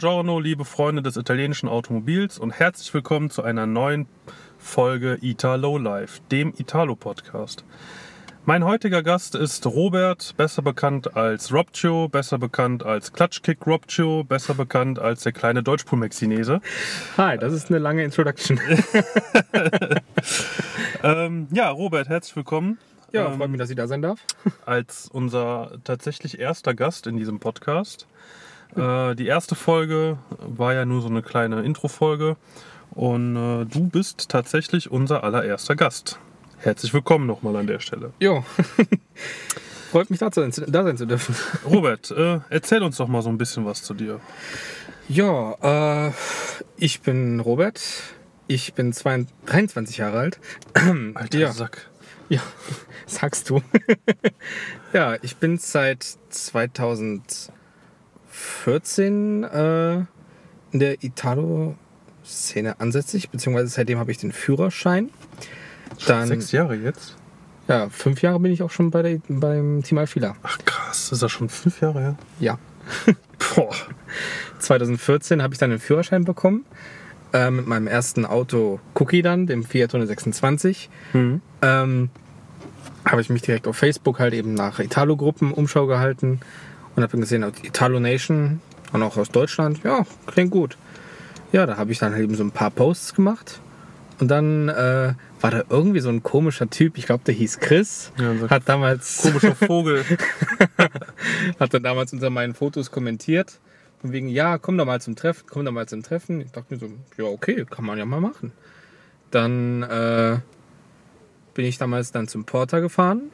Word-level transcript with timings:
Buongiorno, 0.00 0.40
liebe 0.40 0.64
Freunde 0.64 1.02
des 1.02 1.18
italienischen 1.18 1.68
Automobils 1.68 2.38
und 2.38 2.52
herzlich 2.52 2.94
willkommen 2.94 3.28
zu 3.28 3.42
einer 3.42 3.66
neuen 3.66 4.06
Folge 4.56 5.18
Italo 5.20 5.76
Life, 5.76 6.22
dem 6.30 6.54
Italo-Podcast. 6.56 7.66
Mein 8.46 8.64
heutiger 8.64 9.02
Gast 9.02 9.34
ist 9.34 9.66
Robert, 9.66 10.34
besser 10.38 10.62
bekannt 10.62 11.18
als 11.18 11.52
Robcio, 11.52 12.08
besser 12.08 12.38
bekannt 12.38 12.82
als 12.82 13.12
Klatschkick 13.12 13.66
Robcio, 13.66 14.24
besser 14.24 14.54
bekannt 14.54 14.98
als 14.98 15.24
der 15.24 15.32
kleine 15.32 15.62
Deutschpulmexinese. 15.62 16.62
Hi, 17.18 17.36
das 17.36 17.52
ist 17.52 17.68
eine 17.68 17.78
lange 17.78 18.02
Introduction. 18.02 18.58
ähm, 21.02 21.46
ja, 21.52 21.68
Robert, 21.68 22.08
herzlich 22.08 22.36
willkommen. 22.36 22.78
Ja, 23.12 23.26
ähm, 23.26 23.36
freut 23.36 23.50
mich, 23.50 23.58
dass 23.58 23.68
ich 23.68 23.76
da 23.76 23.86
sein 23.86 24.00
darf. 24.00 24.20
Als 24.64 25.10
unser 25.12 25.72
tatsächlich 25.84 26.40
erster 26.40 26.72
Gast 26.72 27.06
in 27.06 27.18
diesem 27.18 27.38
Podcast. 27.38 28.06
Äh, 28.76 29.14
die 29.16 29.26
erste 29.26 29.54
Folge 29.54 30.18
war 30.38 30.74
ja 30.74 30.84
nur 30.84 31.02
so 31.02 31.08
eine 31.08 31.22
kleine 31.22 31.62
Intro-Folge 31.62 32.36
und 32.90 33.36
äh, 33.36 33.64
du 33.66 33.88
bist 33.88 34.28
tatsächlich 34.28 34.90
unser 34.90 35.24
allererster 35.24 35.76
Gast. 35.76 36.18
Herzlich 36.58 36.92
willkommen 36.92 37.26
nochmal 37.26 37.56
an 37.56 37.66
der 37.66 37.80
Stelle. 37.80 38.12
Jo. 38.20 38.44
Freut 39.90 40.10
mich, 40.10 40.20
da 40.20 40.30
sein, 40.30 40.52
da 40.68 40.84
sein 40.84 40.96
zu 40.96 41.06
dürfen. 41.06 41.34
Robert, 41.64 42.10
äh, 42.12 42.40
erzähl 42.48 42.82
uns 42.82 42.98
doch 42.98 43.08
mal 43.08 43.22
so 43.22 43.28
ein 43.28 43.38
bisschen 43.38 43.64
was 43.66 43.82
zu 43.82 43.94
dir. 43.94 44.20
Ja, 45.08 46.08
äh, 46.08 46.12
ich 46.76 47.00
bin 47.00 47.40
Robert. 47.40 47.80
Ich 48.46 48.74
bin 48.74 48.92
22, 48.92 49.34
23 49.46 49.96
Jahre 49.96 50.18
alt. 50.18 50.40
Alter 51.14 51.38
ja. 51.38 51.52
Sack. 51.52 51.88
Ja, 52.28 52.40
sagst 53.06 53.50
du. 53.50 53.62
ja, 54.92 55.16
ich 55.22 55.36
bin 55.36 55.58
seit 55.58 56.18
2014 58.64 59.44
äh, 59.44 59.94
in 60.72 60.80
der 60.80 61.02
Italo-Szene 61.02 62.80
ansässig, 62.80 63.30
beziehungsweise 63.30 63.68
seitdem 63.68 63.98
habe 63.98 64.10
ich 64.10 64.18
den 64.18 64.32
Führerschein. 64.32 65.10
Dann, 66.06 66.28
Sechs 66.28 66.52
Jahre 66.52 66.76
jetzt? 66.76 67.16
ja, 67.68 67.88
fünf 67.88 68.22
Jahre 68.22 68.40
bin 68.40 68.52
ich 68.52 68.62
auch 68.62 68.70
schon 68.70 68.90
bei 68.90 69.02
der, 69.02 69.18
beim 69.28 69.82
Team 69.82 69.98
Alfila. 69.98 70.36
Ach 70.42 70.58
krass, 70.64 71.12
ist 71.12 71.22
das 71.22 71.30
schon 71.30 71.48
fünf 71.48 71.80
Jahre 71.80 72.00
her? 72.00 72.16
Ja. 72.38 72.58
Boah. 73.54 73.74
2014 74.58 75.42
habe 75.42 75.54
ich 75.54 75.58
dann 75.58 75.70
den 75.70 75.78
Führerschein 75.78 76.24
bekommen. 76.24 76.64
Äh, 77.32 77.50
mit 77.50 77.66
meinem 77.66 77.86
ersten 77.86 78.26
Auto 78.26 78.80
Cookie 78.94 79.22
dann, 79.22 79.46
dem 79.46 79.62
Fiat 79.62 79.90
126. 79.90 80.90
Mhm. 81.12 81.40
Ähm, 81.62 82.10
habe 83.04 83.20
ich 83.20 83.30
mich 83.30 83.42
direkt 83.42 83.68
auf 83.68 83.76
Facebook 83.76 84.18
halt 84.18 84.34
eben 84.34 84.54
nach 84.54 84.80
Italo-Gruppen 84.80 85.52
Umschau 85.52 85.86
gehalten 85.86 86.40
und 86.96 87.02
habe 87.02 87.12
dann 87.12 87.20
gesehen, 87.20 87.44
Italo 87.62 88.00
Nation 88.00 88.60
und 88.92 89.02
auch 89.02 89.16
aus 89.16 89.30
Deutschland. 89.30 89.82
Ja, 89.84 90.04
klingt 90.26 90.50
gut. 90.50 90.76
Ja, 91.52 91.66
da 91.66 91.76
habe 91.76 91.92
ich 91.92 91.98
dann 91.98 92.12
halt 92.12 92.22
eben 92.22 92.34
so 92.34 92.44
ein 92.44 92.52
paar 92.52 92.70
Posts 92.70 93.14
gemacht. 93.14 93.60
Und 94.20 94.28
dann 94.28 94.68
äh, 94.68 95.14
war 95.40 95.50
da 95.50 95.64
irgendwie 95.70 96.00
so 96.00 96.10
ein 96.10 96.22
komischer 96.22 96.68
Typ, 96.68 96.98
ich 96.98 97.06
glaube, 97.06 97.24
der 97.24 97.34
hieß 97.34 97.58
Chris, 97.58 98.12
Ja, 98.18 98.36
so 98.36 98.50
hat 98.50 98.64
damals 98.66 99.22
Komischer 99.22 99.54
Vogel. 99.54 100.04
hat 101.58 101.72
dann 101.72 101.82
damals 101.82 102.12
unter 102.12 102.28
meinen 102.28 102.54
Fotos 102.54 102.90
kommentiert. 102.90 103.58
Von 104.02 104.12
wegen, 104.12 104.28
ja, 104.28 104.58
komm 104.58 104.76
doch 104.76 104.84
mal 104.84 105.00
zum 105.00 105.16
Treffen, 105.16 105.46
komm 105.48 105.64
doch 105.64 105.72
mal 105.72 105.88
zum 105.88 106.02
Treffen. 106.02 106.40
Ich 106.40 106.52
dachte 106.52 106.74
mir 106.74 106.80
so, 106.80 106.88
ja, 107.16 107.24
okay, 107.24 107.64
kann 107.68 107.84
man 107.84 107.98
ja 107.98 108.04
mal 108.04 108.20
machen. 108.20 108.52
Dann 109.30 109.82
äh, 109.82 110.38
bin 111.54 111.64
ich 111.64 111.78
damals 111.78 112.12
dann 112.12 112.28
zum 112.28 112.44
Porter 112.44 112.80
gefahren 112.80 113.30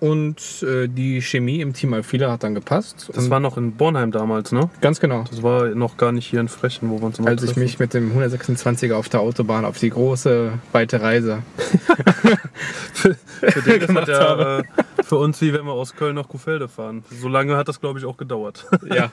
und 0.00 0.62
äh, 0.62 0.88
die 0.88 1.20
Chemie 1.20 1.60
im 1.60 1.72
Team 1.72 1.92
Alfila 1.92 2.30
hat 2.30 2.42
dann 2.44 2.54
gepasst. 2.54 3.08
Das 3.12 3.24
und 3.24 3.30
war 3.30 3.40
noch 3.40 3.56
in 3.56 3.72
Bornheim 3.72 4.12
damals, 4.12 4.52
ne? 4.52 4.70
ganz 4.80 5.00
genau. 5.00 5.24
Das 5.28 5.42
war 5.42 5.66
noch 5.68 5.96
gar 5.96 6.12
nicht 6.12 6.26
hier 6.26 6.40
in 6.40 6.48
Frechen, 6.48 6.90
wo 6.90 6.98
wir 6.98 7.06
uns 7.06 7.18
immer 7.18 7.28
Als 7.28 7.42
ich 7.42 7.50
treffen. 7.50 7.62
mich 7.62 7.78
mit 7.78 7.94
dem 7.94 8.12
126er 8.16 8.94
auf 8.94 9.08
der 9.08 9.20
Autobahn 9.20 9.64
auf 9.64 9.78
die 9.78 9.90
große, 9.90 10.52
weite 10.72 11.00
Reise. 11.00 11.42
für 12.92 13.16
den 13.62 13.78
das 13.80 13.86
gemacht 13.86 14.08
ja 14.08 14.20
habe. 14.20 14.64
äh, 14.86 15.02
für 15.02 15.16
uns 15.16 15.40
wie 15.40 15.52
wenn 15.52 15.64
wir 15.64 15.72
aus 15.72 15.94
Köln 15.96 16.14
nach 16.16 16.28
Kuhfelde 16.28 16.68
fahren. 16.68 17.04
So 17.10 17.28
lange 17.28 17.56
hat 17.56 17.68
das, 17.68 17.80
glaube 17.80 17.98
ich, 17.98 18.04
auch 18.04 18.16
gedauert. 18.16 18.66
Ja. 18.94 19.10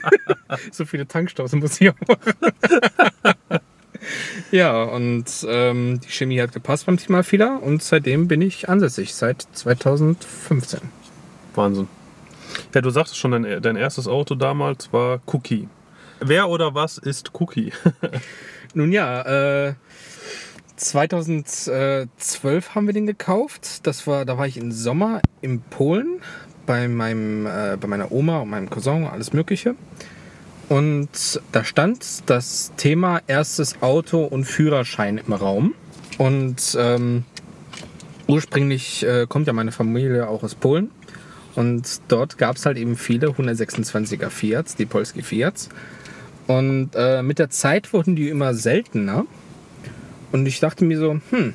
so 0.72 0.84
viele 0.84 1.06
Tankstaus 1.06 1.52
muss 1.52 1.80
ich 1.80 1.90
auch. 1.90 1.94
ja, 4.52 4.82
und 4.84 5.24
ähm, 5.48 6.00
die 6.00 6.08
Chemie 6.08 6.40
hat 6.40 6.52
gepasst 6.52 6.86
beim 6.86 6.98
Team 6.98 7.16
Alfila 7.16 7.56
und 7.56 7.82
seitdem 7.82 8.28
bin 8.28 8.40
ich 8.40 8.68
ansässig, 8.68 9.14
seit 9.14 9.46
2015. 9.52 10.80
Wahnsinn. 11.54 11.88
Ja, 12.74 12.80
du 12.80 12.90
sagtest 12.90 13.18
schon, 13.18 13.32
dein, 13.32 13.62
dein 13.62 13.76
erstes 13.76 14.06
Auto 14.06 14.34
damals 14.34 14.92
war 14.92 15.20
Cookie. 15.26 15.68
Wer 16.20 16.48
oder 16.48 16.74
was 16.74 16.98
ist 16.98 17.32
Cookie? 17.40 17.72
Nun 18.74 18.92
ja, 18.92 19.68
äh, 19.68 19.74
2012 20.76 22.74
haben 22.74 22.86
wir 22.86 22.94
den 22.94 23.06
gekauft. 23.06 23.86
Das 23.86 24.06
war, 24.06 24.24
da 24.24 24.38
war 24.38 24.46
ich 24.46 24.56
im 24.56 24.70
Sommer 24.72 25.20
in 25.40 25.60
Polen 25.62 26.20
bei, 26.66 26.88
meinem, 26.88 27.46
äh, 27.46 27.76
bei 27.80 27.88
meiner 27.88 28.12
Oma 28.12 28.40
und 28.40 28.50
meinem 28.50 28.70
Cousin, 28.70 29.06
alles 29.06 29.32
Mögliche. 29.32 29.74
Und 30.72 31.38
da 31.52 31.64
stand 31.64 32.30
das 32.30 32.72
Thema 32.78 33.20
erstes 33.26 33.82
Auto 33.82 34.24
und 34.24 34.46
Führerschein 34.46 35.18
im 35.18 35.34
Raum. 35.34 35.74
Und 36.16 36.78
ähm, 36.80 37.24
ursprünglich 38.26 39.04
äh, 39.04 39.26
kommt 39.28 39.46
ja 39.48 39.52
meine 39.52 39.70
Familie 39.70 40.28
auch 40.28 40.42
aus 40.42 40.54
Polen. 40.54 40.90
Und 41.56 42.00
dort 42.08 42.38
gab 42.38 42.56
es 42.56 42.64
halt 42.64 42.78
eben 42.78 42.96
viele 42.96 43.28
126er 43.28 44.30
Fiats, 44.30 44.74
die 44.74 44.86
Polski 44.86 45.20
Fiats. 45.20 45.68
Und 46.46 46.92
äh, 46.94 47.22
mit 47.22 47.38
der 47.38 47.50
Zeit 47.50 47.92
wurden 47.92 48.16
die 48.16 48.30
immer 48.30 48.54
seltener. 48.54 49.26
Und 50.32 50.46
ich 50.46 50.58
dachte 50.58 50.86
mir 50.86 50.98
so, 50.98 51.20
hm, 51.28 51.52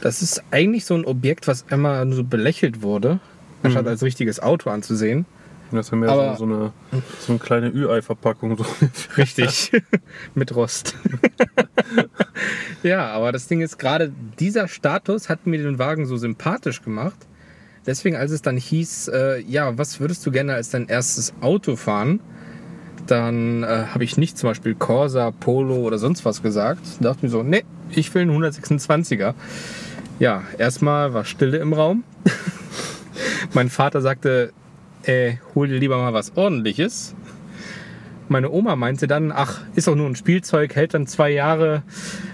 das 0.00 0.22
ist 0.22 0.44
eigentlich 0.52 0.84
so 0.84 0.94
ein 0.94 1.04
Objekt, 1.04 1.48
was 1.48 1.64
immer 1.68 2.04
nur 2.04 2.14
so 2.14 2.22
belächelt 2.22 2.80
wurde, 2.80 3.18
anstatt 3.64 3.88
als 3.88 4.04
richtiges 4.04 4.38
Auto 4.38 4.70
anzusehen. 4.70 5.26
Das 5.70 5.86
ist 5.86 5.90
ja 5.92 5.98
mehr 5.98 6.08
Aber- 6.10 6.36
so, 6.36 6.44
eine, 6.44 6.72
so 7.20 7.32
eine 7.32 7.38
kleine 7.38 7.68
Ü-Ei-Verpackung. 7.68 8.56
So. 8.56 8.64
Richtig. 9.16 9.72
Mit 10.34 10.54
Rost. 10.54 10.94
ja, 12.82 13.08
aber 13.10 13.32
das 13.32 13.46
Ding 13.48 13.60
ist, 13.60 13.78
gerade 13.78 14.12
dieser 14.38 14.68
Status 14.68 15.28
hat 15.28 15.46
mir 15.46 15.62
den 15.62 15.78
Wagen 15.78 16.06
so 16.06 16.16
sympathisch 16.16 16.82
gemacht. 16.82 17.16
Deswegen, 17.86 18.16
als 18.16 18.30
es 18.32 18.42
dann 18.42 18.56
hieß, 18.56 19.08
äh, 19.08 19.40
ja, 19.40 19.76
was 19.78 20.00
würdest 20.00 20.24
du 20.26 20.30
gerne 20.30 20.54
als 20.54 20.70
dein 20.70 20.88
erstes 20.88 21.32
Auto 21.40 21.76
fahren, 21.76 22.20
dann 23.06 23.62
äh, 23.62 23.84
habe 23.92 24.04
ich 24.04 24.16
nicht 24.18 24.36
zum 24.36 24.50
Beispiel 24.50 24.74
Corsa, 24.74 25.30
Polo 25.30 25.76
oder 25.76 25.98
sonst 25.98 26.24
was 26.24 26.42
gesagt. 26.42 26.80
Da 27.00 27.10
dachte 27.10 27.24
mir 27.24 27.30
so, 27.30 27.42
nee, 27.42 27.64
ich 27.90 28.14
will 28.14 28.22
einen 28.22 28.32
126er. 28.42 29.34
Ja, 30.18 30.42
erstmal 30.58 31.14
war 31.14 31.24
Stille 31.24 31.58
im 31.58 31.72
Raum. 31.72 32.04
mein 33.54 33.70
Vater 33.70 34.02
sagte, 34.02 34.52
äh, 35.08 35.38
hol 35.54 35.68
dir 35.68 35.78
lieber 35.78 35.96
mal 35.96 36.12
was 36.12 36.36
ordentliches. 36.36 37.14
Meine 38.28 38.50
Oma 38.50 38.76
meinte 38.76 39.06
dann, 39.06 39.32
ach, 39.32 39.62
ist 39.74 39.88
doch 39.88 39.94
nur 39.94 40.06
ein 40.06 40.14
Spielzeug, 40.14 40.76
hält 40.76 40.92
dann 40.92 41.06
zwei 41.06 41.30
Jahre. 41.30 41.82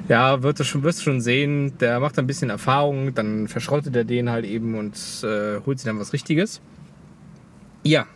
Ja, 0.09 0.43
wird 0.43 0.59
du 0.59 0.65
schon, 0.65 0.83
wirst 0.83 0.99
du 0.99 1.05
schon 1.05 1.21
sehen. 1.21 1.79
Der 1.79 2.01
macht 2.01 2.19
ein 2.19 2.27
bisschen 2.27 2.51
Erfahrung, 2.51 3.15
dann 3.15 3.47
verschrottet 3.47 3.95
er 3.95 4.05
den 4.05 4.29
halt 4.29 4.45
eben 4.45 4.75
und 4.75 4.97
äh, 5.23 5.61
holt 5.65 5.79
sich 5.79 5.87
dann 5.87 6.01
was 6.01 6.13
Richtiges. 6.13 6.61
Ja, 7.85 8.07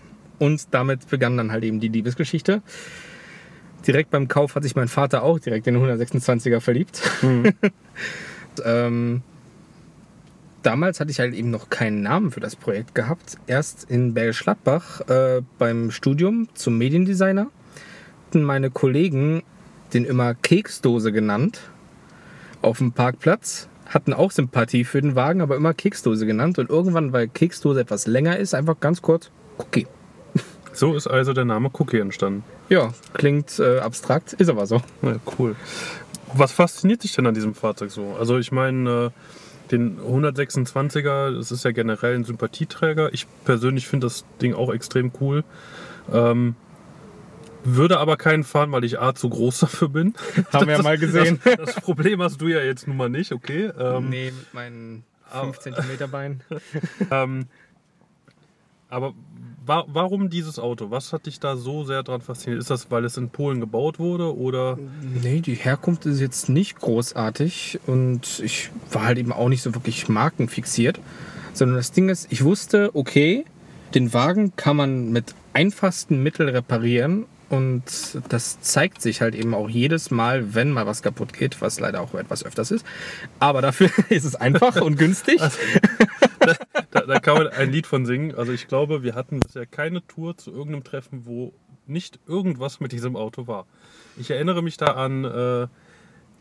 und 0.41 0.75
damit 0.75 1.09
begann 1.09 1.37
dann 1.37 1.53
halt 1.53 1.63
eben 1.63 1.79
die 1.79 1.89
Liebesgeschichte. 1.89 2.63
Direkt 3.87 4.11
beim 4.11 4.27
Kauf 4.27 4.57
hat 4.57 4.65
sich 4.65 4.75
mein 4.75 4.89
Vater 4.89 5.23
auch 5.23 5.39
direkt 5.39 5.69
in 5.69 5.75
den 5.75 5.85
126er 5.85 6.59
verliebt. 6.59 7.01
ähm, 8.65 9.22
damals 10.68 11.00
hatte 11.00 11.10
ich 11.10 11.18
halt 11.18 11.32
eben 11.32 11.50
noch 11.50 11.70
keinen 11.70 12.03
Namen 12.03 12.30
für 12.30 12.41
das 12.41 12.54
Projekt 12.54 12.94
gehabt. 12.94 13.38
Erst 13.47 13.91
in 13.91 14.12
Bergisch 14.12 14.42
Gladbach 14.42 15.00
äh, 15.09 15.41
beim 15.59 15.91
Studium 15.91 16.47
zum 16.53 16.76
Mediendesigner 16.76 17.47
hatten 18.26 18.42
meine 18.42 18.68
Kollegen 18.70 19.42
den 19.94 20.04
immer 20.04 20.34
Keksdose 20.34 21.10
genannt 21.10 21.60
auf 22.60 22.78
dem 22.78 22.92
Parkplatz. 22.92 23.70
Hatten 23.86 24.12
auch 24.12 24.30
Sympathie 24.30 24.84
für 24.84 25.00
den 25.00 25.16
Wagen, 25.16 25.41
aber 25.41 25.56
immer 25.56 25.72
Keksdose 25.72 26.26
genannt. 26.26 26.59
Und 26.59 26.68
irgendwann, 26.68 27.15
weil 27.15 27.28
Keksdose 27.28 27.80
etwas 27.80 28.06
länger 28.06 28.36
ist, 28.36 28.54
einfach 28.54 28.78
ganz 28.78 29.00
kurz 29.00 29.30
Cookie. 29.56 29.86
so 30.74 30.94
ist 30.94 31.06
also 31.06 31.32
der 31.32 31.47
Name 31.47 31.70
Cookie 31.78 32.00
entstanden. 32.00 32.44
Ja, 32.68 32.92
klingt 33.15 33.59
äh, 33.59 33.78
abstrakt, 33.78 34.34
ist 34.34 34.50
aber 34.50 34.66
so. 34.66 34.82
Ja, 35.00 35.16
cool. 35.38 35.56
Was 36.34 36.53
fasziniert 36.53 37.04
dich 37.04 37.15
denn 37.15 37.26
an 37.26 37.32
diesem 37.32 37.54
Fahrzeug 37.54 37.91
so? 37.91 38.15
Also 38.20 38.36
ich 38.36 38.53
meine, 38.53 39.06
äh, 39.06 39.10
den 39.72 39.98
126er, 40.00 41.36
das 41.36 41.53
ist 41.53 41.65
ja 41.65 41.72
generell 41.72 42.15
ein 42.15 42.24
Sympathieträger. 42.24 43.12
Ich 43.12 43.26
persönlich 43.44 43.86
finde 43.86 44.06
das 44.06 44.24
Ding 44.41 44.54
auch 44.54 44.72
extrem 44.72 45.12
cool. 45.20 45.44
Ähm, 46.12 46.54
würde 47.65 47.98
aber 47.98 48.16
keinen 48.16 48.44
fahren, 48.44 48.72
weil 48.72 48.84
ich 48.84 49.00
A 49.00 49.15
zu 49.15 49.28
groß 49.28 49.59
dafür 49.60 49.88
bin. 49.88 50.15
Haben 50.53 50.66
wir 50.66 50.76
ja 50.76 50.82
mal 50.82 50.98
gesehen. 50.98 51.41
Das, 51.44 51.56
das 51.56 51.74
Problem 51.76 52.22
hast 52.22 52.41
du 52.41 52.48
ja 52.48 52.60
jetzt 52.60 52.86
nun 52.86 52.97
mal 52.97 53.09
nicht, 53.09 53.32
okay? 53.32 53.70
Ähm, 53.78 54.09
nee, 54.09 54.30
mit 54.30 54.54
meinen 54.54 55.04
5 55.30 55.59
cm 55.59 56.10
Bein. 56.10 56.41
ähm, 57.10 57.47
aber 58.88 59.15
wa 59.68 59.84
warum 59.86 60.30
dieses 60.30 60.59
Auto? 60.59 60.91
Was 60.91 61.12
hat 61.12 61.26
dich 61.26 61.38
da 61.38 61.56
so 61.56 61.84
sehr 61.84 62.03
dran 62.03 62.20
fasziniert? 62.20 62.60
Ist 62.60 62.70
das, 62.70 62.91
weil 62.91 63.04
es 63.04 63.16
in 63.16 63.30
Polen 63.30 63.60
gebaut 63.60 63.98
wurde 63.98 64.36
oder? 64.36 64.78
Nee, 65.22 65.41
die 65.41 65.54
Herkunft 65.54 66.06
ist 66.06 66.20
jetzt 66.20 66.48
nicht 66.48 66.80
großartig 66.80 67.78
und 67.86 68.41
ich 68.42 68.70
war 68.91 69.04
halt 69.04 69.18
eben 69.18 69.32
auch 69.32 69.48
nicht 69.48 69.62
so 69.62 69.74
wirklich 69.74 70.09
markenfixiert, 70.09 70.98
sondern 71.53 71.76
das 71.76 71.92
Ding 71.92 72.09
ist, 72.09 72.26
ich 72.30 72.42
wusste, 72.42 72.91
okay, 72.94 73.44
den 73.94 74.12
Wagen 74.12 74.56
kann 74.56 74.76
man 74.76 75.12
mit 75.12 75.34
einfachsten 75.53 76.22
Mitteln 76.22 76.48
reparieren 76.48 77.26
und 77.48 77.84
das 78.28 78.60
zeigt 78.60 79.00
sich 79.00 79.21
halt 79.21 79.34
eben 79.34 79.54
auch 79.54 79.68
jedes 79.68 80.10
Mal, 80.10 80.54
wenn 80.54 80.71
mal 80.71 80.86
was 80.86 81.03
kaputt 81.03 81.33
geht, 81.33 81.60
was 81.62 81.80
leider 81.80 82.00
auch 82.03 82.15
etwas 82.15 82.45
öfters 82.45 82.71
ist. 82.71 82.84
Aber 83.39 83.62
dafür 83.62 83.91
ist 84.10 84.24
es 84.24 84.34
einfach 84.36 84.80
und 84.80 84.98
günstig. 84.98 85.41
Da, 86.91 87.00
da 87.03 87.21
kann 87.21 87.39
man 87.39 87.48
ein 87.48 87.72
Lied 87.72 87.86
von 87.86 88.06
singen. 88.06 88.34
Also 88.34 88.53
ich 88.53 88.68
glaube, 88.68 89.03
wir 89.03 89.15
hatten 89.15 89.41
bisher 89.41 89.66
keine 89.66 90.06
Tour 90.06 90.36
zu 90.36 90.50
irgendeinem 90.50 90.84
Treffen, 90.84 91.27
wo 91.27 91.54
nicht 91.86 92.21
irgendwas 92.27 92.80
mit 92.80 92.92
diesem 92.92 93.16
Auto 93.16 93.47
war. 93.47 93.66
Ich 94.18 94.30
erinnere 94.30 94.62
mich 94.62 94.77
da 94.77 94.86
an 94.86 95.24
äh, 95.24 95.68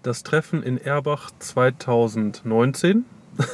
das 0.03 0.24
Treffen 0.24 0.62
in 0.62 0.77
Erbach 0.77 1.31
2019, 1.39 3.06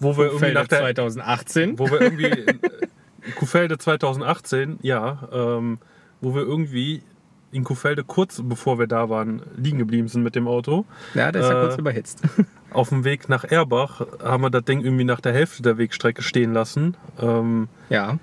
wo 0.00 0.16
wir 0.16 0.26
irgendwie 0.26 0.52
nach 0.52 0.68
der 0.68 0.80
2018. 0.80 1.78
wo 1.78 1.90
wir 1.90 2.00
irgendwie 2.00 2.26
in 2.26 2.48
äh, 2.62 3.30
Kuhfelde 3.36 3.78
2018, 3.78 4.78
ja, 4.82 5.28
ähm, 5.32 5.78
wo 6.20 6.34
wir 6.34 6.42
irgendwie 6.42 7.02
in 7.50 7.64
Kuhfelde 7.64 8.04
kurz 8.04 8.42
bevor 8.44 8.78
wir 8.78 8.86
da 8.86 9.08
waren 9.08 9.40
liegen 9.56 9.78
geblieben 9.78 10.08
sind 10.08 10.22
mit 10.22 10.34
dem 10.34 10.46
Auto. 10.46 10.84
Ja, 11.14 11.32
der 11.32 11.42
ist 11.42 11.48
ja 11.48 11.58
Äh, 11.62 11.66
kurz 11.66 11.78
überhitzt. 11.78 12.20
Auf 12.70 12.90
dem 12.90 13.04
Weg 13.04 13.28
nach 13.30 13.44
Erbach 13.44 14.02
haben 14.22 14.42
wir 14.42 14.50
das 14.50 14.64
Ding 14.64 14.82
irgendwie 14.82 15.04
nach 15.04 15.20
der 15.22 15.32
Hälfte 15.32 15.62
der 15.62 15.78
Wegstrecke 15.78 16.22
stehen 16.22 16.52
lassen. 16.52 16.94
Ähm, 17.18 17.68
Ja. 17.88 18.18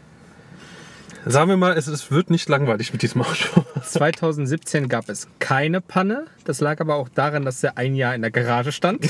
sagen 1.25 1.50
wir 1.50 1.57
mal, 1.57 1.75
es, 1.75 1.88
es 1.88 2.12
wird 2.12 2.30
nicht 2.30 2.47
langweilig 2.50 2.94
mit 2.94 3.01
diesem 3.01 3.24
Auto. 3.24 3.65
2017 3.81 4.89
gab 4.89 5.09
es 5.09 5.27
keine 5.39 5.81
Panne. 5.81 6.25
Das 6.44 6.59
lag 6.62 6.80
aber 6.80 6.94
auch 6.95 7.09
daran, 7.09 7.45
dass 7.45 7.63
er 7.63 7.80
ein 7.80 7.95
Jahr 7.95 8.13
in 8.13 8.21
der 8.21 8.30
Garage 8.30 8.71
stand. 8.71 9.09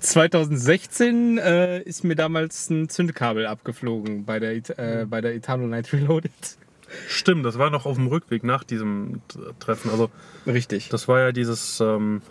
2016 0.00 1.38
äh, 1.38 1.80
ist 1.82 2.04
mir 2.04 2.14
damals 2.14 2.68
ein 2.68 2.88
Zündkabel 2.90 3.46
abgeflogen 3.46 4.24
bei 4.26 4.38
der, 4.38 4.52
äh, 4.78 5.06
bei 5.08 5.20
der 5.22 5.34
Italo 5.34 5.66
Night 5.66 5.90
Reloaded. 5.94 6.30
Stimmt, 7.08 7.44
das 7.46 7.58
war 7.58 7.70
noch 7.70 7.86
auf 7.86 7.96
dem 7.96 8.06
Rückweg 8.06 8.44
nach 8.44 8.64
diesem 8.64 9.22
Treffen. 9.60 9.90
Also 9.90 10.10
Richtig. 10.46 10.88
das 10.88 11.08
war 11.08 11.20
ja 11.20 11.32
dieses 11.32 11.80
ähm, 11.80 12.22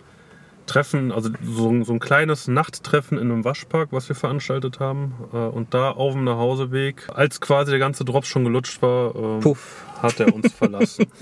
Treffen, 0.66 1.12
also 1.12 1.30
so, 1.42 1.84
so 1.84 1.92
ein 1.92 1.98
kleines 1.98 2.48
Nachttreffen 2.48 3.18
in 3.18 3.30
einem 3.30 3.44
Waschpark, 3.44 3.92
was 3.92 4.08
wir 4.08 4.16
veranstaltet 4.16 4.80
haben. 4.80 5.14
Äh, 5.32 5.36
und 5.36 5.74
da 5.74 5.90
auf 5.90 6.14
dem 6.14 6.24
Nachhauseweg, 6.24 7.08
als 7.12 7.40
quasi 7.40 7.70
der 7.70 7.80
ganze 7.80 8.04
Drops 8.04 8.28
schon 8.28 8.44
gelutscht 8.44 8.80
war, 8.82 9.14
ähm, 9.14 9.40
Puff. 9.40 9.84
hat 10.00 10.20
er 10.20 10.34
uns 10.34 10.52
verlassen. 10.52 11.06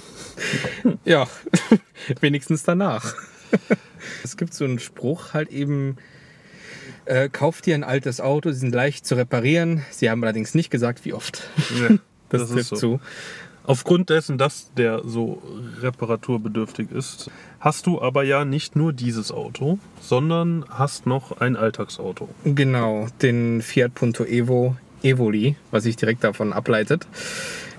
Ja, 1.04 1.26
wenigstens 2.20 2.62
danach. 2.62 3.14
es 4.24 4.38
gibt 4.38 4.54
so 4.54 4.64
einen 4.64 4.78
Spruch 4.78 5.34
halt 5.34 5.50
eben, 5.50 5.98
äh, 7.04 7.28
kauft 7.28 7.66
dir 7.66 7.74
ein 7.74 7.84
altes 7.84 8.22
Auto, 8.22 8.50
sie 8.50 8.60
sind 8.60 8.74
leicht 8.74 9.04
zu 9.04 9.16
reparieren. 9.16 9.84
Sie 9.90 10.08
haben 10.08 10.22
allerdings 10.22 10.54
nicht 10.54 10.70
gesagt, 10.70 11.04
wie 11.04 11.12
oft. 11.12 11.42
Ja, 11.78 11.96
Das, 12.30 12.50
das 12.50 12.68
so. 12.68 12.76
zu. 12.76 13.00
Aufgrund 13.64 14.10
dessen, 14.10 14.38
dass 14.38 14.72
der 14.74 15.02
so 15.04 15.42
reparaturbedürftig 15.80 16.90
ist, 16.90 17.30
hast 17.60 17.86
du 17.86 18.00
aber 18.00 18.24
ja 18.24 18.44
nicht 18.44 18.74
nur 18.74 18.92
dieses 18.92 19.30
Auto, 19.30 19.78
sondern 20.00 20.64
hast 20.68 21.06
noch 21.06 21.40
ein 21.40 21.56
Alltagsauto. 21.56 22.28
Genau, 22.44 23.06
den 23.22 23.60
Fiat 23.62 23.94
Punto 23.94 24.24
Evo 24.24 24.76
Evoli, 25.02 25.56
was 25.70 25.84
sich 25.84 25.96
direkt 25.96 26.24
davon 26.24 26.52
ableitet. 26.52 27.06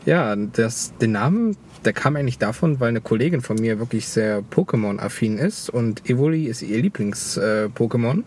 Ja, 0.06 0.36
das, 0.36 0.94
den 0.98 1.12
Namen, 1.12 1.58
der 1.84 1.94
kam 1.94 2.16
eigentlich 2.16 2.38
davon, 2.40 2.80
weil 2.80 2.90
eine 2.90 3.02
Kollegin 3.02 3.42
von 3.42 3.58
mir 3.58 3.80
wirklich 3.80 4.08
sehr 4.08 4.42
Pokémon-affin 4.42 5.38
ist 5.38 5.70
und 5.70 6.10
Evoli 6.10 6.46
ist 6.46 6.62
ihr 6.62 6.82
Lieblings-Pokémon. 6.82 8.18
und 8.18 8.26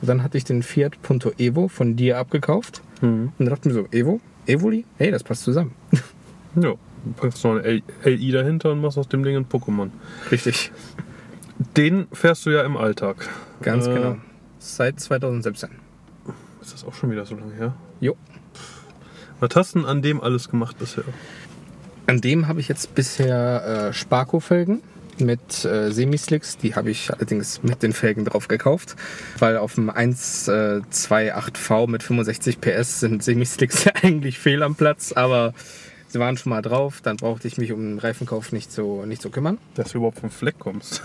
dann 0.00 0.22
hatte 0.22 0.38
ich 0.38 0.44
den 0.44 0.62
Fiat 0.62 1.00
Punto 1.02 1.32
Evo 1.38 1.68
von 1.68 1.96
dir 1.96 2.18
abgekauft 2.18 2.82
und 3.02 3.32
dann 3.38 3.48
dachte 3.48 3.68
ich 3.68 3.74
mir 3.74 3.82
so, 3.82 3.88
Evo, 3.90 4.20
Evoli, 4.46 4.84
hey, 4.98 5.10
das 5.10 5.22
passt 5.24 5.42
zusammen. 5.44 5.74
Ja, 6.56 6.72
du 6.72 7.12
packst 7.16 7.44
noch 7.44 7.52
eine 7.62 7.80
LI 8.04 8.32
dahinter 8.32 8.72
und 8.72 8.80
machst 8.80 8.98
aus 8.98 9.06
dem 9.06 9.22
Ding 9.22 9.36
ein 9.36 9.46
Pokémon. 9.46 9.90
Richtig, 10.32 10.72
Den 11.76 12.08
fährst 12.12 12.44
du 12.44 12.50
ja 12.50 12.62
im 12.64 12.76
Alltag. 12.76 13.28
ganz 13.62 13.86
Äh, 13.86 13.94
genau. 13.94 14.16
Seit 14.58 14.98
2017. 14.98 15.70
Ist 16.60 16.72
das 16.74 16.84
auch 16.84 16.92
schon 16.94 17.12
wieder 17.12 17.24
so 17.24 17.36
lange 17.36 17.54
her? 17.54 17.74
Jo. 18.00 18.16
Was 19.38 19.50
hast 19.54 19.76
du 19.76 19.78
denn 19.78 19.88
an 19.88 20.02
dem 20.02 20.20
alles 20.20 20.48
gemacht 20.50 20.76
bisher? 20.80 21.04
An 22.08 22.20
dem 22.20 22.48
habe 22.48 22.58
ich 22.58 22.66
jetzt 22.66 22.96
bisher 22.96 23.90
äh, 23.90 23.92
Sparko-Felgen 23.92 24.82
mit 25.20 25.64
äh, 25.64 25.90
Semislicks. 25.92 26.56
Die 26.58 26.74
habe 26.74 26.90
ich 26.90 27.12
allerdings 27.12 27.62
mit 27.62 27.82
den 27.82 27.92
Felgen 27.92 28.24
drauf 28.24 28.48
gekauft, 28.48 28.96
weil 29.38 29.56
auf 29.56 29.74
dem 29.74 29.90
128V 29.90 31.88
mit 31.88 32.02
65 32.02 32.60
PS 32.60 33.00
sind 33.00 33.22
Semislicks 33.22 33.84
ja 33.84 33.92
eigentlich 34.02 34.38
fehl 34.38 34.62
am 34.62 34.74
Platz, 34.74 35.12
aber 35.12 35.54
sie 36.10 36.18
waren 36.18 36.36
schon 36.36 36.50
mal 36.50 36.62
drauf. 36.62 37.00
Dann 37.02 37.16
brauchte 37.16 37.48
ich 37.48 37.58
mich 37.58 37.72
um 37.72 37.80
den 37.80 37.98
Reifenkauf 37.98 38.52
nicht 38.52 38.72
so, 38.72 39.04
nicht 39.06 39.22
so 39.22 39.30
kümmern. 39.30 39.58
Dass 39.74 39.92
du 39.92 39.98
überhaupt 39.98 40.20
vom 40.20 40.30
Fleck 40.30 40.58
kommst. 40.58 41.02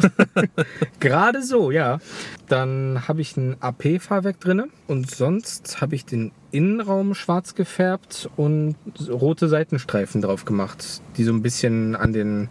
Gerade 1.00 1.44
so, 1.44 1.72
ja. 1.72 2.00
Dann 2.48 3.08
habe 3.08 3.22
ich 3.22 3.38
ein 3.38 3.56
AP-Fahrwerk 3.60 4.40
drin 4.40 4.64
und 4.88 5.10
sonst 5.10 5.82
habe 5.82 5.96
ich 5.96 6.06
den 6.06 6.32
Innenraum 6.52 7.16
schwarz 7.16 7.56
gefärbt 7.56 8.30
und 8.36 8.76
rote 9.10 9.48
Seitenstreifen 9.48 10.22
drauf 10.22 10.46
gemacht, 10.46 11.02
die 11.18 11.24
so 11.24 11.34
ein 11.34 11.42
bisschen 11.42 11.96
an 11.96 12.14
den 12.14 12.50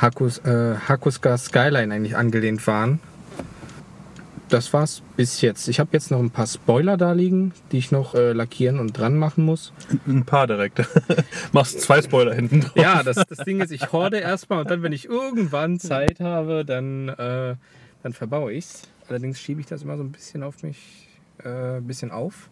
Hakus, 0.00 0.38
äh, 0.38 0.76
Hakuska 0.88 1.36
Skyline 1.36 1.94
eigentlich 1.94 2.16
angelehnt 2.16 2.66
waren. 2.66 3.00
Das 4.48 4.72
war's 4.72 5.02
bis 5.16 5.42
jetzt. 5.42 5.68
Ich 5.68 5.78
habe 5.78 5.90
jetzt 5.92 6.10
noch 6.10 6.18
ein 6.18 6.30
paar 6.30 6.46
Spoiler 6.46 6.96
da 6.96 7.12
liegen, 7.12 7.52
die 7.70 7.78
ich 7.78 7.92
noch 7.92 8.14
äh, 8.14 8.32
lackieren 8.32 8.80
und 8.80 8.98
dran 8.98 9.16
machen 9.16 9.44
muss. 9.44 9.72
ein 10.08 10.24
paar 10.24 10.48
direkt. 10.48 10.82
Machst 11.52 11.80
zwei 11.82 12.02
Spoiler 12.02 12.34
hinten 12.34 12.62
drauf. 12.62 12.76
Ja, 12.76 13.02
das, 13.04 13.16
das 13.28 13.38
Ding 13.44 13.60
ist, 13.60 13.70
ich 13.70 13.92
horde 13.92 14.18
erstmal 14.18 14.60
und 14.60 14.70
dann, 14.70 14.82
wenn 14.82 14.92
ich 14.92 15.04
irgendwann 15.04 15.78
Zeit 15.78 16.18
habe, 16.18 16.64
dann, 16.64 17.10
äh, 17.10 17.54
dann 18.02 18.12
verbaue 18.12 18.52
ich's. 18.52 18.88
Allerdings 19.08 19.38
schiebe 19.38 19.60
ich 19.60 19.66
das 19.66 19.82
immer 19.82 19.96
so 19.96 20.02
ein 20.02 20.10
bisschen 20.10 20.42
auf 20.42 20.62
mich, 20.64 21.08
äh, 21.44 21.76
ein 21.76 21.86
bisschen 21.86 22.10
auf. 22.10 22.50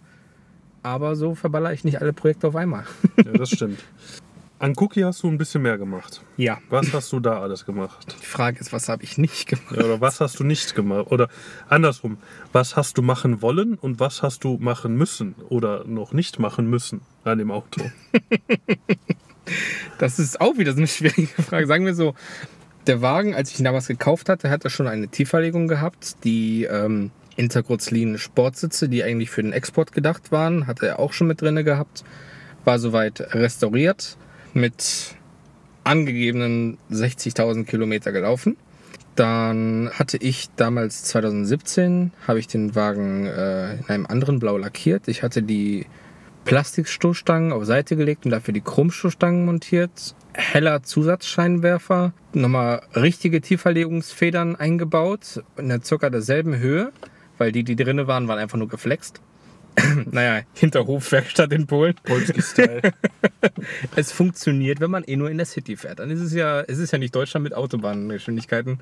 Aber 0.85 1.17
so 1.17 1.35
verballere 1.35 1.75
ich 1.75 1.83
nicht 1.83 2.01
alle 2.01 2.13
Projekte 2.13 2.47
auf 2.47 2.55
einmal. 2.55 2.85
ja, 3.17 3.33
das 3.33 3.51
stimmt. 3.51 3.81
An 4.61 4.75
Cookie 4.77 5.05
hast 5.05 5.23
du 5.23 5.29
ein 5.29 5.39
bisschen 5.39 5.63
mehr 5.63 5.79
gemacht. 5.79 6.23
Ja. 6.37 6.59
Was 6.69 6.93
hast 6.93 7.13
du 7.13 7.21
da 7.21 7.41
alles 7.41 7.65
gemacht? 7.65 8.17
Die 8.21 8.27
Frage 8.27 8.59
ist, 8.59 8.73
was 8.73 8.89
habe 8.89 9.05
ich 9.05 9.17
nicht 9.17 9.47
gemacht? 9.47 9.77
Ja, 9.77 9.85
oder 9.85 10.01
was 10.01 10.21
hast 10.21 10.41
du 10.41 10.45
nicht 10.45 10.75
gemacht? 10.75 11.13
Oder 11.13 11.29
andersrum, 11.69 12.19
was 12.53 12.77
hast 12.77 12.99
du 12.99 13.03
machen 13.03 13.41
wollen 13.41 13.75
und 13.75 14.01
was 14.01 14.23
hast 14.23 14.43
du 14.43 14.59
machen 14.59 14.97
müssen 14.97 15.37
oder 15.49 15.85
noch 15.85 16.13
nicht 16.13 16.41
machen 16.41 16.69
müssen 16.69 17.03
an 17.25 17.39
dem 17.39 17.51
Auto? 17.51 17.83
Das 19.99 20.19
ist 20.19 20.41
auch 20.41 20.59
wieder 20.59 20.73
so 20.73 20.79
eine 20.79 20.87
schwierige 20.87 21.43
Frage. 21.43 21.67
Sagen 21.67 21.87
wir 21.87 21.95
so, 21.95 22.15
der 22.87 23.03
Wagen, 23.03 23.35
als 23.35 23.51
ich 23.51 23.59
ihn 23.59 23.65
damals 23.65 23.87
gekauft 23.87 24.29
hatte, 24.29 24.51
hat 24.51 24.65
er 24.65 24.71
schon 24.71 24.87
eine 24.87 25.09
Tieferlegung 25.09 25.69
gehabt. 25.69 26.23
Die 26.25 26.65
ähm, 26.65 27.11
Interkurzlin 27.37 28.19
Sportsitze, 28.19 28.89
die 28.89 29.03
eigentlich 29.03 29.31
für 29.31 29.43
den 29.43 29.53
Export 29.53 29.93
gedacht 29.93 30.33
waren, 30.33 30.67
hatte 30.67 30.87
er 30.87 30.99
auch 30.99 31.13
schon 31.13 31.27
mit 31.29 31.41
drinne 31.41 31.65
gehabt. 31.65 32.05
War 32.65 32.79
soweit 32.79 33.35
restauriert, 33.35 34.17
mit 34.59 35.17
angegebenen 35.85 36.79
60.000 36.91 37.65
Kilometer 37.65 38.13
gelaufen. 38.13 38.57
Dann 39.15 39.91
hatte 39.95 40.17
ich 40.19 40.49
damals 40.55 41.03
2017, 41.05 42.13
habe 42.27 42.39
ich 42.39 42.47
den 42.47 42.75
Wagen 42.77 43.27
äh, 43.27 43.75
in 43.75 43.89
einem 43.89 44.07
anderen 44.07 44.39
Blau 44.39 44.59
lackiert. 44.59 45.09
Ich 45.09 45.23
hatte 45.23 45.43
die 45.43 45.87
Plastikstoßstangen 46.45 47.53
auf 47.53 47.65
Seite 47.65 47.97
gelegt 47.97 48.25
und 48.25 48.31
dafür 48.31 48.55
die 48.55 48.61
Chromstoßstangen 48.61 49.45
montiert. 49.45 50.15
Heller 50.35 50.83
Zusatzscheinwerfer, 50.83 52.13
nochmal 52.33 52.83
richtige 52.95 53.41
Tieferlegungsfedern 53.41 54.57
eingebaut, 54.57 55.43
in 55.57 55.69
der 55.69 55.83
circa 55.83 56.11
derselben 56.11 56.57
Höhe, 56.59 56.93
weil 57.39 57.51
die, 57.51 57.65
die 57.65 57.77
drinne 57.77 58.07
waren, 58.07 58.29
waren 58.29 58.39
einfach 58.39 58.59
nur 58.59 58.69
geflext. 58.69 59.21
naja, 60.11 60.43
Hinterhofwerkstatt 60.55 61.53
in 61.53 61.67
Polen. 61.67 61.95
Polski-Style. 62.05 62.83
Es 63.97 64.13
funktioniert, 64.13 64.81
wenn 64.81 64.91
man 64.91 65.05
eh 65.05 65.17
nur 65.17 65.31
in 65.31 65.37
der 65.37 65.47
City 65.47 65.77
fährt. 65.77 65.99
Dann 65.99 66.11
ist 66.11 66.21
es 66.21 66.33
ja, 66.33 66.61
es 66.63 66.79
ist 66.79 66.93
ja 66.93 66.99
nicht 66.99 67.15
Deutschland 67.15 67.45
mit 67.45 67.55
Autobahngeschwindigkeiten. 67.55 68.81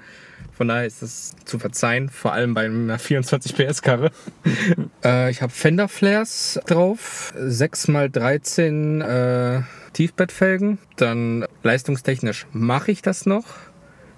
Von 0.53 0.69
daher 0.69 0.87
ist 0.87 1.03
das 1.03 1.35
zu 1.45 1.59
verzeihen, 1.59 2.09
vor 2.09 2.33
allem 2.33 2.55
bei 2.55 2.65
einer 2.65 2.99
24 2.99 3.55
PS 3.55 3.83
Karre. 3.83 4.11
äh, 5.05 5.31
ich 5.31 5.43
habe 5.43 5.53
Fender 5.53 5.89
Flares 5.89 6.61
drauf, 6.67 7.35
6x13 7.39 9.03
äh, 9.59 9.63
Tiefbettfelgen. 9.93 10.79
Dann 10.97 11.47
leistungstechnisch 11.63 12.47
mache 12.53 12.93
ich 12.93 13.03
das 13.03 13.27
noch. 13.27 13.45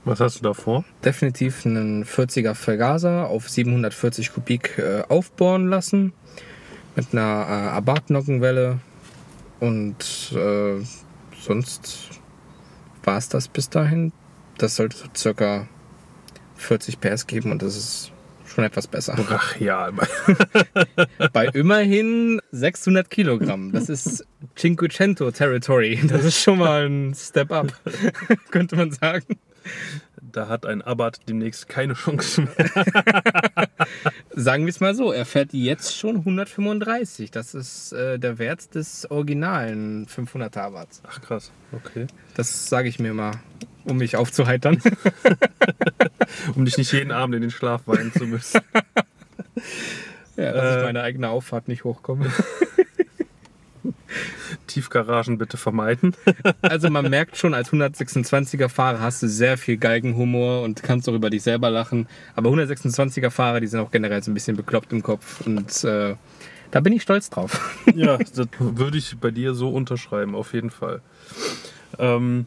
Was 0.05 0.21
hast 0.21 0.39
du 0.39 0.43
da 0.43 0.55
vor? 0.55 0.85
Definitiv 1.05 1.67
einen 1.67 2.05
40er 2.05 2.55
Vergaser 2.55 3.29
auf 3.29 3.49
740 3.49 4.33
Kubik 4.33 4.79
äh, 4.79 5.03
aufbohren 5.09 5.69
lassen. 5.69 6.13
Mit 6.99 7.13
einer 7.13 7.47
äh 7.49 7.77
Abarth-Nockenwelle 7.77 8.81
Und 9.61 10.33
äh, 10.35 10.85
sonst 11.41 12.11
war 13.05 13.17
es 13.17 13.29
das 13.29 13.47
bis 13.47 13.71
dahin. 13.71 14.13
Das 14.59 14.75
sollte 14.75 14.97
so 14.97 15.05
circa 15.17 15.69
40 16.57 17.01
PS 17.01 17.29
geben 17.29 17.53
und 17.53 17.63
das 17.63 17.77
ist 17.77 18.13
schon 18.47 18.65
etwas 18.65 18.89
besser. 18.89 19.17
Ach 19.31 19.55
ja, 19.61 19.93
Bei 21.33 21.47
immerhin 21.47 22.41
600 22.51 23.09
Kilogramm. 23.09 23.71
Das 23.71 23.89
ist 23.89 24.27
Cinquecento 24.57 25.31
Territory. 25.31 26.01
Das 26.05 26.25
ist 26.25 26.41
schon 26.41 26.59
mal 26.59 26.89
ein 26.89 27.15
Step 27.15 27.53
up, 27.53 27.73
könnte 28.51 28.75
man 28.75 28.91
sagen. 28.91 29.39
Da 30.33 30.49
hat 30.49 30.67
ein 30.67 30.83
Abarth 30.83 31.21
demnächst 31.29 31.69
keine 31.69 31.95
Chance 31.95 32.43
mehr. 32.43 32.71
Sagen 34.31 34.65
wir 34.67 34.71
es 34.71 34.81
mal 34.81 34.95
so, 34.95 35.13
er 35.13 35.25
fährt 35.25 35.53
jetzt 35.53 35.97
schon 35.97 36.17
135. 36.17 37.31
Das 37.31 37.55
ist 37.55 37.93
äh, 37.93 38.19
der 38.19 38.39
Wert 38.39 38.75
des 38.75 39.11
originalen 39.11 40.07
500er 40.07 40.59
Abarths. 40.61 41.03
Ach 41.07 41.21
krass, 41.21 41.51
okay. 41.73 42.07
Das 42.35 42.69
sage 42.69 42.89
ich 42.89 42.99
mir 42.99 43.15
mal, 43.15 43.33
um 43.85 43.97
mich 43.99 44.17
aufzuheitern. 44.17 44.81
Um 46.55 46.65
dich 46.67 46.77
nicht 46.77 46.93
jeden 46.93 47.11
Abend 47.11 47.35
in 47.37 47.41
den 47.41 47.51
Schlaf 47.51 47.83
weinen 47.87 48.13
zu 48.13 48.27
müssen. 48.27 48.61
ja, 50.37 50.53
dass 50.53 50.75
Äh. 50.75 50.79
ich 50.79 50.85
meine 50.85 51.03
eigene 51.03 51.31
Auffahrt 51.31 51.69
nicht 51.69 51.85
hochkomme. 51.85 52.31
Tiefgaragen 54.69 55.39
bitte 55.39 55.57
vermeiden. 55.57 56.15
Also 56.63 56.91
man 56.91 57.09
merkt 57.11 57.37
schon, 57.37 57.55
als 57.55 57.73
126er 57.73 58.69
Fahrer 58.69 59.01
hast 59.01 59.23
du 59.23 59.29
sehr 59.29 59.59
viel 59.59 59.77
Galgenhumor 59.77 60.63
und 60.63 60.83
kannst 60.83 61.09
auch 61.09 61.15
über 61.15 61.31
dich 61.31 61.43
selber 61.43 61.71
lachen. 61.71 62.07
Aber 62.37 62.51
126er 62.51 63.31
Fahrer, 63.31 63.61
die 63.61 63.67
sind 63.67 63.81
auch 63.81 63.91
generell 63.91 64.23
so 64.23 64.31
ein 64.31 64.35
bisschen 64.35 64.57
bekloppt 64.57 64.93
im 64.93 65.03
Kopf. 65.03 65.41
Und 65.47 65.85
äh, 65.85 66.15
da 66.71 66.81
bin 66.81 66.93
ich 66.93 67.03
stolz 67.03 67.31
drauf. 67.31 67.77
Ja, 67.95 68.17
das 68.35 68.49
würde 68.59 68.99
ich 68.99 69.17
bei 69.19 69.31
dir 69.31 69.55
so 69.55 69.71
unterschreiben, 69.71 70.35
auf 70.35 70.53
jeden 70.53 70.71
Fall. 70.71 71.01
Ähm, 71.99 72.47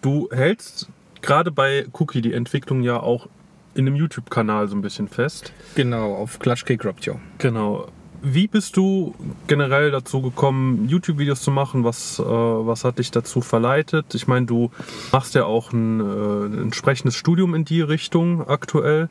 du 0.00 0.28
hältst 0.30 0.88
gerade 1.22 1.50
bei 1.50 1.86
Cookie 1.92 2.20
die 2.20 2.34
Entwicklung 2.34 2.82
ja 2.82 3.00
auch 3.00 3.28
in 3.74 3.86
einem 3.86 3.96
YouTube-Kanal 3.96 4.68
so 4.68 4.76
ein 4.76 4.82
bisschen 4.82 5.08
fest. 5.08 5.52
Genau, 5.74 6.14
auf 6.14 6.38
Clutch 6.38 6.64
Kick 6.64 6.84
Robtio. 6.84 7.20
Genau. 7.38 7.88
Wie 8.22 8.46
bist 8.46 8.76
du 8.76 9.14
generell 9.48 9.90
dazu 9.90 10.22
gekommen, 10.22 10.88
YouTube-Videos 10.88 11.42
zu 11.42 11.50
machen? 11.50 11.82
Was, 11.82 12.20
äh, 12.20 12.22
was 12.22 12.84
hat 12.84 12.98
dich 12.98 13.10
dazu 13.10 13.40
verleitet? 13.40 14.14
Ich 14.14 14.28
meine, 14.28 14.46
du 14.46 14.70
machst 15.10 15.34
ja 15.34 15.44
auch 15.44 15.72
ein, 15.72 16.00
äh, 16.00 16.46
ein 16.46 16.58
entsprechendes 16.62 17.16
Studium 17.16 17.54
in 17.54 17.64
die 17.64 17.80
Richtung 17.80 18.46
aktuell. 18.48 19.08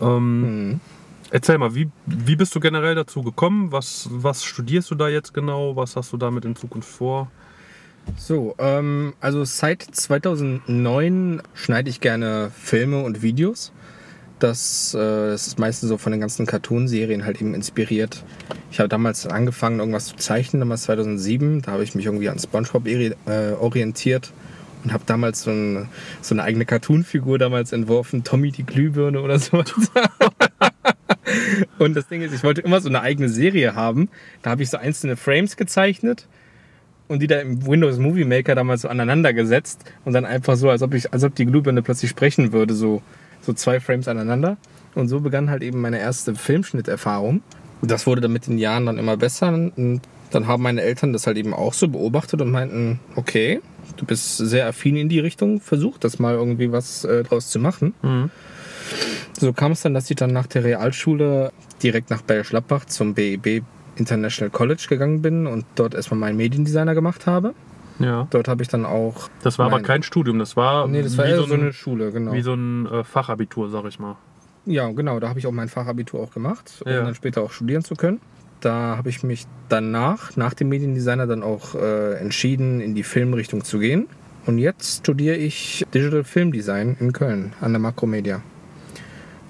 Ähm, 0.00 0.40
Mhm. 0.70 0.80
Erzähl 1.30 1.58
mal, 1.58 1.74
wie, 1.74 1.90
wie 2.06 2.36
bist 2.36 2.54
du 2.54 2.60
generell 2.60 2.94
dazu 2.94 3.22
gekommen? 3.22 3.70
Was, 3.70 4.08
was 4.10 4.44
studierst 4.44 4.90
du 4.90 4.94
da 4.94 5.08
jetzt 5.08 5.34
genau? 5.34 5.76
Was 5.76 5.94
hast 5.94 6.10
du 6.12 6.16
damit 6.16 6.46
in 6.46 6.56
Zukunft 6.56 6.88
vor? 6.88 7.30
So, 8.16 8.54
ähm, 8.58 9.12
also 9.20 9.44
seit 9.44 9.82
2009 9.82 11.42
schneide 11.52 11.90
ich 11.90 12.00
gerne 12.00 12.50
Filme 12.58 13.02
und 13.02 13.20
Videos. 13.20 13.72
Das, 14.38 14.94
äh, 14.94 14.98
das 14.98 15.48
ist 15.48 15.58
meistens 15.58 15.88
so 15.88 15.98
von 15.98 16.12
den 16.12 16.20
ganzen 16.20 16.46
Cartoon-Serien 16.46 17.24
halt 17.24 17.40
eben 17.40 17.54
inspiriert. 17.54 18.22
Ich 18.70 18.78
habe 18.78 18.88
damals 18.88 19.26
angefangen, 19.26 19.80
irgendwas 19.80 20.06
zu 20.06 20.16
zeichnen, 20.16 20.60
damals 20.60 20.82
2007. 20.82 21.62
Da 21.62 21.72
habe 21.72 21.82
ich 21.82 21.94
mich 21.94 22.06
irgendwie 22.06 22.28
an 22.28 22.38
SpongeBob 22.38 22.86
äh, 22.86 23.12
orientiert 23.58 24.32
und 24.84 24.92
habe 24.92 25.02
damals 25.06 25.42
so, 25.42 25.50
ein, 25.50 25.88
so 26.20 26.34
eine 26.34 26.44
eigene 26.44 26.64
Cartoon-Figur 26.64 27.38
damals 27.38 27.72
entworfen, 27.72 28.22
Tommy 28.22 28.52
die 28.52 28.64
Glühbirne 28.64 29.20
oder 29.20 29.38
so. 29.38 29.58
und 31.78 31.94
das 31.94 32.06
Ding 32.06 32.22
ist, 32.22 32.32
ich 32.32 32.44
wollte 32.44 32.60
immer 32.60 32.80
so 32.80 32.88
eine 32.88 33.00
eigene 33.00 33.28
Serie 33.28 33.74
haben. 33.74 34.08
Da 34.42 34.50
habe 34.50 34.62
ich 34.62 34.70
so 34.70 34.76
einzelne 34.76 35.16
Frames 35.16 35.56
gezeichnet 35.56 36.28
und 37.08 37.20
die 37.20 37.26
da 37.26 37.40
im 37.40 37.66
Windows 37.66 37.98
Movie 37.98 38.24
Maker 38.24 38.54
damals 38.54 38.82
so 38.82 38.88
aneinander 38.88 39.32
gesetzt 39.32 39.84
und 40.04 40.12
dann 40.12 40.24
einfach 40.24 40.56
so, 40.56 40.70
als 40.70 40.82
ob 40.82 40.94
ich, 40.94 41.12
als 41.12 41.24
ob 41.24 41.34
die 41.34 41.46
Glühbirne 41.46 41.82
plötzlich 41.82 42.10
sprechen 42.10 42.52
würde, 42.52 42.74
so, 42.74 43.02
so 43.48 43.54
zwei 43.54 43.80
Frames 43.80 44.08
aneinander. 44.08 44.58
Und 44.94 45.08
so 45.08 45.20
begann 45.20 45.48
halt 45.48 45.62
eben 45.62 45.80
meine 45.80 45.98
erste 45.98 46.34
Filmschnitterfahrung. 46.34 47.42
Das 47.80 48.06
wurde 48.06 48.20
dann 48.20 48.32
mit 48.32 48.46
den 48.46 48.58
Jahren 48.58 48.84
dann 48.84 48.98
immer 48.98 49.16
besser. 49.16 49.48
Und 49.48 50.02
dann 50.30 50.46
haben 50.46 50.62
meine 50.62 50.82
Eltern 50.82 51.14
das 51.14 51.26
halt 51.26 51.38
eben 51.38 51.54
auch 51.54 51.72
so 51.72 51.88
beobachtet 51.88 52.42
und 52.42 52.50
meinten, 52.50 53.00
okay, 53.16 53.60
du 53.96 54.04
bist 54.04 54.36
sehr 54.36 54.66
affin 54.66 54.96
in 54.96 55.08
die 55.08 55.20
Richtung, 55.20 55.60
versuch 55.60 55.96
das 55.96 56.18
mal 56.18 56.34
irgendwie 56.34 56.70
was 56.72 57.04
äh, 57.04 57.22
draus 57.22 57.48
zu 57.48 57.58
machen. 57.58 57.94
So 59.40 59.52
kam 59.54 59.72
es 59.72 59.82
dann, 59.82 59.94
dass 59.94 60.10
ich 60.10 60.16
dann 60.16 60.32
nach 60.32 60.46
der 60.46 60.64
Realschule 60.64 61.52
direkt 61.82 62.10
nach 62.10 62.20
Bergisch 62.22 62.50
Gladbach 62.50 62.84
zum 62.84 63.14
BEB 63.14 63.62
International 63.96 64.50
College 64.50 64.84
gegangen 64.88 65.22
bin 65.22 65.46
und 65.46 65.64
dort 65.74 65.94
erstmal 65.94 66.20
meinen 66.20 66.36
Mediendesigner 66.36 66.94
gemacht 66.94 67.26
habe. 67.26 67.54
Ja. 67.98 68.26
Dort 68.30 68.48
habe 68.48 68.62
ich 68.62 68.68
dann 68.68 68.84
auch. 68.84 69.28
Das 69.42 69.58
war 69.58 69.66
aber 69.66 69.80
kein 69.80 70.02
Studium, 70.02 70.38
das 70.38 70.56
war, 70.56 70.86
Nee, 70.86 71.02
das 71.02 71.16
war 71.18 71.26
wie, 71.26 71.34
so 71.34 71.44
so 71.44 71.54
ein, 71.54 71.60
eine 71.62 71.72
Schule, 71.72 72.12
genau. 72.12 72.32
wie 72.32 72.42
so 72.42 72.54
ein 72.54 72.86
äh, 72.86 73.04
Fachabitur, 73.04 73.70
sag 73.70 73.84
ich 73.86 73.98
mal. 73.98 74.16
Ja, 74.66 74.88
genau, 74.90 75.18
da 75.18 75.28
habe 75.30 75.38
ich 75.38 75.46
auch 75.46 75.52
mein 75.52 75.68
Fachabitur 75.68 76.20
auch 76.20 76.30
gemacht, 76.32 76.82
um 76.84 76.92
Ja. 76.92 77.02
dann 77.02 77.14
später 77.14 77.42
auch 77.42 77.50
studieren 77.52 77.82
zu 77.82 77.94
können. 77.96 78.20
Da 78.60 78.96
habe 78.96 79.08
ich 79.08 79.22
mich 79.22 79.46
danach, 79.68 80.36
nach 80.36 80.52
dem 80.54 80.68
Mediendesigner, 80.68 81.26
dann 81.26 81.42
auch 81.42 81.74
äh, 81.74 82.14
entschieden, 82.14 82.80
in 82.80 82.94
die 82.94 83.02
Filmrichtung 83.04 83.64
zu 83.64 83.78
gehen. 83.78 84.08
Und 84.46 84.58
jetzt 84.58 84.98
studiere 85.00 85.36
ich 85.36 85.84
Digital 85.94 86.24
Film 86.24 86.52
Design 86.52 86.96
in 87.00 87.12
Köln 87.12 87.52
an 87.60 87.72
der 87.72 87.80
Makromedia. 87.80 88.42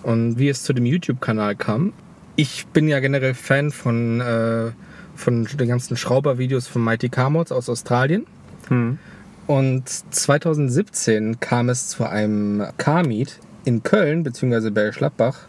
Und 0.03 0.39
wie 0.39 0.49
es 0.49 0.63
zu 0.63 0.73
dem 0.73 0.87
YouTube-Kanal 0.87 1.57
kam, 1.57 1.93
ich 2.37 2.67
bin 2.69 2.89
ja 2.89 3.01
generell 3.01 3.35
Fan 3.35 3.71
von, 3.71 4.21
äh, 4.21 4.71
von 5.17 5.45
den 5.45 5.69
ganzen 5.69 5.97
Schrauber-Videos 5.97 6.69
von 6.69 6.83
Mighty 6.85 7.09
Car 7.09 7.31
Mods 7.31 7.51
aus 7.53 7.69
Australien. 7.69 8.27
Hm. 8.69 8.99
Und 9.47 9.89
2017 9.89 11.41
kam 11.41 11.69
es 11.71 11.89
zu 11.89 12.05
einem 12.05 12.67
Car-Meet 12.77 13.41
in 13.65 13.83
Köln, 13.83 14.23
beziehungsweise 14.23 14.71
Bergisch 14.71 14.99
Gladbach, 14.99 15.41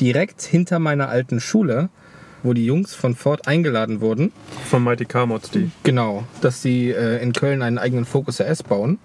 direkt 0.00 0.42
hinter 0.42 0.78
meiner 0.78 1.08
alten 1.08 1.40
Schule, 1.40 1.88
wo 2.42 2.52
die 2.52 2.66
Jungs 2.66 2.94
von 2.94 3.14
Ford 3.14 3.46
eingeladen 3.46 4.00
wurden. 4.00 4.32
Von 4.68 4.84
Mighty 4.84 5.04
Car 5.04 5.26
Mods, 5.26 5.50
die. 5.50 5.70
Genau, 5.82 6.24
dass 6.40 6.62
sie 6.62 6.90
äh, 6.90 7.22
in 7.22 7.32
Köln 7.32 7.62
einen 7.62 7.78
eigenen 7.78 8.04
Focus 8.04 8.40
RS 8.40 8.62
bauen. 8.62 8.98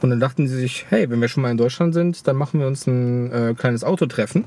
Und 0.00 0.10
dann 0.10 0.20
dachten 0.20 0.48
sie 0.48 0.56
sich, 0.58 0.86
hey, 0.88 1.08
wenn 1.10 1.20
wir 1.20 1.28
schon 1.28 1.42
mal 1.42 1.50
in 1.50 1.56
Deutschland 1.56 1.94
sind, 1.94 2.26
dann 2.26 2.36
machen 2.36 2.60
wir 2.60 2.66
uns 2.66 2.86
ein 2.86 3.30
äh, 3.32 3.54
kleines 3.56 3.84
Autotreffen. 3.84 4.44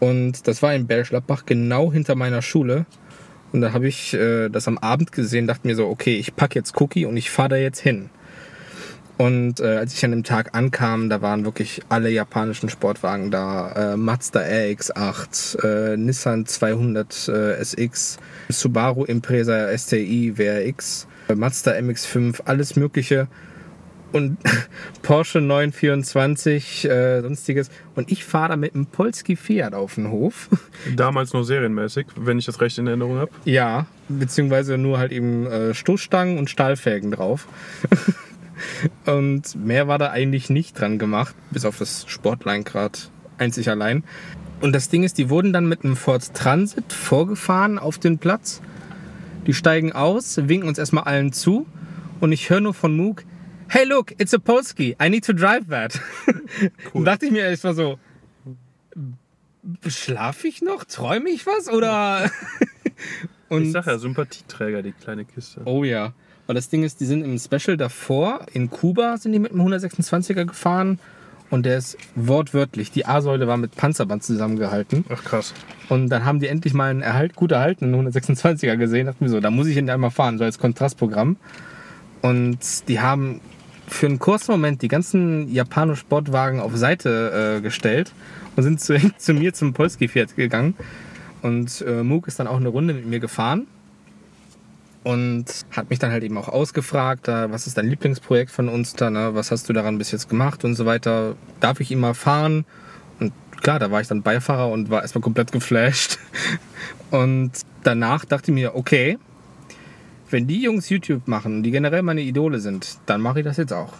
Und 0.00 0.46
das 0.46 0.62
war 0.62 0.74
in 0.74 0.86
Bergisch 0.86 1.10
Gladbach 1.10 1.44
genau 1.46 1.92
hinter 1.92 2.14
meiner 2.14 2.42
Schule. 2.42 2.84
Und 3.52 3.60
da 3.60 3.72
habe 3.72 3.88
ich 3.88 4.14
äh, 4.14 4.48
das 4.48 4.68
am 4.68 4.78
Abend 4.78 5.12
gesehen, 5.12 5.46
dachte 5.46 5.66
mir 5.66 5.76
so, 5.76 5.86
okay, 5.88 6.16
ich 6.16 6.36
packe 6.36 6.58
jetzt 6.58 6.80
Cookie 6.80 7.06
und 7.06 7.16
ich 7.16 7.30
fahre 7.30 7.50
da 7.50 7.56
jetzt 7.56 7.80
hin. 7.80 8.10
Und 9.18 9.60
äh, 9.60 9.76
als 9.78 9.94
ich 9.94 10.04
an 10.04 10.10
dem 10.10 10.24
Tag 10.24 10.54
ankam, 10.54 11.08
da 11.08 11.22
waren 11.22 11.44
wirklich 11.44 11.80
alle 11.88 12.10
japanischen 12.10 12.68
Sportwagen 12.68 13.30
da. 13.30 13.94
Äh, 13.94 13.96
Mazda 13.96 14.40
RX-8, 14.40 15.64
äh, 15.64 15.96
Nissan 15.96 16.44
200 16.44 17.28
äh, 17.28 17.52
SX, 17.62 18.18
Subaru 18.50 19.04
Impreza 19.04 19.76
STI 19.76 20.34
WRX, 20.36 21.06
äh, 21.28 21.34
Mazda 21.34 21.72
MX-5, 21.72 22.42
alles 22.44 22.76
mögliche. 22.76 23.26
Und 24.16 24.38
Porsche 25.02 25.42
924, 25.42 26.86
äh, 26.86 27.20
sonstiges. 27.20 27.68
Und 27.94 28.10
ich 28.10 28.24
fahre 28.24 28.48
da 28.48 28.56
mit 28.56 28.74
einem 28.74 28.86
Polski 28.86 29.36
Fiat 29.36 29.74
auf 29.74 29.96
den 29.96 30.10
Hof. 30.10 30.48
Damals 30.96 31.34
nur 31.34 31.44
serienmäßig, 31.44 32.06
wenn 32.16 32.38
ich 32.38 32.46
das 32.46 32.62
recht 32.62 32.78
in 32.78 32.86
Erinnerung 32.86 33.18
habe. 33.18 33.30
Ja, 33.44 33.84
beziehungsweise 34.08 34.78
nur 34.78 34.98
halt 34.98 35.12
eben 35.12 35.46
äh, 35.46 35.74
Stoßstangen 35.74 36.38
und 36.38 36.48
Stahlfelgen 36.48 37.10
drauf. 37.10 37.46
und 39.04 39.54
mehr 39.54 39.86
war 39.86 39.98
da 39.98 40.12
eigentlich 40.12 40.48
nicht 40.48 40.80
dran 40.80 40.98
gemacht, 40.98 41.34
bis 41.50 41.66
auf 41.66 41.76
das 41.76 42.06
Sportlenkrad 42.08 43.10
einzig 43.36 43.68
allein. 43.68 44.02
Und 44.62 44.72
das 44.72 44.88
Ding 44.88 45.02
ist, 45.02 45.18
die 45.18 45.28
wurden 45.28 45.52
dann 45.52 45.68
mit 45.68 45.84
einem 45.84 45.94
Ford 45.94 46.32
Transit 46.32 46.90
vorgefahren 46.90 47.78
auf 47.78 47.98
den 47.98 48.16
Platz. 48.16 48.62
Die 49.46 49.52
steigen 49.52 49.92
aus, 49.92 50.38
winken 50.48 50.70
uns 50.70 50.78
erstmal 50.78 51.04
allen 51.04 51.34
zu. 51.34 51.66
Und 52.18 52.32
ich 52.32 52.48
höre 52.48 52.62
nur 52.62 52.72
von 52.72 52.96
Moog, 52.96 53.24
hey 53.68 53.84
look, 53.84 54.12
it's 54.18 54.32
a 54.32 54.38
Polski, 54.38 54.96
I 55.00 55.08
need 55.08 55.24
to 55.24 55.32
drive 55.32 55.68
that. 55.68 55.98
Und 56.92 57.04
dachte 57.04 57.26
ich 57.26 57.32
mir 57.32 57.42
erst 57.42 57.64
mal 57.64 57.74
so, 57.74 57.98
schlafe 59.86 60.48
ich 60.48 60.62
noch? 60.62 60.84
Träume 60.84 61.30
ich 61.30 61.46
was? 61.46 61.68
Oder... 61.68 62.30
Und 63.48 63.62
Ich 63.62 63.72
sag 63.72 63.86
ja, 63.86 63.98
Sympathieträger, 63.98 64.82
die 64.82 64.92
kleine 64.92 65.24
Kiste. 65.24 65.62
Oh 65.64 65.84
ja. 65.84 66.12
Weil 66.46 66.54
das 66.54 66.68
Ding 66.68 66.82
ist, 66.82 67.00
die 67.00 67.06
sind 67.06 67.22
im 67.22 67.38
Special 67.38 67.76
davor, 67.76 68.46
in 68.52 68.70
Kuba 68.70 69.16
sind 69.18 69.32
die 69.32 69.38
mit 69.38 69.52
dem 69.52 69.60
126er 69.60 70.44
gefahren 70.44 70.98
und 71.50 71.64
der 71.64 71.78
ist 71.78 71.96
wortwörtlich, 72.16 72.90
die 72.90 73.06
A-Säule 73.06 73.46
war 73.46 73.56
mit 73.56 73.76
Panzerband 73.76 74.24
zusammengehalten. 74.24 75.04
Ach 75.08 75.22
krass. 75.22 75.54
Und 75.88 76.08
dann 76.08 76.24
haben 76.24 76.40
die 76.40 76.48
endlich 76.48 76.74
mal 76.74 76.90
einen 76.90 77.02
erhalt, 77.02 77.36
gut 77.36 77.52
erhaltenen 77.52 77.94
126er 78.08 78.76
gesehen. 78.76 79.06
Dachten 79.06 79.20
wir 79.24 79.28
so, 79.28 79.40
da 79.40 79.50
muss 79.50 79.68
ich 79.68 79.76
ihn 79.76 79.88
einmal 79.88 80.10
fahren, 80.10 80.38
so 80.38 80.44
als 80.44 80.58
Kontrastprogramm. 80.58 81.36
Und 82.22 82.88
die 82.88 83.00
haben 83.00 83.40
für 83.88 84.06
einen 84.06 84.18
kurzen 84.18 84.52
Moment 84.52 84.82
die 84.82 84.88
ganzen 84.88 85.52
japanischen 85.52 86.00
Sportwagen 86.00 86.60
auf 86.60 86.76
Seite 86.76 87.56
äh, 87.58 87.60
gestellt 87.60 88.12
und 88.56 88.62
sind 88.62 88.80
zu, 88.80 88.96
zu 89.18 89.34
mir 89.34 89.54
zum 89.54 89.72
Polski 89.72 90.08
Fiat 90.08 90.36
gegangen. 90.36 90.74
Und 91.42 91.82
äh, 91.86 92.02
Moog 92.02 92.26
ist 92.26 92.40
dann 92.40 92.46
auch 92.46 92.56
eine 92.56 92.68
Runde 92.68 92.94
mit 92.94 93.06
mir 93.06 93.20
gefahren. 93.20 93.66
und 95.04 95.44
hat 95.70 95.88
mich 95.88 96.00
dann 96.00 96.10
halt 96.10 96.24
eben 96.24 96.36
auch 96.36 96.48
ausgefragt, 96.48 97.28
was 97.28 97.68
ist 97.68 97.78
dein 97.78 97.88
Lieblingsprojekt 97.88 98.50
von 98.50 98.68
uns 98.68 98.94
da, 98.94 99.08
ne? 99.08 99.34
was 99.34 99.52
hast 99.52 99.68
du 99.68 99.72
daran 99.72 99.98
bis 99.98 100.10
jetzt 100.10 100.28
gemacht 100.28 100.64
und 100.64 100.74
so 100.74 100.84
weiter. 100.84 101.36
Darf 101.60 101.78
ich 101.78 101.92
ihn 101.92 102.00
mal 102.00 102.14
fahren? 102.14 102.64
Und 103.20 103.32
klar, 103.62 103.78
da 103.78 103.90
war 103.92 104.00
ich 104.00 104.08
dann 104.08 104.22
Beifahrer 104.22 104.68
und 104.68 104.90
war 104.90 105.02
erstmal 105.02 105.22
komplett 105.22 105.52
geflasht. 105.52 106.18
Und 107.12 107.52
danach 107.84 108.24
dachte 108.24 108.50
ich 108.50 108.54
mir, 108.54 108.74
okay, 108.74 109.16
wenn 110.30 110.46
die 110.46 110.62
Jungs 110.62 110.88
YouTube 110.88 111.28
machen 111.28 111.62
die 111.62 111.70
generell 111.70 112.02
meine 112.02 112.22
Idole 112.22 112.60
sind, 112.60 112.98
dann 113.06 113.20
mache 113.20 113.40
ich 113.40 113.44
das 113.44 113.56
jetzt 113.56 113.72
auch. 113.72 113.94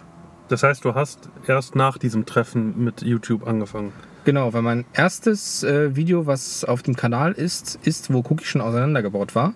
Das 0.49 0.63
heißt, 0.63 0.85
du 0.85 0.95
hast 0.95 1.29
erst 1.45 1.75
nach 1.75 1.97
diesem 1.97 2.25
Treffen 2.25 2.83
mit 2.83 3.01
YouTube 3.01 3.45
angefangen. 3.45 3.91
Genau, 4.23 4.53
weil 4.53 4.61
mein 4.61 4.85
erstes 4.93 5.63
äh, 5.63 5.95
Video, 5.95 6.25
was 6.25 6.63
auf 6.63 6.83
dem 6.83 6.95
Kanal 6.95 7.33
ist, 7.33 7.79
ist, 7.83 8.13
wo 8.13 8.19
Cookie 8.19 8.45
schon 8.45 8.61
auseinandergebaut 8.61 9.35
war. 9.35 9.53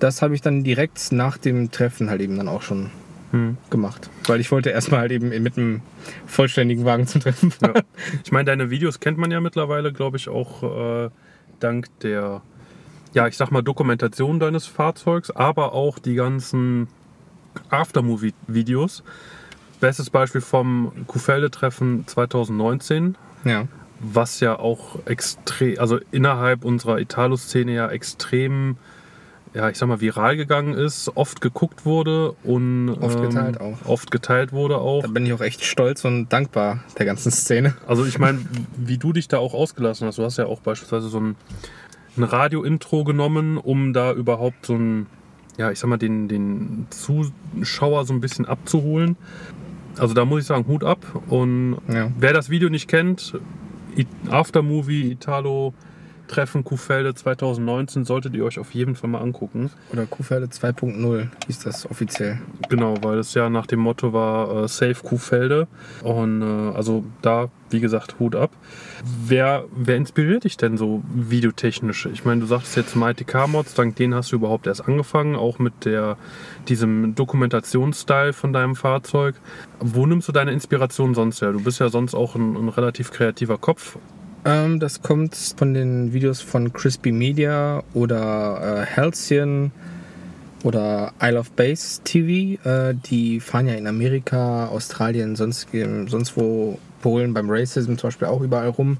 Das 0.00 0.22
habe 0.22 0.34
ich 0.34 0.40
dann 0.40 0.64
direkt 0.64 1.12
nach 1.12 1.38
dem 1.38 1.70
Treffen 1.70 2.10
halt 2.10 2.20
eben 2.20 2.36
dann 2.36 2.48
auch 2.48 2.62
schon 2.62 2.90
Hm. 3.32 3.56
gemacht. 3.70 4.10
Weil 4.26 4.40
ich 4.40 4.52
wollte 4.52 4.68
erstmal 4.70 5.00
halt 5.00 5.12
eben 5.12 5.30
mit 5.42 5.56
einem 5.56 5.80
vollständigen 6.26 6.84
Wagen 6.84 7.06
zum 7.06 7.22
Treffen 7.22 7.50
fahren. 7.50 7.76
Ja. 7.76 7.82
Ich 8.22 8.30
meine, 8.30 8.44
deine 8.44 8.68
Videos 8.68 9.00
kennt 9.00 9.16
man 9.16 9.30
ja 9.30 9.40
mittlerweile, 9.40 9.90
glaube 9.92 10.18
ich, 10.18 10.28
auch 10.28 11.06
äh, 11.06 11.10
dank 11.58 11.86
der, 12.00 12.42
ja, 13.12 13.26
ich 13.26 13.36
sag 13.36 13.50
mal, 13.50 13.62
Dokumentation 13.62 14.40
deines 14.40 14.66
Fahrzeugs, 14.66 15.30
aber 15.30 15.72
auch 15.72 15.98
die 15.98 16.14
ganzen 16.14 16.88
Aftermovie-Videos. 17.70 19.02
Bestes 19.80 20.10
Beispiel 20.10 20.40
vom 20.40 20.92
Kuhfelde-Treffen 21.06 22.06
2019, 22.06 23.16
Ja. 23.44 23.66
was 24.00 24.40
ja 24.40 24.58
auch 24.58 24.98
extrem, 25.06 25.78
also 25.78 25.98
innerhalb 26.12 26.64
unserer 26.64 26.98
Italo-Szene 27.00 27.72
ja 27.72 27.88
extrem, 27.90 28.76
ja, 29.54 29.68
ich 29.68 29.76
sag 29.76 29.88
mal, 29.88 30.00
viral 30.00 30.36
gegangen 30.36 30.74
ist, 30.74 31.10
oft 31.16 31.40
geguckt 31.40 31.84
wurde 31.84 32.32
und 32.44 32.90
Oft 33.00 33.20
geteilt 33.20 33.60
auch. 33.60 33.76
Oft 33.84 34.10
geteilt 34.10 34.52
wurde 34.52 34.78
auch. 34.78 35.02
Da 35.02 35.08
bin 35.08 35.26
ich 35.26 35.32
auch 35.32 35.40
echt 35.40 35.64
stolz 35.64 36.04
und 36.04 36.28
dankbar 36.32 36.84
der 36.98 37.04
ganzen 37.06 37.30
Szene. 37.32 37.74
Also 37.86 38.06
ich 38.06 38.18
meine, 38.18 38.38
wie 38.76 38.98
du 38.98 39.12
dich 39.12 39.28
da 39.28 39.38
auch 39.38 39.52
ausgelassen 39.52 40.06
hast. 40.06 40.16
Du 40.18 40.24
hast 40.24 40.38
ja 40.38 40.46
auch 40.46 40.60
beispielsweise 40.60 41.08
so 41.08 41.18
ein, 41.20 41.36
ein 42.16 42.24
Radio-Intro 42.24 43.04
genommen, 43.04 43.56
um 43.58 43.92
da 43.92 44.12
überhaupt 44.12 44.66
so 44.66 44.74
ein, 44.74 45.06
ja, 45.58 45.70
ich 45.70 45.78
sag 45.78 45.88
mal, 45.88 45.96
den, 45.96 46.28
den 46.28 46.86
Zuschauer 46.90 48.04
so 48.04 48.12
ein 48.12 48.20
bisschen 48.20 48.46
abzuholen. 48.46 49.16
Also 49.98 50.14
da 50.14 50.24
muss 50.24 50.42
ich 50.42 50.46
sagen, 50.46 50.66
Hut 50.68 50.84
ab. 50.84 50.98
Und 51.28 51.76
Ja. 51.88 52.10
wer 52.18 52.32
das 52.32 52.50
Video 52.50 52.68
nicht 52.70 52.88
kennt, 52.88 53.38
Aftermovie 54.30 55.10
Italo 55.12 55.74
Treffen 56.32 56.64
Kuhfelde 56.64 57.14
2019 57.14 58.06
solltet 58.06 58.34
ihr 58.34 58.46
euch 58.46 58.58
auf 58.58 58.72
jeden 58.72 58.94
Fall 58.94 59.10
mal 59.10 59.20
angucken. 59.20 59.70
Oder 59.92 60.06
Kuhfelde 60.06 60.46
2.0 60.46 61.28
hieß 61.46 61.58
das 61.58 61.90
offiziell. 61.90 62.40
Genau, 62.70 62.94
weil 63.02 63.18
es 63.18 63.34
ja 63.34 63.50
nach 63.50 63.66
dem 63.66 63.80
Motto 63.80 64.14
war 64.14 64.64
äh, 64.64 64.68
Safe 64.68 64.94
Kuhfelde. 64.94 65.68
Und 66.02 66.40
äh, 66.40 66.74
also 66.74 67.04
da, 67.20 67.50
wie 67.68 67.80
gesagt, 67.80 68.18
Hut 68.18 68.34
ab. 68.34 68.50
Wer, 69.26 69.66
wer 69.76 69.96
inspiriert 69.96 70.44
dich 70.44 70.56
denn 70.56 70.78
so 70.78 71.02
videotechnisch? 71.12 72.06
Ich 72.06 72.24
meine, 72.24 72.40
du 72.40 72.46
sagtest 72.46 72.76
jetzt 72.78 72.96
Mighty 72.96 73.24
Car 73.24 73.46
Mods, 73.46 73.74
dank 73.74 73.96
denen 73.96 74.14
hast 74.14 74.32
du 74.32 74.36
überhaupt 74.36 74.66
erst 74.66 74.88
angefangen, 74.88 75.36
auch 75.36 75.58
mit 75.58 75.84
der, 75.84 76.16
diesem 76.66 77.14
Dokumentationsstyle 77.14 78.32
von 78.32 78.54
deinem 78.54 78.74
Fahrzeug. 78.74 79.34
Wo 79.80 80.06
nimmst 80.06 80.28
du 80.28 80.32
deine 80.32 80.52
Inspiration 80.52 81.12
sonst 81.12 81.42
her? 81.42 81.52
Du 81.52 81.62
bist 81.62 81.78
ja 81.78 81.90
sonst 81.90 82.14
auch 82.14 82.36
ein, 82.36 82.56
ein 82.56 82.70
relativ 82.70 83.10
kreativer 83.10 83.58
Kopf. 83.58 83.98
Ähm, 84.44 84.80
das 84.80 85.02
kommt 85.02 85.36
von 85.56 85.74
den 85.74 86.12
Videos 86.12 86.40
von 86.40 86.72
Crispy 86.72 87.12
Media 87.12 87.82
oder 87.94 88.82
äh, 88.82 88.96
Halcyon 88.96 89.70
oder 90.64 91.12
Isle 91.20 91.38
of 91.38 91.50
Base 91.52 92.00
TV. 92.02 92.62
Äh, 92.68 92.94
die 92.94 93.40
fahren 93.40 93.68
ja 93.68 93.74
in 93.74 93.86
Amerika, 93.86 94.66
Australien, 94.66 95.36
sonst, 95.36 95.68
sonst 96.06 96.36
wo, 96.36 96.78
Polen 97.02 97.34
beim 97.34 97.50
Racism 97.50 97.96
zum 97.96 98.08
Beispiel 98.08 98.28
auch 98.28 98.40
überall 98.40 98.68
rum 98.68 98.98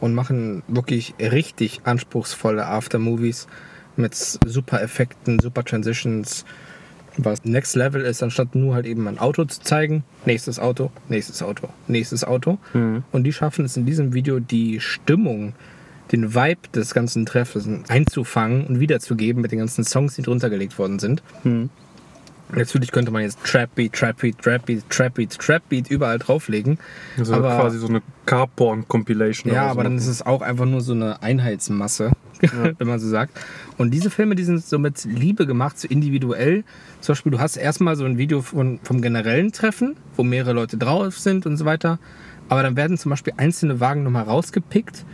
und 0.00 0.14
machen 0.14 0.62
wirklich 0.68 1.14
richtig 1.18 1.80
anspruchsvolle 1.84 2.66
Aftermovies 2.66 3.48
mit 3.96 4.14
super 4.14 4.80
Effekten, 4.80 5.40
super 5.40 5.64
Transitions. 5.64 6.44
Was 7.18 7.44
Next 7.44 7.74
Level 7.76 8.02
ist, 8.02 8.22
anstatt 8.22 8.54
nur 8.54 8.74
halt 8.74 8.86
eben 8.86 9.06
ein 9.08 9.18
Auto 9.18 9.44
zu 9.44 9.60
zeigen, 9.60 10.04
nächstes 10.24 10.58
Auto, 10.58 10.90
nächstes 11.08 11.42
Auto, 11.42 11.68
nächstes 11.88 12.24
Auto. 12.24 12.58
Und 13.12 13.24
die 13.24 13.32
schaffen 13.32 13.64
es 13.64 13.76
in 13.76 13.86
diesem 13.86 14.14
Video, 14.14 14.38
die 14.40 14.80
Stimmung, 14.80 15.54
den 16.12 16.34
Vibe 16.34 16.68
des 16.74 16.94
ganzen 16.94 17.26
Treffens 17.26 17.68
einzufangen 17.88 18.66
und 18.66 18.80
wiederzugeben 18.80 19.42
mit 19.42 19.52
den 19.52 19.58
ganzen 19.58 19.84
Songs, 19.84 20.14
die 20.14 20.22
drunter 20.22 20.48
gelegt 20.48 20.78
worden 20.78 20.98
sind. 20.98 21.22
Natürlich 22.50 22.92
könnte 22.92 23.10
man 23.10 23.22
jetzt 23.22 23.44
Trap 23.44 23.74
Beat, 23.74 23.92
Trap 23.92 24.20
Beat, 24.20 24.38
Trap 24.38 24.64
Beat, 24.64 24.88
Trap 24.88 25.14
Beat, 25.14 25.38
Trap 25.38 25.68
Beat 25.68 25.90
überall 25.90 26.18
drauflegen. 26.18 26.78
Also 27.18 27.34
aber, 27.34 27.56
quasi 27.56 27.78
so 27.78 27.88
eine 27.88 28.00
Carporn-Compilation. 28.24 29.52
ja, 29.52 29.66
aber 29.66 29.82
so. 29.82 29.82
dann 29.82 29.98
ist 29.98 30.06
es 30.06 30.24
auch 30.24 30.40
einfach 30.40 30.64
nur 30.64 30.80
so 30.80 30.92
eine 30.92 31.22
Einheitsmasse, 31.22 32.10
wenn 32.78 32.86
man 32.88 32.98
so 32.98 33.08
sagt. 33.08 33.38
Und 33.76 33.92
diese 33.92 34.10
Filme, 34.10 34.34
die 34.34 34.44
sind 34.44 34.64
so 34.64 34.78
mit 34.78 35.04
Liebe 35.04 35.46
gemacht, 35.46 35.78
so 35.78 35.88
individuell. 35.88 36.64
Zum 37.00 37.12
Beispiel, 37.12 37.32
du 37.32 37.38
hast 37.40 37.56
erstmal 37.56 37.96
so 37.96 38.04
ein 38.04 38.18
Video 38.18 38.42
von, 38.42 38.78
vom 38.82 39.00
generellen 39.02 39.52
Treffen, 39.52 39.96
wo 40.16 40.22
mehrere 40.22 40.52
Leute 40.52 40.76
drauf 40.76 41.18
sind 41.18 41.46
und 41.46 41.56
so 41.56 41.64
weiter. 41.64 41.98
Aber 42.50 42.62
dann 42.62 42.76
werden 42.76 42.96
zum 42.96 43.10
Beispiel 43.10 43.34
einzelne 43.36 43.78
Wagen 43.80 44.02
nochmal 44.04 44.24
rausgepickt 44.24 45.04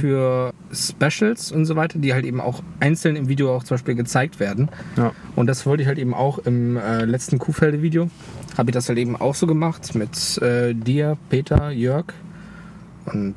für 0.00 0.52
Specials 0.72 1.52
und 1.52 1.64
so 1.66 1.76
weiter, 1.76 2.00
die 2.00 2.12
halt 2.12 2.24
eben 2.24 2.40
auch 2.40 2.64
einzeln 2.80 3.14
im 3.14 3.28
Video 3.28 3.54
auch 3.54 3.62
zum 3.62 3.76
Beispiel 3.76 3.94
gezeigt 3.94 4.40
werden. 4.40 4.70
Ja. 4.96 5.12
Und 5.36 5.46
das 5.46 5.66
wollte 5.66 5.82
ich 5.82 5.86
halt 5.86 5.98
eben 5.98 6.14
auch 6.14 6.38
im 6.40 6.76
äh, 6.76 7.04
letzten 7.04 7.38
Kuhfelde-Video. 7.38 8.10
Habe 8.56 8.70
ich 8.70 8.74
das 8.74 8.88
halt 8.88 8.98
eben 8.98 9.14
auch 9.14 9.36
so 9.36 9.46
gemacht 9.46 9.94
mit 9.94 10.38
äh, 10.42 10.74
dir, 10.74 11.16
Peter, 11.30 11.70
Jörg. 11.70 12.06
Und 13.06 13.36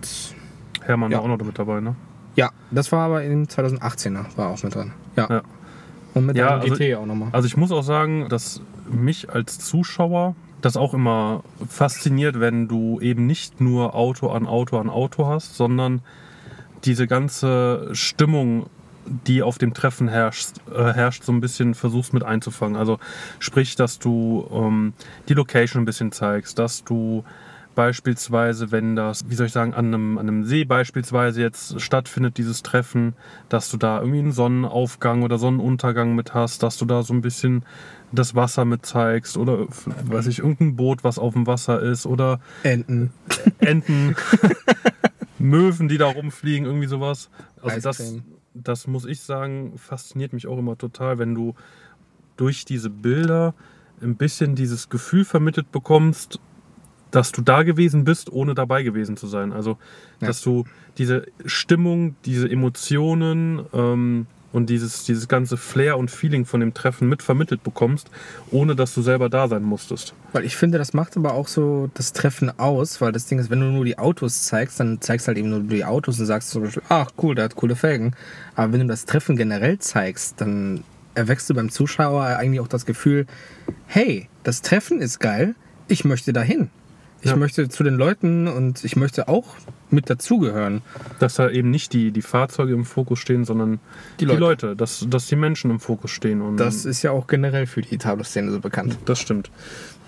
Hermann 0.83 1.11
Ja. 1.11 1.17
war 1.17 1.25
auch 1.25 1.37
noch 1.37 1.45
mit 1.45 1.59
dabei, 1.59 1.79
ne? 1.79 1.95
Ja, 2.41 2.51
das 2.71 2.91
war 2.91 3.05
aber 3.05 3.23
im 3.23 3.45
2018er, 3.47 4.25
war 4.35 4.49
auch 4.49 4.63
mit 4.63 4.73
dran. 4.75 4.93
Ja. 5.15 5.27
Ja. 5.29 5.41
Und 6.13 6.25
mit 6.25 6.35
Ja, 6.37 6.57
also- 6.57 6.73
GT 6.75 6.95
auch 6.95 7.05
nochmal. 7.05 7.29
Also 7.31 7.45
ich 7.45 7.55
muss 7.55 7.71
auch 7.71 7.83
sagen, 7.83 8.27
dass 8.29 8.61
mich 8.89 9.29
als 9.29 9.59
Zuschauer 9.59 10.35
das 10.61 10.75
auch 10.77 10.93
immer 10.93 11.43
fasziniert, 11.69 12.39
wenn 12.39 12.67
du 12.67 12.99
eben 12.99 13.25
nicht 13.25 13.61
nur 13.61 13.95
Auto 13.95 14.29
an 14.29 14.45
Auto 14.47 14.77
an 14.79 14.89
Auto 14.89 15.25
hast, 15.27 15.55
sondern 15.55 16.01
diese 16.83 17.07
ganze 17.07 17.89
Stimmung, 17.93 18.67
die 19.27 19.41
auf 19.41 19.57
dem 19.57 19.73
Treffen 19.73 20.07
herrscht, 20.07 20.57
äh, 20.75 20.93
herrscht 20.93 21.23
so 21.23 21.31
ein 21.31 21.41
bisschen 21.41 21.73
versuchst 21.73 22.13
mit 22.13 22.23
einzufangen. 22.23 22.75
Also 22.75 22.99
sprich, 23.39 23.75
dass 23.75 23.97
du 23.99 24.47
ähm, 24.51 24.93
die 25.29 25.33
Location 25.33 25.81
ein 25.83 25.85
bisschen 25.85 26.11
zeigst, 26.11 26.59
dass 26.59 26.83
du 26.83 27.23
beispielsweise, 27.75 28.71
wenn 28.71 28.95
das, 28.95 29.29
wie 29.29 29.35
soll 29.35 29.47
ich 29.47 29.53
sagen, 29.53 29.73
an 29.73 29.87
einem, 29.87 30.17
an 30.17 30.27
einem 30.27 30.43
See 30.45 30.63
beispielsweise 30.65 31.41
jetzt 31.41 31.79
stattfindet, 31.81 32.37
dieses 32.37 32.63
Treffen, 32.63 33.13
dass 33.49 33.69
du 33.69 33.77
da 33.77 33.99
irgendwie 33.99 34.19
einen 34.19 34.31
Sonnenaufgang 34.31 35.23
oder 35.23 35.37
Sonnenuntergang 35.37 36.15
mit 36.15 36.33
hast, 36.33 36.63
dass 36.63 36.77
du 36.77 36.85
da 36.85 37.03
so 37.03 37.13
ein 37.13 37.21
bisschen 37.21 37.63
das 38.11 38.35
Wasser 38.35 38.65
mit 38.65 38.85
zeigst 38.85 39.37
oder, 39.37 39.67
weiß 39.85 40.27
ich, 40.27 40.39
irgendein 40.39 40.75
Boot, 40.75 41.03
was 41.03 41.17
auf 41.17 41.33
dem 41.33 41.47
Wasser 41.47 41.81
ist 41.81 42.05
oder 42.05 42.39
Enten. 42.63 43.11
Enten, 43.59 44.15
Möwen, 45.39 45.87
die 45.87 45.97
da 45.97 46.07
rumfliegen, 46.07 46.65
irgendwie 46.65 46.87
sowas. 46.87 47.29
Also 47.61 47.79
das, 47.79 48.15
das 48.53 48.87
muss 48.87 49.05
ich 49.05 49.21
sagen, 49.21 49.77
fasziniert 49.77 50.33
mich 50.33 50.47
auch 50.47 50.57
immer 50.57 50.77
total, 50.77 51.19
wenn 51.19 51.33
du 51.33 51.55
durch 52.37 52.65
diese 52.65 52.89
Bilder 52.89 53.53
ein 54.01 54.15
bisschen 54.15 54.55
dieses 54.55 54.89
Gefühl 54.89 55.25
vermittelt 55.25 55.71
bekommst, 55.71 56.39
dass 57.11 57.31
du 57.31 57.41
da 57.41 57.63
gewesen 57.63 58.03
bist, 58.03 58.31
ohne 58.31 58.55
dabei 58.55 58.83
gewesen 58.83 59.17
zu 59.17 59.27
sein. 59.27 59.51
Also, 59.53 59.77
Ja. 60.21 60.27
dass 60.27 60.41
du 60.41 60.63
diese 60.97 61.25
Stimmung, 61.45 62.15
diese 62.25 62.49
Emotionen 62.49 63.61
ähm, 63.73 64.25
und 64.53 64.69
dieses, 64.69 65.05
dieses 65.05 65.27
ganze 65.29 65.55
Flair 65.55 65.97
und 65.97 66.11
Feeling 66.11 66.45
von 66.45 66.59
dem 66.59 66.73
Treffen 66.73 67.07
mit 67.07 67.23
vermittelt 67.23 67.63
bekommst, 67.63 68.09
ohne 68.51 68.75
dass 68.75 68.93
du 68.93 69.01
selber 69.01 69.29
da 69.29 69.47
sein 69.47 69.63
musstest. 69.63 70.13
Weil 70.33 70.43
ich 70.43 70.57
finde, 70.57 70.77
das 70.77 70.93
macht 70.93 71.15
aber 71.15 71.33
auch 71.33 71.47
so 71.47 71.89
das 71.93 72.11
Treffen 72.11 72.51
aus, 72.59 72.99
weil 72.99 73.13
das 73.13 73.25
Ding 73.27 73.39
ist, 73.39 73.49
wenn 73.49 73.61
du 73.61 73.67
nur 73.67 73.85
die 73.85 73.97
Autos 73.97 74.43
zeigst, 74.43 74.79
dann 74.81 74.99
zeigst 74.99 75.27
halt 75.29 75.37
eben 75.37 75.49
nur 75.49 75.61
die 75.61 75.85
Autos 75.85 76.19
und 76.19 76.25
sagst 76.25 76.49
zum 76.49 76.63
Beispiel, 76.63 76.83
ach 76.89 77.11
cool, 77.21 77.35
der 77.35 77.45
hat 77.45 77.55
coole 77.55 77.75
Felgen. 77.77 78.13
Aber 78.55 78.73
wenn 78.73 78.81
du 78.81 78.87
das 78.87 79.05
Treffen 79.05 79.37
generell 79.37 79.79
zeigst, 79.79 80.41
dann 80.41 80.83
erwächst 81.15 81.49
du 81.49 81.53
beim 81.53 81.69
Zuschauer 81.69 82.23
eigentlich 82.23 82.59
auch 82.59 82.67
das 82.67 82.85
Gefühl, 82.85 83.27
hey, 83.87 84.27
das 84.43 84.61
Treffen 84.61 85.01
ist 85.01 85.19
geil, 85.19 85.55
ich 85.87 86.03
möchte 86.03 86.33
dahin. 86.33 86.69
Ich 87.23 87.29
Ja. 87.29 87.35
möchte 87.35 87.69
zu 87.69 87.83
den 87.83 87.95
Leuten 87.95 88.47
und 88.47 88.83
ich 88.83 88.95
möchte 88.95 89.27
auch 89.27 89.55
mit 89.91 90.09
dazugehören. 90.09 90.81
Dass 91.19 91.35
da 91.35 91.49
eben 91.49 91.69
nicht 91.69 91.93
die, 91.93 92.11
die 92.11 92.21
Fahrzeuge 92.23 92.73
im 92.73 92.83
Fokus 92.85 93.19
stehen, 93.19 93.45
sondern 93.45 93.79
die 94.19 94.25
Die 94.25 94.25
Leute, 94.25 94.39
Leute. 94.67 94.75
dass, 94.75 95.05
dass 95.07 95.27
die 95.27 95.35
Menschen 95.35 95.69
im 95.69 95.79
Fokus 95.79 96.09
stehen. 96.11 96.41
Und 96.41 96.57
Das 96.57 96.85
ist 96.85 97.03
ja 97.03 97.11
auch 97.11 97.27
generell 97.27 97.67
für 97.67 97.81
die 97.81 97.93
Italo-Szene 97.93 98.51
so 98.51 98.59
bekannt. 98.59 98.97
Das 99.05 99.19
stimmt. 99.19 99.51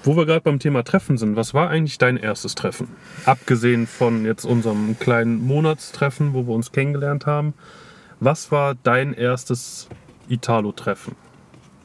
Wo 0.03 0.17
wir 0.17 0.25
gerade 0.25 0.41
beim 0.41 0.59
Thema 0.59 0.83
Treffen 0.83 1.17
sind, 1.17 1.35
was 1.35 1.53
war 1.53 1.69
eigentlich 1.69 1.97
dein 1.97 2.17
erstes 2.17 2.55
Treffen? 2.55 2.87
Abgesehen 3.25 3.87
von 3.87 4.25
jetzt 4.25 4.43
unserem 4.43 4.97
kleinen 4.99 5.45
Monatstreffen, 5.45 6.33
wo 6.33 6.45
wir 6.47 6.53
uns 6.53 6.71
kennengelernt 6.71 7.25
haben. 7.25 7.53
Was 8.19 8.51
war 8.51 8.75
dein 8.83 9.13
erstes 9.13 9.87
Italo-Treffen? 10.29 11.15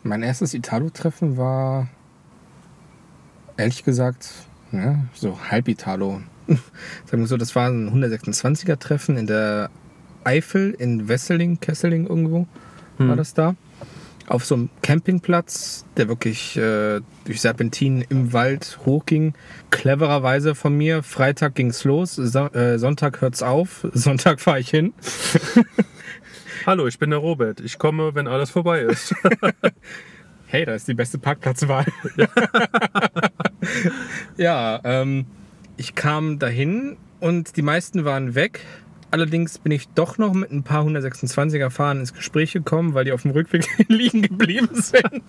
Mein 0.04 0.22
erstes 0.22 0.54
Italo-Treffen 0.54 1.36
war, 1.36 1.88
ehrlich 3.56 3.84
gesagt, 3.84 4.30
ja, 4.72 5.04
so 5.14 5.38
halb 5.50 5.68
Italo. 5.68 6.22
Sagen 7.06 7.22
wir 7.22 7.26
so, 7.26 7.36
das 7.36 7.54
war 7.54 7.68
ein 7.68 7.90
126er-Treffen 7.90 9.16
in 9.16 9.26
der 9.26 9.70
Eifel, 10.24 10.74
in 10.78 11.08
Wesseling, 11.08 11.60
Kesseling 11.60 12.06
irgendwo 12.06 12.46
war 12.98 13.16
das 13.16 13.34
da. 13.34 13.54
Auf 14.26 14.44
so 14.44 14.56
einem 14.56 14.68
Campingplatz, 14.82 15.86
der 15.96 16.08
wirklich 16.08 16.56
äh, 16.56 17.00
durch 17.24 17.40
Serpentinen 17.40 18.04
im 18.10 18.32
Wald 18.34 18.78
hochging. 18.84 19.32
Clevererweise 19.70 20.54
von 20.54 20.76
mir. 20.76 21.02
Freitag 21.02 21.54
ging's 21.54 21.84
los, 21.84 22.16
so 22.16 22.46
äh, 22.48 22.78
Sonntag 22.78 23.22
hört's 23.22 23.42
auf, 23.42 23.86
Sonntag 23.94 24.40
fahre 24.40 24.60
ich 24.60 24.68
hin. 24.68 24.92
Hallo, 26.66 26.86
ich 26.86 26.98
bin 26.98 27.10
der 27.10 27.20
Robert. 27.20 27.60
Ich 27.60 27.78
komme, 27.78 28.14
wenn 28.14 28.26
alles 28.26 28.50
vorbei 28.50 28.80
ist. 28.80 29.14
Hey, 30.50 30.64
da 30.64 30.74
ist 30.74 30.88
die 30.88 30.94
beste 30.94 31.18
Parkplatzwahl. 31.18 31.84
ja, 34.38 34.80
ähm, 34.82 35.26
ich 35.76 35.94
kam 35.94 36.38
dahin 36.38 36.96
und 37.20 37.58
die 37.58 37.62
meisten 37.62 38.06
waren 38.06 38.34
weg. 38.34 38.64
Allerdings 39.10 39.58
bin 39.58 39.72
ich 39.72 39.88
doch 39.88 40.16
noch 40.16 40.32
mit 40.32 40.50
ein 40.50 40.62
paar 40.62 40.86
126er 40.86 41.68
Fahren 41.68 42.00
ins 42.00 42.14
Gespräch 42.14 42.54
gekommen, 42.54 42.94
weil 42.94 43.04
die 43.04 43.12
auf 43.12 43.22
dem 43.22 43.32
Rückweg 43.32 43.66
liegen 43.88 44.22
geblieben 44.22 44.70
sind. 44.72 45.22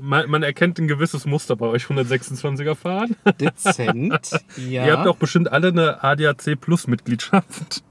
man, 0.00 0.28
man 0.28 0.42
erkennt 0.42 0.80
ein 0.80 0.88
gewisses 0.88 1.24
Muster 1.24 1.54
bei 1.54 1.66
euch 1.66 1.84
126er 1.84 2.74
fahren. 2.74 3.14
Dezent, 3.40 4.30
ja. 4.56 4.86
Ihr 4.86 4.92
habt 4.92 5.06
doch 5.06 5.16
bestimmt 5.16 5.52
alle 5.52 5.68
eine 5.68 6.02
ADAC 6.02 6.60
Plus 6.60 6.88
Mitgliedschaft. 6.88 7.84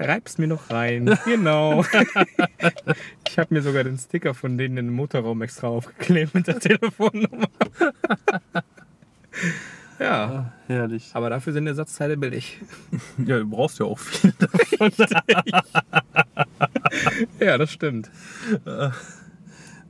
Reib's 0.00 0.38
mir 0.38 0.48
noch 0.48 0.68
rein. 0.70 1.16
Genau. 1.24 1.84
Ich 3.32 3.38
habe 3.38 3.54
mir 3.54 3.62
sogar 3.62 3.82
den 3.82 3.96
Sticker 3.96 4.34
von 4.34 4.58
denen 4.58 4.76
in 4.76 4.86
den 4.88 4.94
Motorraum 4.94 5.40
extra 5.40 5.68
aufgeklebt 5.68 6.34
mit 6.34 6.48
der 6.48 6.60
Telefonnummer. 6.60 7.48
ja, 9.98 10.52
Herrlich. 10.66 11.12
aber 11.14 11.30
dafür 11.30 11.54
sind 11.54 11.66
Ersatzteile 11.66 12.18
billig. 12.18 12.60
Ja, 13.24 13.38
du 13.38 13.48
brauchst 13.48 13.78
ja 13.78 13.86
auch 13.86 13.98
viel. 13.98 14.34
Ja, 17.40 17.56
das 17.56 17.72
stimmt. 17.72 18.10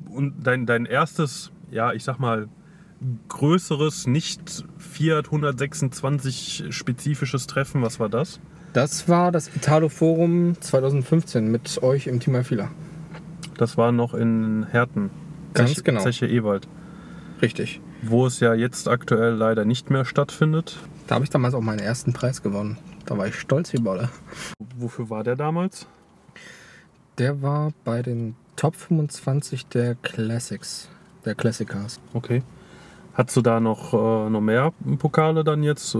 Und 0.09 0.47
dein, 0.47 0.67
dein 0.67 0.87
erstes, 0.87 1.51
ja, 1.73 1.93
ich 1.93 2.05
sag 2.05 2.21
mal, 2.21 2.49
größeres, 3.29 4.07
nicht 4.07 4.65
Fiat 4.79 5.27
126 5.27 6.67
spezifisches 6.71 7.49
Treffen, 7.49 7.83
was 7.83 7.99
war 7.99 8.09
das? 8.09 8.39
Das 8.73 9.09
war 9.09 9.33
das 9.33 9.49
Italo 9.57 9.89
Forum 9.89 10.57
2015 10.61 11.51
mit 11.51 11.83
euch 11.83 12.07
im 12.07 12.21
Team 12.21 12.37
Alfila. 12.37 12.71
Das 13.63 13.77
war 13.79 13.93
noch 13.93 14.13
in 14.13 14.67
Herten. 14.73 15.11
Ganz 15.55 15.71
Zeche, 15.71 15.83
genau. 15.85 16.01
Zeche 16.01 16.27
Ewald. 16.27 16.67
Richtig. 17.41 17.81
Wo 18.03 18.27
es 18.27 18.41
ja 18.41 18.55
jetzt 18.55 18.89
aktuell 18.89 19.35
leider 19.35 19.65
nicht 19.65 19.89
mehr 19.89 20.05
stattfindet. 20.05 20.81
Da 21.07 21.15
habe 21.15 21.25
ich 21.25 21.31
damals 21.31 21.55
auch 21.55 21.61
meinen 21.61 21.79
ersten 21.79 22.13
Preis 22.13 22.43
gewonnen. 22.43 22.77
Da 23.07 23.17
war 23.17 23.29
ich 23.29 23.37
stolz 23.37 23.73
wie 23.73 23.79
Bolle. 23.79 24.09
Wofür 24.77 25.11
war 25.11 25.23
der 25.23 25.37
damals? 25.37 25.87
Der 27.19 27.41
war 27.41 27.73
bei 27.85 28.03
den 28.03 28.35
Top 28.57 28.75
25 28.75 29.67
der 29.67 29.95
Classics, 29.95 30.89
der 31.25 31.37
Classic 31.37 31.69
Cars. 31.69 32.01
Okay. 32.15 32.43
Hast 33.15 33.37
du 33.37 33.43
da 33.43 33.61
noch, 33.61 33.95
äh, 33.95 34.29
noch 34.29 34.41
mehr 34.41 34.73
Pokale 34.99 35.45
dann 35.45 35.63
jetzt 35.63 35.95
äh, 35.95 35.99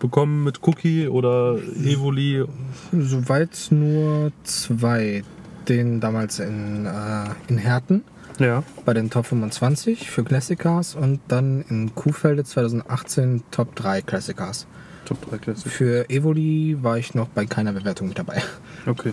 bekommen 0.00 0.42
mit 0.42 0.66
Cookie 0.66 1.06
oder 1.06 1.56
Evoli? 1.84 2.44
Soweit 2.90 3.68
nur 3.70 4.32
zwei. 4.42 5.22
Den 5.70 6.00
damals 6.00 6.38
in, 6.40 6.84
äh, 6.84 7.24
in 7.48 7.56
Herten 7.56 8.02
Ja. 8.38 8.64
bei 8.84 8.92
den 8.92 9.08
Top 9.08 9.24
25 9.26 10.10
für 10.10 10.24
Classic 10.24 10.58
Cars 10.58 10.96
und 10.96 11.20
dann 11.28 11.62
in 11.70 11.94
Kuhfelde 11.94 12.42
2018 12.44 13.44
Top 13.52 13.74
3 13.76 14.02
Classic 14.02 14.36
Cars. 14.36 14.66
Top 15.04 15.18
3 15.30 15.38
Classic. 15.38 15.70
Für 15.72 16.10
Evoli 16.10 16.76
war 16.82 16.98
ich 16.98 17.14
noch 17.14 17.28
bei 17.28 17.46
keiner 17.46 17.72
Bewertung 17.72 18.08
mit 18.08 18.18
dabei. 18.18 18.42
Okay. 18.86 19.12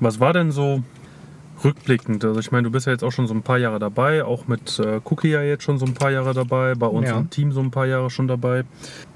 Was 0.00 0.18
war 0.20 0.32
denn 0.32 0.50
so 0.52 0.82
rückblickend? 1.62 2.24
Also 2.24 2.40
ich 2.40 2.50
meine, 2.50 2.64
du 2.64 2.70
bist 2.70 2.86
ja 2.86 2.92
jetzt 2.92 3.04
auch 3.04 3.12
schon 3.12 3.26
so 3.28 3.34
ein 3.34 3.42
paar 3.42 3.58
Jahre 3.58 3.78
dabei, 3.78 4.24
auch 4.24 4.48
mit 4.48 4.78
äh, 4.80 5.00
Cookie 5.04 5.28
ja 5.28 5.42
jetzt 5.42 5.62
schon 5.64 5.78
so 5.78 5.84
ein 5.86 5.94
paar 5.94 6.10
Jahre 6.10 6.34
dabei, 6.34 6.74
bei 6.74 6.86
uns 6.86 7.08
Ja. 7.10 7.18
im 7.18 7.28
Team 7.30 7.52
so 7.52 7.60
ein 7.60 7.70
paar 7.70 7.86
Jahre 7.86 8.08
schon 8.10 8.26
dabei. 8.26 8.64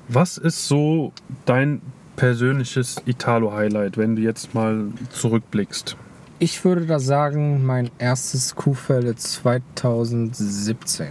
Was 0.08 0.36
ist 0.38 0.68
so 0.68 1.12
dein 1.46 1.80
persönliches 2.16 2.96
Italo-Highlight, 3.06 3.96
wenn 3.96 4.16
du 4.16 4.22
jetzt 4.22 4.54
mal 4.54 4.84
zurückblickst? 5.10 5.96
Ich 6.38 6.62
würde 6.66 6.84
da 6.84 6.98
sagen, 6.98 7.64
mein 7.64 7.90
erstes 7.98 8.54
Kuhfelde 8.54 9.16
2017. 9.16 11.06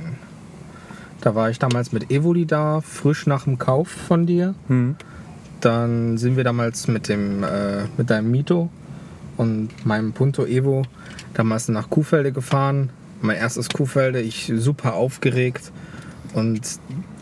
Da 1.22 1.34
war 1.34 1.50
ich 1.50 1.58
damals 1.58 1.92
mit 1.92 2.12
Evoli 2.12 2.46
da, 2.46 2.82
frisch 2.82 3.26
nach 3.26 3.46
dem 3.46 3.58
Kauf 3.58 3.88
von 3.88 4.28
dir. 4.28 4.54
Hm. 4.68 4.96
Dann 5.62 6.20
sind 6.20 6.38
wir 6.38 6.44
damals 6.44 6.88
mit, 6.88 7.10
dem, 7.10 7.42
äh, 7.44 7.86
mit 7.98 8.12
deinem 8.12 8.30
Mito 8.30 8.70
und 9.36 9.70
meinem 9.84 10.14
Punto 10.14 10.46
Evo 10.46 10.84
damals 11.34 11.70
nach 11.70 11.90
Kuhfelde 11.90 12.32
gefahren. 12.32 12.92
Mein 13.22 13.38
erstes 13.38 13.70
Kuhfelde, 13.70 14.22
ich 14.22 14.54
super 14.56 14.94
aufgeregt. 14.94 15.72
Und 16.36 16.62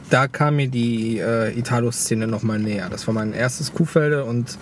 da 0.10 0.28
kam 0.28 0.58
mir 0.58 0.68
die 0.68 1.20
äh, 1.20 1.58
Italo-Szene 1.58 2.28
nochmal 2.28 2.60
näher. 2.60 2.90
Das 2.90 3.08
war 3.08 3.14
mein 3.14 3.32
erstes 3.32 3.74
Kuhfelde 3.74 4.26
und 4.26 4.58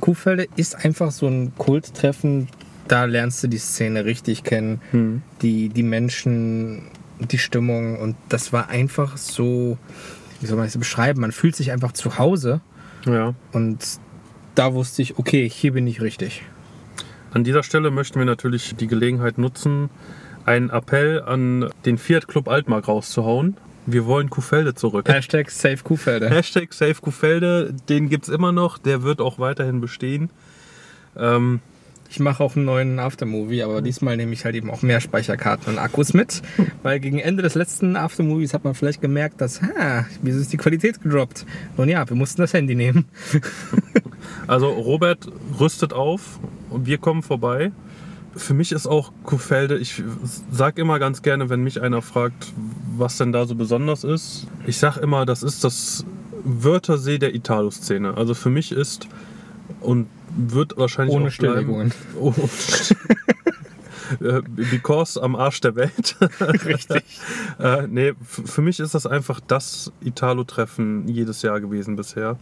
Kuhfelde 0.00 0.48
ist 0.56 0.82
einfach 0.82 1.10
so 1.10 1.26
ein 1.26 1.52
Kulttreffen. 1.58 2.48
Da 2.90 3.04
lernst 3.04 3.42
du 3.44 3.46
die 3.46 3.58
Szene 3.58 4.04
richtig 4.04 4.42
kennen, 4.42 4.80
Hm. 4.90 5.22
die, 5.42 5.68
die 5.68 5.84
Menschen, 5.84 6.82
die 7.20 7.38
Stimmung. 7.38 7.98
Und 8.00 8.16
das 8.28 8.52
war 8.52 8.68
einfach 8.68 9.16
so, 9.16 9.78
wie 10.40 10.46
soll 10.46 10.56
man 10.56 10.66
das 10.66 10.76
beschreiben? 10.76 11.20
Man 11.20 11.30
fühlt 11.30 11.54
sich 11.54 11.70
einfach 11.70 11.92
zu 11.92 12.18
Hause. 12.18 12.60
Ja. 13.06 13.34
Und 13.52 13.78
da 14.56 14.74
wusste 14.74 15.02
ich, 15.02 15.18
okay, 15.18 15.48
hier 15.48 15.72
bin 15.72 15.86
ich 15.86 16.00
richtig. 16.00 16.42
An 17.32 17.44
dieser 17.44 17.62
Stelle 17.62 17.92
möchten 17.92 18.18
wir 18.18 18.26
natürlich 18.26 18.74
die 18.74 18.88
Gelegenheit 18.88 19.38
nutzen, 19.38 19.88
einen 20.44 20.70
Appell 20.70 21.22
an 21.22 21.70
den 21.84 21.96
Fiat 21.96 22.26
Club 22.26 22.48
Altmark 22.48 22.88
rauszuhauen. 22.88 23.56
Wir 23.86 24.04
wollen 24.06 24.30
Kuhfelde 24.30 24.74
zurück. 24.74 25.08
Hashtag 25.08 25.48
Save 25.52 25.78
Kuhfelde. 25.84 26.28
Hashtag 26.30 26.72
Save 26.72 26.94
Kuhfelde, 26.94 27.72
den 27.88 28.08
gibt 28.08 28.24
es 28.24 28.30
immer 28.34 28.50
noch, 28.50 28.78
der 28.78 29.04
wird 29.04 29.20
auch 29.20 29.38
weiterhin 29.38 29.80
bestehen. 29.80 30.28
Ähm, 31.16 31.60
Ich 32.10 32.18
mache 32.18 32.42
auch 32.42 32.56
einen 32.56 32.64
neuen 32.64 32.98
Aftermovie, 32.98 33.62
aber 33.62 33.82
diesmal 33.82 34.16
nehme 34.16 34.32
ich 34.32 34.44
halt 34.44 34.56
eben 34.56 34.68
auch 34.68 34.82
mehr 34.82 35.00
Speicherkarten 35.00 35.72
und 35.72 35.78
Akkus 35.78 36.12
mit. 36.12 36.42
Weil 36.82 36.98
gegen 36.98 37.20
Ende 37.20 37.40
des 37.40 37.54
letzten 37.54 37.94
Aftermovies 37.94 38.52
hat 38.52 38.64
man 38.64 38.74
vielleicht 38.74 39.00
gemerkt, 39.00 39.40
dass, 39.40 39.62
ha, 39.62 40.06
wieso 40.20 40.40
ist 40.40 40.52
die 40.52 40.56
Qualität 40.56 41.00
gedroppt? 41.00 41.46
Nun 41.76 41.88
ja, 41.88 42.08
wir 42.08 42.16
mussten 42.16 42.40
das 42.40 42.52
Handy 42.52 42.74
nehmen. 42.74 43.04
also 44.48 44.70
Robert 44.70 45.28
rüstet 45.60 45.92
auf 45.92 46.40
und 46.68 46.84
wir 46.84 46.98
kommen 46.98 47.22
vorbei. 47.22 47.70
Für 48.34 48.54
mich 48.54 48.72
ist 48.72 48.88
auch 48.88 49.12
Kuhfelde, 49.22 49.78
ich 49.78 50.02
sag 50.50 50.78
immer 50.78 50.98
ganz 50.98 51.22
gerne, 51.22 51.48
wenn 51.48 51.62
mich 51.62 51.80
einer 51.80 52.02
fragt, 52.02 52.52
was 52.96 53.18
denn 53.18 53.30
da 53.30 53.46
so 53.46 53.54
besonders 53.54 54.02
ist. 54.02 54.48
Ich 54.66 54.78
sag 54.78 54.96
immer, 54.96 55.26
das 55.26 55.44
ist 55.44 55.62
das 55.62 56.04
Wörthersee 56.42 57.18
der 57.18 57.36
Italo-Szene. 57.36 58.16
Also 58.16 58.34
für 58.34 58.50
mich 58.50 58.72
ist 58.72 59.06
und 59.80 60.08
wird 60.36 60.76
wahrscheinlich 60.76 61.14
Ohne 61.16 61.30
Stilllegungen. 61.30 61.92
Oh. 62.20 62.34
Äh, 64.20 64.42
Because 64.42 65.22
am 65.22 65.36
Arsch 65.36 65.60
der 65.60 65.76
Welt. 65.76 66.16
Richtig. 66.40 67.04
äh, 67.60 67.86
nee, 67.86 68.12
für 68.24 68.60
mich 68.60 68.80
ist 68.80 68.94
das 68.94 69.06
einfach 69.06 69.38
das 69.46 69.92
Italo-Treffen 70.02 71.06
jedes 71.06 71.42
Jahr 71.42 71.60
gewesen 71.60 71.94
bisher. 71.94 72.36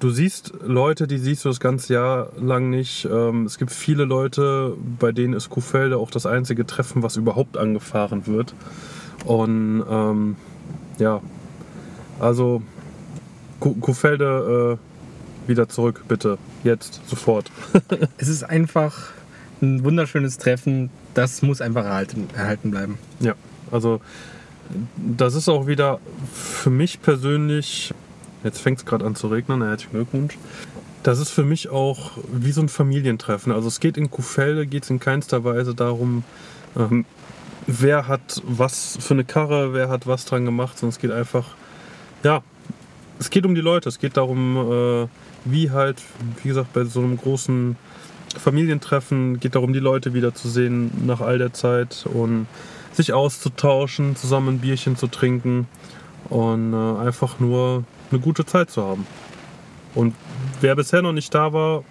Du 0.00 0.10
siehst 0.10 0.52
Leute, 0.66 1.06
die 1.06 1.18
siehst 1.18 1.44
du 1.44 1.48
das 1.50 1.60
ganze 1.60 1.92
Jahr 1.92 2.30
lang 2.40 2.70
nicht. 2.70 3.06
Ähm, 3.10 3.44
es 3.44 3.56
gibt 3.58 3.70
viele 3.70 4.04
Leute, 4.04 4.74
bei 4.98 5.12
denen 5.12 5.34
ist 5.34 5.48
Kuhfelde 5.50 5.96
auch 5.98 6.10
das 6.10 6.26
einzige 6.26 6.66
Treffen, 6.66 7.02
was 7.04 7.16
überhaupt 7.16 7.56
angefahren 7.56 8.26
wird. 8.26 8.54
Und 9.26 9.84
ähm, 9.88 10.36
ja, 10.98 11.20
also 12.18 12.62
Ku- 13.60 13.74
Kuhfelde 13.74 14.78
äh, 14.80 14.89
wieder 15.50 15.68
zurück, 15.68 16.04
bitte. 16.08 16.38
Jetzt, 16.64 17.02
sofort. 17.06 17.50
Es 18.16 18.28
ist 18.28 18.44
einfach 18.44 19.10
ein 19.60 19.84
wunderschönes 19.84 20.38
Treffen. 20.38 20.88
Das 21.12 21.42
muss 21.42 21.60
einfach 21.60 21.84
erhalten, 21.84 22.28
erhalten 22.34 22.70
bleiben. 22.70 22.98
Ja, 23.20 23.34
also 23.70 24.00
das 24.96 25.34
ist 25.34 25.48
auch 25.48 25.66
wieder 25.66 26.00
für 26.32 26.70
mich 26.70 27.02
persönlich, 27.02 27.92
jetzt 28.44 28.60
fängt 28.60 28.78
es 28.78 28.86
gerade 28.86 29.04
an 29.04 29.14
zu 29.14 29.28
regnen, 29.28 29.62
herzlichen 29.62 29.92
Glückwunsch. 29.92 30.38
Das 31.02 31.18
ist 31.18 31.30
für 31.30 31.44
mich 31.44 31.70
auch 31.70 32.12
wie 32.32 32.52
so 32.52 32.60
ein 32.60 32.68
Familientreffen. 32.68 33.52
Also 33.52 33.68
es 33.68 33.80
geht 33.80 33.96
in 33.96 34.10
Kuhfelde, 34.10 34.66
geht 34.66 34.84
es 34.84 34.90
in 34.90 35.00
keinster 35.00 35.44
Weise 35.44 35.74
darum, 35.74 36.24
ähm, 36.76 37.04
wer 37.66 38.06
hat 38.06 38.42
was 38.44 38.98
für 39.00 39.14
eine 39.14 39.24
Karre, 39.24 39.72
wer 39.72 39.88
hat 39.88 40.06
was 40.06 40.24
dran 40.24 40.44
gemacht, 40.44 40.78
sondern 40.78 40.94
es 40.94 41.00
geht 41.00 41.10
einfach, 41.10 41.54
ja, 42.22 42.42
es 43.20 43.28
geht 43.28 43.44
um 43.44 43.54
die 43.54 43.60
Leute, 43.60 43.88
es 43.88 43.98
geht 43.98 44.16
darum, 44.16 44.56
äh, 44.56 45.06
wie 45.44 45.70
halt, 45.70 46.02
wie 46.42 46.48
gesagt, 46.48 46.72
bei 46.72 46.84
so 46.84 47.00
einem 47.00 47.18
großen 47.18 47.76
Familientreffen, 48.36 49.38
geht 49.38 49.54
darum, 49.54 49.72
die 49.72 49.78
Leute 49.78 50.14
wiederzusehen 50.14 50.90
nach 51.06 51.20
all 51.20 51.38
der 51.38 51.52
Zeit 51.52 52.06
und 52.12 52.46
sich 52.92 53.12
auszutauschen, 53.12 54.16
zusammen 54.16 54.56
ein 54.56 54.58
Bierchen 54.58 54.96
zu 54.96 55.06
trinken 55.06 55.68
und 56.30 56.72
äh, 56.72 57.00
einfach 57.00 57.38
nur 57.40 57.84
eine 58.10 58.20
gute 58.20 58.46
Zeit 58.46 58.70
zu 58.70 58.82
haben. 58.82 59.06
Und 59.94 60.14
wer 60.60 60.74
bisher 60.74 61.02
noch 61.02 61.12
nicht 61.12 61.34
da 61.34 61.52
war, 61.52 61.84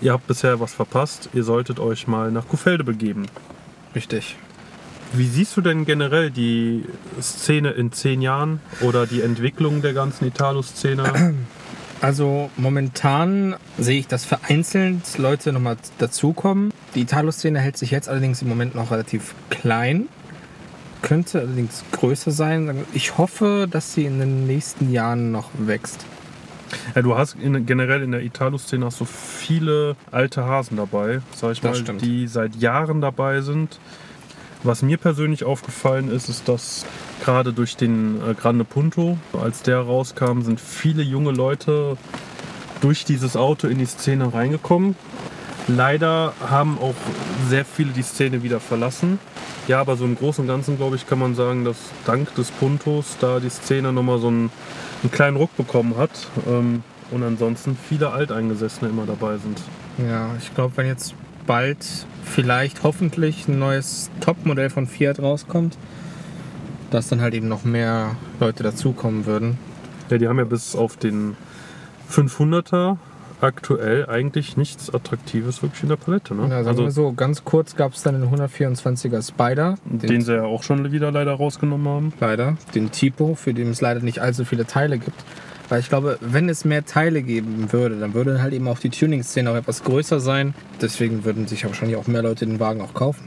ihr 0.00 0.12
habt 0.12 0.26
bisher 0.26 0.58
was 0.58 0.72
verpasst. 0.72 1.28
Ihr 1.34 1.44
solltet 1.44 1.80
euch 1.80 2.06
mal 2.06 2.30
nach 2.30 2.48
Kuhfelde 2.48 2.82
begeben. 2.82 3.26
Richtig. 3.94 4.36
Wie 5.14 5.26
siehst 5.26 5.56
du 5.56 5.60
denn 5.60 5.84
generell 5.84 6.30
die 6.30 6.84
Szene 7.20 7.70
in 7.70 7.92
zehn 7.92 8.22
Jahren 8.22 8.60
oder 8.80 9.06
die 9.06 9.20
Entwicklung 9.20 9.82
der 9.82 9.92
ganzen 9.92 10.26
Italo-Szene? 10.26 11.34
Also 12.00 12.50
momentan 12.56 13.54
sehe 13.78 14.00
ich, 14.00 14.08
dass 14.08 14.24
vereinzelt 14.24 15.18
Leute 15.18 15.52
nochmal 15.52 15.76
dazukommen. 15.98 16.72
Die 16.94 17.02
Italo-Szene 17.02 17.60
hält 17.60 17.76
sich 17.76 17.90
jetzt 17.90 18.08
allerdings 18.08 18.42
im 18.42 18.48
Moment 18.48 18.74
noch 18.74 18.90
relativ 18.90 19.34
klein. 19.50 20.08
Könnte 21.02 21.40
allerdings 21.40 21.84
größer 21.92 22.30
sein. 22.30 22.84
Ich 22.92 23.18
hoffe, 23.18 23.68
dass 23.70 23.92
sie 23.94 24.04
in 24.04 24.18
den 24.18 24.46
nächsten 24.46 24.90
Jahren 24.92 25.30
noch 25.30 25.50
wächst. 25.58 26.04
Ja, 26.94 27.02
du 27.02 27.16
hast 27.16 27.36
in, 27.36 27.66
generell 27.66 28.02
in 28.02 28.12
der 28.12 28.22
Italo-Szene 28.22 28.86
hast 28.86 28.98
so 28.98 29.04
viele 29.04 29.94
alte 30.10 30.44
Hasen 30.44 30.78
dabei, 30.78 31.20
sag 31.36 31.52
ich 31.52 31.60
Das 31.60 31.70
mal, 31.70 31.76
stimmt. 31.82 32.02
die 32.02 32.26
seit 32.26 32.56
Jahren 32.56 33.00
dabei 33.00 33.42
sind. 33.42 33.78
Was 34.64 34.82
mir 34.82 34.96
persönlich 34.96 35.44
aufgefallen 35.44 36.08
ist, 36.08 36.28
ist, 36.28 36.48
dass 36.48 36.86
gerade 37.24 37.52
durch 37.52 37.76
den 37.76 38.20
äh, 38.22 38.34
Grande 38.34 38.64
Punto, 38.64 39.18
als 39.32 39.62
der 39.62 39.80
rauskam, 39.80 40.42
sind 40.42 40.60
viele 40.60 41.02
junge 41.02 41.32
Leute 41.32 41.96
durch 42.80 43.04
dieses 43.04 43.36
Auto 43.36 43.66
in 43.66 43.78
die 43.78 43.86
Szene 43.86 44.32
reingekommen. 44.32 44.94
Leider 45.68 46.32
haben 46.48 46.78
auch 46.80 46.94
sehr 47.48 47.64
viele 47.64 47.90
die 47.92 48.02
Szene 48.02 48.42
wieder 48.42 48.60
verlassen. 48.60 49.18
Ja, 49.68 49.80
aber 49.80 49.96
so 49.96 50.04
im 50.04 50.16
Großen 50.16 50.42
und 50.42 50.48
Ganzen, 50.48 50.76
glaube 50.76 50.96
ich, 50.96 51.06
kann 51.06 51.18
man 51.18 51.34
sagen, 51.34 51.64
dass 51.64 51.76
dank 52.04 52.34
des 52.34 52.50
Puntos 52.50 53.16
da 53.20 53.38
die 53.38 53.50
Szene 53.50 53.92
nochmal 53.92 54.18
so 54.18 54.28
einen, 54.28 54.50
einen 55.02 55.12
kleinen 55.12 55.36
Ruck 55.36 55.56
bekommen 55.56 55.96
hat. 55.96 56.10
Ähm, 56.48 56.82
und 57.12 57.22
ansonsten 57.22 57.76
viele 57.88 58.10
Alteingesessene 58.10 58.90
immer 58.90 59.06
dabei 59.06 59.38
sind. 59.38 59.60
Ja, 59.98 60.30
ich 60.38 60.52
glaube, 60.54 60.76
wenn 60.76 60.86
jetzt 60.86 61.14
bald 61.46 61.84
vielleicht 62.24 62.82
hoffentlich 62.82 63.48
ein 63.48 63.58
neues 63.58 64.10
Topmodell 64.20 64.70
von 64.70 64.86
Fiat 64.86 65.20
rauskommt, 65.20 65.76
dass 66.90 67.08
dann 67.08 67.20
halt 67.20 67.34
eben 67.34 67.48
noch 67.48 67.64
mehr 67.64 68.16
Leute 68.40 68.62
dazukommen 68.62 69.26
würden. 69.26 69.58
Ja, 70.10 70.18
die 70.18 70.28
haben 70.28 70.38
ja 70.38 70.44
bis 70.44 70.76
auf 70.76 70.96
den 70.96 71.36
500er 72.10 72.96
aktuell 73.42 74.06
eigentlich 74.06 74.56
nichts 74.56 74.92
Attraktives 74.94 75.62
wirklich 75.62 75.82
in 75.82 75.88
der 75.88 75.96
Palette. 75.96 76.34
Ne? 76.34 76.48
Ja, 76.48 76.76
wir 76.76 76.90
so, 76.90 77.12
ganz 77.12 77.44
kurz 77.44 77.74
gab 77.74 77.92
es 77.92 78.02
dann 78.02 78.20
den 78.20 78.30
124er 78.30 79.26
Spider, 79.26 79.76
den, 79.84 80.08
den 80.08 80.20
sie 80.22 80.34
ja 80.34 80.44
auch 80.44 80.62
schon 80.62 80.92
wieder 80.92 81.10
leider 81.10 81.32
rausgenommen 81.32 81.88
haben. 81.88 82.12
leider, 82.20 82.56
den 82.74 82.90
Tipo, 82.90 83.34
für 83.34 83.52
den 83.52 83.70
es 83.70 83.80
leider 83.80 84.00
nicht 84.00 84.20
allzu 84.20 84.44
viele 84.44 84.66
Teile 84.66 84.98
gibt. 84.98 85.24
Weil 85.72 85.80
ich 85.80 85.88
glaube, 85.88 86.18
wenn 86.20 86.50
es 86.50 86.66
mehr 86.66 86.84
Teile 86.84 87.22
geben 87.22 87.72
würde, 87.72 87.98
dann 87.98 88.12
würde 88.12 88.42
halt 88.42 88.52
eben 88.52 88.68
auch 88.68 88.78
die 88.78 88.90
Tuning-Szene 88.90 89.50
auch 89.50 89.54
etwas 89.54 89.82
größer 89.82 90.20
sein. 90.20 90.52
Deswegen 90.82 91.24
würden 91.24 91.46
sich 91.46 91.64
wahrscheinlich 91.64 91.96
auch 91.96 92.06
mehr 92.06 92.20
Leute 92.20 92.44
den 92.44 92.60
Wagen 92.60 92.82
auch 92.82 92.92
kaufen. 92.92 93.26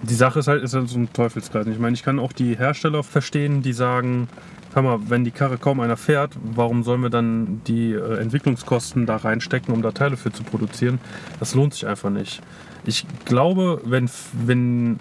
Die 0.00 0.14
Sache 0.14 0.38
ist 0.38 0.48
halt, 0.48 0.62
ist 0.62 0.72
halt 0.72 0.88
so 0.88 0.98
ein 0.98 1.12
Teufelskreis. 1.12 1.66
Ich 1.66 1.78
meine, 1.78 1.92
ich 1.92 2.02
kann 2.02 2.18
auch 2.18 2.32
die 2.32 2.56
Hersteller 2.56 3.02
verstehen, 3.02 3.60
die 3.60 3.74
sagen, 3.74 4.26
hör 4.72 4.80
mal, 4.80 5.00
wenn 5.10 5.22
die 5.24 5.32
Karre 5.32 5.58
kaum 5.58 5.80
einer 5.80 5.98
fährt, 5.98 6.32
warum 6.42 6.82
sollen 6.82 7.02
wir 7.02 7.10
dann 7.10 7.60
die 7.66 7.92
äh, 7.92 8.20
Entwicklungskosten 8.20 9.04
da 9.04 9.16
reinstecken, 9.16 9.74
um 9.74 9.82
da 9.82 9.92
Teile 9.92 10.16
für 10.16 10.32
zu 10.32 10.44
produzieren? 10.44 10.98
Das 11.40 11.54
lohnt 11.54 11.74
sich 11.74 11.86
einfach 11.86 12.08
nicht. 12.08 12.40
Ich 12.86 13.04
glaube, 13.26 13.82
wenn, 13.84 14.08
wenn 14.32 14.98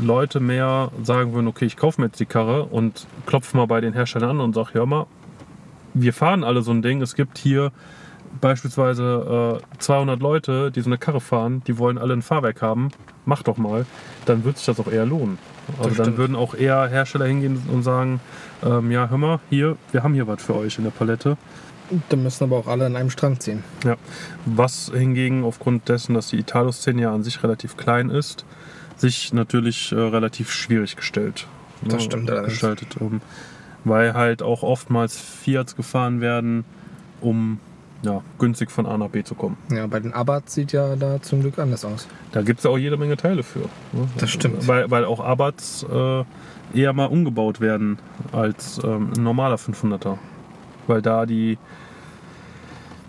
Leute 0.00 0.40
mehr 0.40 0.90
sagen 1.02 1.34
würden, 1.34 1.48
okay, 1.48 1.66
ich 1.66 1.76
kaufe 1.76 2.00
mir 2.00 2.06
jetzt 2.06 2.18
die 2.18 2.24
Karre 2.24 2.64
und 2.64 3.06
klopfe 3.26 3.58
mal 3.58 3.66
bei 3.66 3.82
den 3.82 3.92
Herstellern 3.92 4.30
an 4.30 4.40
und 4.40 4.54
sage, 4.54 4.70
hör 4.72 4.86
mal, 4.86 5.06
wir 5.96 6.12
fahren 6.12 6.44
alle 6.44 6.62
so 6.62 6.70
ein 6.70 6.82
Ding. 6.82 7.00
Es 7.02 7.14
gibt 7.14 7.38
hier 7.38 7.72
beispielsweise 8.40 9.60
äh, 9.62 9.78
200 9.78 10.20
Leute, 10.20 10.70
die 10.70 10.80
so 10.80 10.88
eine 10.88 10.98
Karre 10.98 11.20
fahren, 11.20 11.62
die 11.66 11.78
wollen 11.78 11.98
alle 11.98 12.12
ein 12.12 12.22
Fahrwerk 12.22 12.62
haben. 12.62 12.90
Mach 13.24 13.42
doch 13.42 13.56
mal. 13.56 13.86
Dann 14.26 14.44
wird 14.44 14.58
sich 14.58 14.66
das 14.66 14.78
auch 14.78 14.90
eher 14.90 15.06
lohnen. 15.06 15.38
Also 15.78 15.90
dann 15.90 15.94
stimmt. 15.94 16.18
würden 16.18 16.36
auch 16.36 16.54
eher 16.54 16.86
Hersteller 16.86 17.26
hingehen 17.26 17.60
und 17.72 17.82
sagen, 17.82 18.20
ähm, 18.64 18.90
ja, 18.90 19.08
hör 19.08 19.18
mal, 19.18 19.40
hier, 19.50 19.76
wir 19.90 20.02
haben 20.02 20.14
hier 20.14 20.26
was 20.26 20.42
für 20.42 20.54
euch 20.54 20.78
in 20.78 20.84
der 20.84 20.90
Palette. 20.90 21.36
Dann 22.08 22.22
müssen 22.22 22.44
aber 22.44 22.56
auch 22.56 22.66
alle 22.66 22.86
an 22.86 22.96
einem 22.96 23.10
Strang 23.10 23.40
ziehen. 23.40 23.64
Ja. 23.84 23.96
Was 24.44 24.90
hingegen 24.92 25.44
aufgrund 25.44 25.88
dessen, 25.88 26.14
dass 26.14 26.28
die 26.28 26.38
Italo-Szene 26.38 27.02
ja 27.02 27.14
an 27.14 27.22
sich 27.22 27.42
relativ 27.42 27.76
klein 27.76 28.10
ist, 28.10 28.44
sich 28.96 29.32
natürlich 29.32 29.92
äh, 29.92 29.96
relativ 29.96 30.52
schwierig 30.52 30.96
gestellt. 30.96 31.46
Das 31.82 31.94
ne, 31.94 32.00
stimmt 32.00 32.44
gestaltet. 32.44 32.96
Um, 32.98 33.20
weil 33.86 34.14
halt 34.14 34.42
auch 34.42 34.62
oftmals 34.62 35.18
Fiats 35.18 35.76
gefahren 35.76 36.20
werden, 36.20 36.64
um 37.20 37.60
ja, 38.02 38.20
günstig 38.38 38.70
von 38.70 38.84
A 38.84 38.98
nach 38.98 39.08
B 39.08 39.22
zu 39.22 39.34
kommen. 39.34 39.56
Ja, 39.70 39.86
bei 39.86 40.00
den 40.00 40.12
Abarth 40.12 40.50
sieht 40.50 40.72
ja 40.72 40.96
da 40.96 41.22
zum 41.22 41.40
Glück 41.40 41.58
anders 41.58 41.84
aus. 41.84 42.08
Da 42.32 42.42
gibt 42.42 42.58
es 42.58 42.64
ja 42.64 42.70
auch 42.70 42.78
jede 42.78 42.96
Menge 42.96 43.16
Teile 43.16 43.42
für. 43.42 43.60
Ne? 43.92 44.08
Das 44.18 44.30
stimmt. 44.30 44.66
Weil, 44.66 44.90
weil 44.90 45.04
auch 45.04 45.20
Abarths 45.20 45.86
äh, 45.90 46.24
eher 46.74 46.92
mal 46.92 47.06
umgebaut 47.06 47.60
werden 47.60 47.98
als 48.32 48.80
ähm, 48.84 49.12
ein 49.16 49.22
normaler 49.22 49.56
500er. 49.56 50.18
Weil 50.88 51.00
da 51.00 51.24
die, 51.24 51.56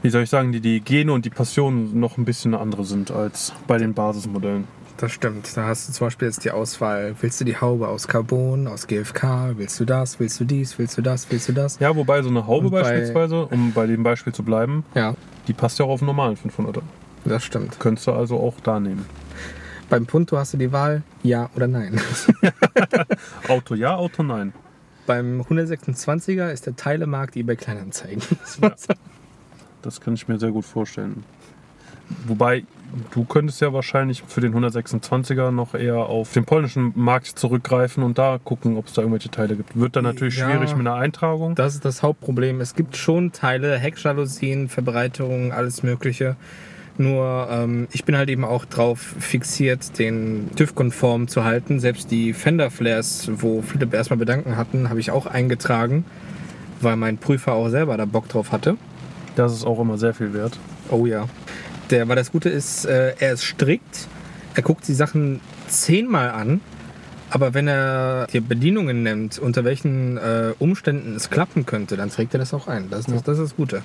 wie 0.03 0.09
soll 0.09 0.23
ich 0.23 0.29
sagen, 0.29 0.51
die, 0.51 0.61
die 0.61 0.79
Gene 0.79 1.11
und 1.11 1.25
die 1.25 1.31
Passionen 1.31 1.99
noch 1.99 2.17
ein 2.17 2.25
bisschen 2.25 2.53
andere 2.53 2.85
sind 2.85 3.11
als 3.11 3.51
bei 3.65 3.77
den 3.77 3.93
Basismodellen. 3.93 4.65
Das 4.97 5.11
stimmt. 5.11 5.55
Da 5.55 5.67
hast 5.67 5.87
du 5.87 5.93
zum 5.93 6.07
Beispiel 6.07 6.27
jetzt 6.27 6.43
die 6.43 6.49
Auswahl. 6.49 7.13
Willst 7.21 7.39
du 7.39 7.45
die 7.45 7.57
Haube 7.57 7.87
aus 7.87 8.07
Carbon, 8.07 8.65
aus 8.67 8.87
GFK? 8.87 9.53
Willst 9.57 9.79
du 9.79 9.85
das? 9.85 10.19
Willst 10.19 10.39
du 10.39 10.43
dies? 10.45 10.79
Willst 10.79 10.97
du 10.97 11.03
das? 11.03 11.29
Willst 11.29 11.47
du 11.49 11.53
das? 11.53 11.77
Ja, 11.79 11.95
wobei 11.95 12.23
so 12.23 12.29
eine 12.29 12.47
Haube 12.47 12.71
bei- 12.71 12.81
beispielsweise, 12.81 13.45
um 13.45 13.73
bei 13.73 13.85
dem 13.85 14.01
Beispiel 14.01 14.33
zu 14.33 14.41
bleiben, 14.43 14.83
Ja, 14.95 15.13
die 15.47 15.53
passt 15.53 15.77
ja 15.77 15.85
auch 15.85 15.89
auf 15.89 16.01
einen 16.01 16.07
normalen 16.07 16.35
500er. 16.35 16.81
das 17.25 17.43
stimmt. 17.43 17.79
Könntest 17.79 18.07
du 18.07 18.11
also 18.13 18.39
auch 18.39 18.59
da 18.61 18.79
nehmen. 18.79 19.05
Beim 19.89 20.05
Punto 20.07 20.35
hast 20.37 20.53
du 20.53 20.57
die 20.57 20.71
Wahl, 20.71 21.03
ja 21.21 21.49
oder 21.55 21.67
nein. 21.67 22.01
Auto 23.47 23.75
ja, 23.75 23.95
Auto 23.95 24.23
nein. 24.23 24.51
Beim 25.05 25.41
126er 25.41 26.49
ist 26.51 26.65
der 26.65 26.75
Teilemarkt 26.75 27.35
eBay 27.37 27.55
Kleinanzeigen. 27.55 28.21
Das 29.83 30.01
kann 30.01 30.15
ich 30.15 30.27
mir 30.27 30.39
sehr 30.39 30.51
gut 30.51 30.65
vorstellen. 30.65 31.23
Wobei, 32.25 32.63
du 33.11 33.25
könntest 33.25 33.59
ja 33.61 33.73
wahrscheinlich 33.73 34.23
für 34.27 34.41
den 34.41 34.53
126er 34.55 35.51
noch 35.51 35.73
eher 35.73 35.97
auf 35.97 36.31
den 36.33 36.45
polnischen 36.45 36.93
Markt 36.95 37.27
zurückgreifen 37.27 38.03
und 38.03 38.17
da 38.17 38.39
gucken, 38.43 38.77
ob 38.77 38.87
es 38.87 38.93
da 38.93 39.01
irgendwelche 39.01 39.29
Teile 39.29 39.55
gibt. 39.55 39.77
Wird 39.77 39.95
dann 39.95 40.03
natürlich 40.05 40.37
Ja. 40.37 40.49
schwierig 40.49 40.71
mit 40.75 40.87
einer 40.87 40.95
Eintragung. 40.95 41.55
Das 41.55 41.73
ist 41.75 41.83
das 41.85 42.01
Hauptproblem. 42.03 42.61
Es 42.61 42.75
gibt 42.75 42.95
schon 42.95 43.31
Teile, 43.33 43.77
Heckjalousien, 43.77 44.69
Verbreiterungen, 44.69 45.51
alles 45.51 45.83
Mögliche. 45.83 46.35
Nur 46.99 47.47
ähm, 47.51 47.87
ich 47.91 48.05
bin 48.05 48.17
halt 48.17 48.29
eben 48.29 48.43
auch 48.43 48.65
drauf 48.65 48.99
fixiert, 49.19 49.99
den 49.99 50.49
TÜV-konform 50.55 51.27
zu 51.27 51.43
halten. 51.43 51.79
Selbst 51.79 52.09
die 52.09 52.33
Fender-Flares, 52.33 53.29
wo 53.35 53.61
viele 53.61 53.87
erstmal 53.91 54.17
Bedanken 54.17 54.57
hatten, 54.57 54.89
habe 54.89 54.99
ich 54.99 55.11
auch 55.11 55.27
eingetragen, 55.27 56.05
weil 56.81 56.95
mein 56.95 57.17
Prüfer 57.19 57.53
auch 57.53 57.69
selber 57.69 57.97
da 57.97 58.05
Bock 58.05 58.27
drauf 58.29 58.51
hatte. 58.51 58.77
Das 59.35 59.53
ist 59.53 59.63
auch 59.65 59.79
immer 59.79 59.99
sehr 59.99 60.15
viel 60.15 60.33
wert. 60.33 60.57
Oh 60.89 61.05
ja. 61.05 61.27
Der, 61.89 62.07
weil 62.07 62.15
das 62.15 62.31
Gute 62.31 62.49
ist, 62.49 62.85
äh, 62.85 63.13
er 63.19 63.33
ist 63.33 63.43
strikt. 63.43 64.07
Er 64.55 64.63
guckt 64.63 64.87
die 64.87 64.93
Sachen 64.93 65.39
zehnmal 65.67 66.31
an. 66.31 66.61
Aber 67.29 67.53
wenn 67.53 67.67
er 67.67 68.27
dir 68.27 68.41
Bedienungen 68.41 69.03
nennt, 69.03 69.37
unter 69.37 69.65
welchen 69.65 70.17
äh, 70.17 70.53
Umständen 70.59 71.15
es 71.15 71.29
klappen 71.29 71.65
könnte, 71.65 71.97
dann 71.97 72.09
trägt 72.09 72.33
er 72.33 72.39
das 72.39 72.53
auch 72.53 72.67
ein. 72.67 72.89
Das, 72.89 73.05
das, 73.05 73.23
das 73.23 73.37
ist 73.37 73.51
das 73.51 73.55
Gute. 73.57 73.81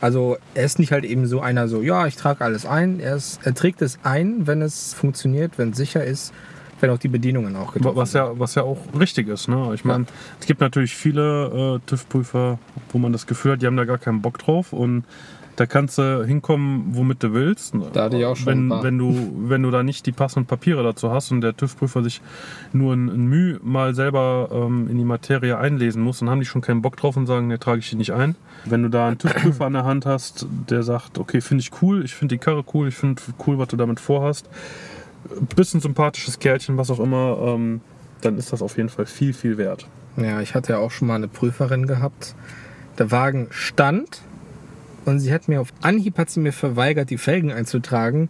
Also 0.00 0.36
er 0.54 0.64
ist 0.64 0.78
nicht 0.78 0.90
halt 0.90 1.04
eben 1.04 1.26
so 1.26 1.40
einer 1.40 1.68
so, 1.68 1.80
ja, 1.82 2.06
ich 2.06 2.16
trage 2.16 2.44
alles 2.44 2.66
ein. 2.66 2.98
Er, 2.98 3.16
ist, 3.16 3.40
er 3.44 3.54
trägt 3.54 3.82
es 3.82 3.98
ein, 4.02 4.46
wenn 4.46 4.62
es 4.62 4.94
funktioniert, 4.94 5.58
wenn 5.58 5.70
es 5.70 5.76
sicher 5.76 6.02
ist, 6.02 6.32
wenn 6.80 6.90
auch 6.90 6.98
die 6.98 7.08
Bedienungen 7.08 7.54
auch 7.54 7.72
getroffen 7.72 7.96
Was 7.96 8.12
ja, 8.14 8.36
was 8.36 8.56
ja 8.56 8.64
auch 8.64 8.78
richtig 8.98 9.28
ist. 9.28 9.48
Ne? 9.48 9.70
Ich 9.74 9.84
meine, 9.84 10.06
es 10.40 10.46
gibt 10.46 10.60
natürlich 10.60 10.96
viele 10.96 11.76
äh, 11.76 11.88
TÜV-Prüfer, 11.88 12.58
wo 12.90 12.98
man 12.98 13.12
das 13.12 13.28
Gefühl 13.28 13.52
hat, 13.52 13.62
die 13.62 13.66
haben 13.66 13.76
da 13.76 13.84
gar 13.84 13.98
keinen 13.98 14.22
Bock 14.22 14.38
drauf 14.38 14.72
und 14.72 15.04
da 15.62 15.66
kannst 15.66 15.96
du 15.96 16.24
hinkommen, 16.24 16.86
womit 16.88 17.22
du 17.22 17.34
willst. 17.34 17.72
Da 17.92 18.06
hatte 18.06 18.18
ich 18.18 18.24
auch 18.24 18.34
schon 18.34 18.68
wenn, 18.68 18.82
wenn 18.82 18.98
du 18.98 19.32
Wenn 19.48 19.62
du 19.62 19.70
da 19.70 19.84
nicht 19.84 20.06
die 20.06 20.10
passenden 20.10 20.48
Papiere 20.48 20.82
dazu 20.82 21.12
hast 21.12 21.30
und 21.30 21.40
der 21.40 21.56
TÜV-Prüfer 21.56 22.02
sich 22.02 22.20
nur 22.72 22.92
ein, 22.94 23.08
ein 23.08 23.26
Mühe 23.26 23.60
mal 23.62 23.94
selber 23.94 24.48
ähm, 24.52 24.88
in 24.90 24.98
die 24.98 25.04
Materie 25.04 25.56
einlesen 25.56 26.02
muss, 26.02 26.18
dann 26.18 26.28
haben 26.30 26.40
die 26.40 26.46
schon 26.46 26.62
keinen 26.62 26.82
Bock 26.82 26.96
drauf 26.96 27.16
und 27.16 27.28
sagen, 27.28 27.46
ne, 27.46 27.60
trage 27.60 27.78
ich 27.78 27.90
die 27.90 27.94
nicht 27.94 28.12
ein. 28.12 28.34
Wenn 28.64 28.82
du 28.82 28.90
da 28.90 29.06
einen 29.06 29.18
TÜV-Prüfer 29.18 29.66
an 29.66 29.74
der 29.74 29.84
Hand 29.84 30.04
hast, 30.04 30.48
der 30.68 30.82
sagt, 30.82 31.16
okay, 31.18 31.40
finde 31.40 31.62
ich 31.62 31.70
cool, 31.80 32.04
ich 32.04 32.16
finde 32.16 32.34
die 32.34 32.38
Karre 32.40 32.64
cool, 32.74 32.88
ich 32.88 32.96
finde 32.96 33.22
cool, 33.46 33.56
was 33.56 33.68
du 33.68 33.76
damit 33.76 34.00
vorhast, 34.00 34.48
bist 35.54 35.76
ein 35.76 35.80
sympathisches 35.80 36.40
Kerlchen, 36.40 36.76
was 36.76 36.90
auch 36.90 36.98
immer, 36.98 37.38
ähm, 37.40 37.82
dann 38.20 38.36
ist 38.36 38.52
das 38.52 38.62
auf 38.62 38.78
jeden 38.78 38.88
Fall 38.88 39.06
viel, 39.06 39.32
viel 39.32 39.58
wert. 39.58 39.86
Ja, 40.16 40.40
ich 40.40 40.56
hatte 40.56 40.72
ja 40.72 40.78
auch 40.80 40.90
schon 40.90 41.06
mal 41.06 41.14
eine 41.14 41.28
Prüferin 41.28 41.86
gehabt. 41.86 42.34
Der 42.98 43.12
Wagen 43.12 43.46
stand, 43.50 44.22
und 45.04 45.20
sie 45.20 45.32
hat 45.32 45.48
mir 45.48 45.60
auf 45.60 45.68
Anhieb 45.82 46.18
hat 46.18 46.30
sie 46.30 46.40
mir 46.40 46.52
verweigert, 46.52 47.10
die 47.10 47.18
Felgen 47.18 47.52
einzutragen, 47.52 48.28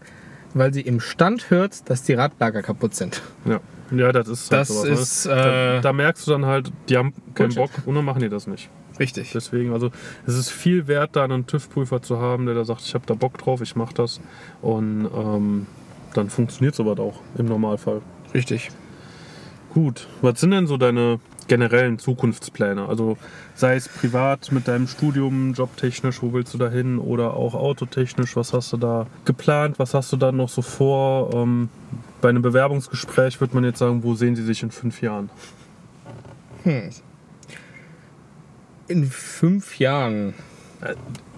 weil 0.55 0.73
sie 0.73 0.83
im 0.83 1.01
Stand 1.01 1.51
hört, 1.51 1.89
dass 1.91 2.03
die 2.03 2.15
Radlager 2.15 2.63
kaputt 2.63 2.95
sind. 2.95 3.23
Ja, 3.45 3.61
ja 3.91 4.13
das 4.13 4.29
ist 4.29 4.51
halt 4.51 4.61
Das 4.61 4.69
sowas, 4.69 4.85
ne? 4.85 4.91
ist, 4.95 5.27
da, 5.27 5.79
äh, 5.79 5.81
da 5.81 5.93
merkst 5.93 6.27
du 6.27 6.31
dann 6.33 6.47
halt, 6.47 6.73
die 6.89 6.97
haben 6.97 7.13
keinen 7.35 7.55
Bullshit. 7.55 7.75
Bock 7.77 7.87
und 7.87 7.95
dann 7.95 8.05
machen 8.05 8.21
die 8.21 8.29
das 8.29 8.47
nicht. 8.47 8.69
Richtig. 8.99 9.33
Deswegen, 9.33 9.73
also 9.73 9.91
es 10.27 10.37
ist 10.37 10.51
viel 10.51 10.87
wert, 10.87 11.17
da 11.17 11.25
einen 11.25 11.47
TÜV-Prüfer 11.47 12.03
zu 12.03 12.19
haben, 12.21 12.47
der 12.47 12.55
da 12.55 12.65
sagt, 12.65 12.83
ich 12.83 12.95
habe 12.95 13.05
da 13.07 13.15
Bock 13.15 13.39
drauf, 13.39 13.61
ich 13.63 13.75
mache 13.75 13.95
das. 13.95 14.21
Und 14.61 15.09
ähm, 15.15 15.67
dann 16.15 16.29
funktioniert 16.29 16.75
sowas 16.75 16.99
auch 16.99 17.21
im 17.39 17.47
Normalfall. 17.47 18.03
Richtig. 18.35 18.71
Gut, 19.73 20.07
was 20.21 20.41
sind 20.41 20.51
denn 20.51 20.67
so 20.67 20.77
deine 20.77 21.19
generellen 21.48 21.98
Zukunftspläne? 21.98 22.87
Also 22.88 23.16
sei 23.55 23.76
es 23.76 23.88
privat 23.88 24.52
mit 24.52 24.68
deinem 24.68 24.87
Studium, 24.88 25.52
jobtechnisch, 25.55 26.22
wo 26.22 26.33
willst 26.33 26.55
du 26.55 26.59
da 26.59 26.68
hin? 26.68 26.98
Oder 26.98 27.35
auch 27.35 27.55
autotechnisch, 27.55 28.37
was 28.37 28.52
hast 28.52 28.72
du 28.72 28.76
da 28.76 29.07
geplant? 29.24 29.78
Was 29.78 29.94
hast 29.94 30.12
du 30.12 30.16
da 30.16 30.33
noch 30.33 30.48
so 30.48 30.62
vor? 30.62 31.33
Ähm, 31.35 31.68
bei 32.20 32.28
einem 32.28 32.42
Bewerbungsgespräch 32.42 33.40
wird 33.40 33.55
man 33.55 33.64
jetzt 33.64 33.78
sagen, 33.78 34.02
wo 34.02 34.14
sehen 34.14 34.37
Sie 34.37 34.44
sich 34.44 34.62
in 34.62 34.70
fünf 34.70 35.02
Jahren? 35.02 35.31
In 38.88 39.05
fünf 39.07 39.78
Jahren. 39.78 40.35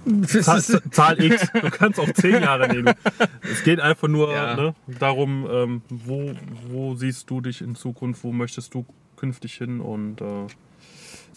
Das 0.04 0.44
Zahl, 0.44 0.82
Zahl 0.90 1.22
X, 1.22 1.46
du 1.52 1.70
kannst 1.70 1.98
auch 1.98 2.12
zehn 2.12 2.42
Jahre 2.42 2.68
nehmen. 2.68 2.94
Es 3.50 3.62
geht 3.64 3.80
einfach 3.80 4.08
nur 4.08 4.32
Ja. 4.32 4.54
ne, 4.56 4.74
darum, 4.98 5.46
ähm, 5.50 5.82
wo, 5.88 6.32
wo 6.68 6.94
siehst 6.94 7.30
du 7.30 7.40
dich 7.40 7.62
in 7.62 7.74
Zukunft, 7.74 8.22
wo 8.22 8.32
möchtest 8.32 8.74
du 8.74 8.84
künftig 9.16 9.54
hin 9.54 9.80
und 9.80 10.20
äh, 10.20 10.46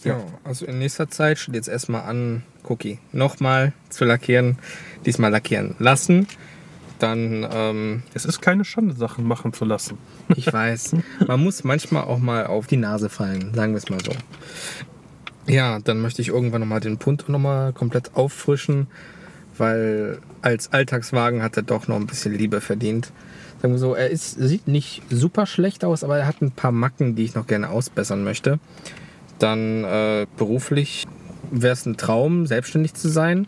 ja, 0.04 0.24
also 0.44 0.66
in 0.66 0.80
nächster 0.80 1.10
Zeit 1.10 1.40
steht 1.40 1.56
jetzt 1.56 1.68
erstmal 1.68 2.04
an, 2.04 2.44
Cookie 2.64 3.00
nochmal 3.12 3.74
zu 3.90 4.06
lackieren. 4.06 4.58
Diesmal 5.06 5.32
lackieren 5.32 5.76
lassen. 5.80 6.28
Dann, 7.00 7.48
ähm, 7.52 8.04
es 8.14 8.26
ist 8.26 8.42
keine 8.42 8.66
Schande, 8.66 8.96
Sachen 8.96 9.26
machen 9.26 9.54
zu 9.54 9.66
lassen. 9.66 9.98
ich 10.36 10.52
weiß, 10.52 10.96
man 11.28 11.44
muss 11.44 11.64
manchmal 11.64 12.04
auch 12.04 12.20
mal 12.20 12.48
auf 12.48 12.68
die 12.68 12.78
Nase 12.78 13.10
fallen, 13.10 13.54
sagen 13.54 13.74
wir 13.74 13.78
es 13.78 13.90
mal 13.90 14.00
so. 14.04 14.12
Ja, 15.48 15.80
dann 15.80 16.02
möchte 16.02 16.22
ich 16.22 16.30
irgendwann 16.30 16.62
nochmal 16.62 16.80
den 16.80 16.98
Punto 16.98 17.32
nochmal 17.32 17.72
komplett 17.72 18.16
auffrischen, 18.16 18.88
weil 19.58 20.20
als 20.42 20.74
Alltagswagen 20.74 21.42
hat 21.42 21.56
er 21.56 21.64
doch 21.64 21.88
noch 21.88 21.96
ein 21.96 22.08
bisschen 22.08 22.34
Liebe 22.34 22.62
verdient. 22.62 23.12
Sagen 23.62 23.74
wir 23.74 23.80
so, 23.80 23.96
er 23.96 24.10
ist, 24.10 24.32
sieht 24.32 24.68
nicht 24.68 25.02
super 25.10 25.46
schlecht 25.46 25.84
aus, 25.84 26.04
aber 26.04 26.18
er 26.18 26.28
hat 26.28 26.42
ein 26.42 26.52
paar 26.52 26.72
Macken, 26.72 27.16
die 27.16 27.24
ich 27.24 27.36
noch 27.36 27.48
gerne 27.48 27.70
ausbessern 27.70 28.24
möchte. 28.24 28.60
Dann 29.40 29.84
äh, 29.84 30.28
beruflich 30.38 31.06
wäre 31.52 31.74
es 31.74 31.86
ein 31.86 31.98
Traum, 31.98 32.46
selbstständig 32.46 32.94
zu 32.94 33.10
sein. 33.10 33.48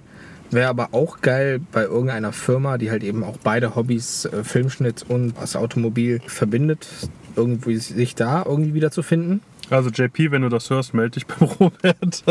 Wäre 0.52 0.70
aber 0.70 0.90
auch 0.94 1.22
geil 1.22 1.60
bei 1.72 1.84
irgendeiner 1.84 2.32
Firma, 2.32 2.80
die 2.80 2.90
halt 2.90 3.04
eben 3.04 3.24
auch 3.24 3.38
beide 3.38 3.76
Hobbys, 3.76 4.26
äh, 4.26 4.44
Filmschnitt 4.44 5.06
und 5.08 5.34
das 5.40 5.56
Automobil 5.56 6.22
verbindet, 6.26 6.88
irgendwie 7.36 7.78
sich 7.78 8.16
da 8.16 8.44
irgendwie 8.46 8.74
wieder 8.74 8.90
zu 8.90 9.04
finden. 9.04 9.42
Also 9.70 9.92
JP, 9.92 10.32
wenn 10.32 10.42
du 10.42 10.50
das 10.50 10.70
hörst, 10.72 10.96
melde 10.96 11.12
dich 11.12 11.28
beim 11.28 11.48
Robert. 11.60 12.24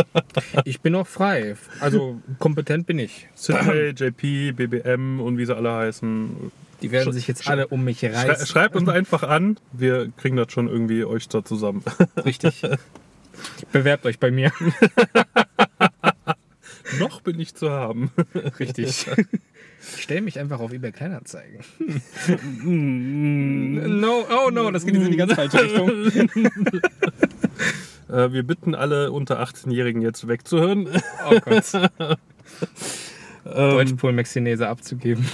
Ich 0.65 0.81
bin 0.81 0.97
auch 0.97 1.07
frei. 1.07 1.55
Also 1.79 2.21
kompetent 2.41 2.87
bin 2.87 2.99
ich. 2.99 3.29
Sidney, 3.37 3.91
JP, 3.97 4.53
BBM 4.53 5.21
und 5.21 5.39
wie 5.39 5.47
sie 5.47 5.57
alle 5.57 5.73
heißen. 5.73 6.51
Die 6.83 6.93
werden 6.93 7.13
sich 7.13 7.27
jetzt 7.27 7.49
alle 7.49 7.69
um 7.69 7.85
mich 7.85 8.05
reißen. 8.05 8.47
schreibt 8.47 8.77
uns 8.77 8.89
einfach 8.89 9.23
an. 9.23 9.59
Wir 9.73 10.11
kriegen 10.17 10.37
das 10.37 10.53
schon 10.53 10.69
irgendwie 10.69 11.05
euch 11.05 11.29
da 11.29 11.45
zusammen. 11.45 11.83
Richtig. 12.25 12.63
Bewerbt 13.73 14.07
euch 14.07 14.19
bei 14.19 14.31
mir. 14.31 14.53
Noch 16.99 17.21
bin 17.21 17.39
ich 17.39 17.55
zu 17.55 17.71
haben. 17.71 18.11
Richtig. 18.59 19.07
Ich 19.97 20.03
stelle 20.03 20.23
mich 20.23 20.39
einfach 20.39 20.61
auf 20.61 20.73
eBay 20.73 20.93
Kleinanzeigen. 20.93 21.61
No, 22.65 24.27
oh 24.31 24.51
no, 24.51 24.71
das 24.71 24.85
geht 24.85 24.95
jetzt 24.95 25.05
in 25.05 25.11
die 25.13 25.17
ganz 25.17 25.35
falsche 25.35 25.63
Richtung. 25.63 25.91
Äh, 28.09 28.33
wir 28.33 28.43
bitten 28.43 28.75
alle 28.75 29.13
unter 29.13 29.41
18-Jährigen 29.43 30.01
jetzt 30.01 30.27
wegzuhören. 30.27 30.89
Oh 31.29 31.39
Gott. 31.41 31.65
Ähm, 33.45 33.71
Deutschpol 33.71 34.13
Mexinese 34.13 34.69
abzugeben. 34.69 35.27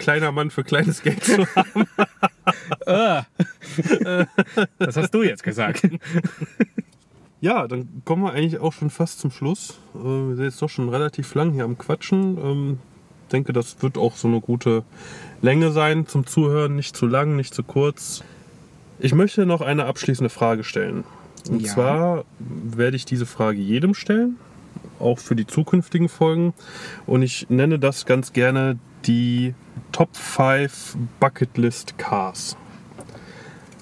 Kleiner 0.00 0.32
Mann 0.32 0.50
für 0.50 0.64
kleines 0.64 1.02
Geld 1.02 1.22
zu 1.22 1.46
haben. 1.54 1.86
Ah. 2.86 3.24
Das 4.78 4.96
hast 4.96 5.12
du 5.14 5.22
jetzt 5.22 5.42
gesagt. 5.44 5.86
Ja, 7.40 7.68
dann 7.68 8.02
kommen 8.04 8.22
wir 8.24 8.32
eigentlich 8.32 8.58
auch 8.58 8.72
schon 8.72 8.90
fast 8.90 9.20
zum 9.20 9.30
Schluss. 9.30 9.78
Äh, 9.94 9.98
wir 9.98 10.34
sind 10.36 10.44
jetzt 10.44 10.60
doch 10.60 10.68
schon 10.68 10.88
relativ 10.88 11.34
lang 11.34 11.52
hier 11.52 11.64
am 11.64 11.78
Quatschen. 11.78 12.38
Ähm, 12.38 12.78
denke, 13.32 13.52
das 13.52 13.80
wird 13.82 13.96
auch 13.96 14.16
so 14.16 14.28
eine 14.28 14.40
gute 14.40 14.82
Länge 15.40 15.70
sein 15.70 16.06
zum 16.06 16.26
Zuhören. 16.26 16.74
Nicht 16.76 16.96
zu 16.96 17.06
lang, 17.06 17.36
nicht 17.36 17.54
zu 17.54 17.62
kurz. 17.62 18.22
Ich 18.98 19.14
möchte 19.14 19.46
noch 19.46 19.60
eine 19.60 19.84
abschließende 19.86 20.30
Frage 20.30 20.64
stellen. 20.64 21.04
Und 21.48 21.62
Ja. 21.62 21.68
zwar 21.68 22.24
werde 22.38 22.96
ich 22.96 23.04
diese 23.04 23.26
Frage 23.26 23.58
jedem 23.60 23.94
stellen, 23.94 24.36
auch 24.98 25.18
für 25.18 25.36
die 25.36 25.46
zukünftigen 25.46 26.08
Folgen. 26.08 26.52
Und 27.06 27.22
ich 27.22 27.48
nenne 27.48 27.78
das 27.78 28.04
ganz 28.04 28.32
gerne 28.32 28.78
die 29.06 29.54
Top 29.92 30.16
5 30.16 30.96
Bucketlist 31.18 31.98
Cars. 31.98 32.56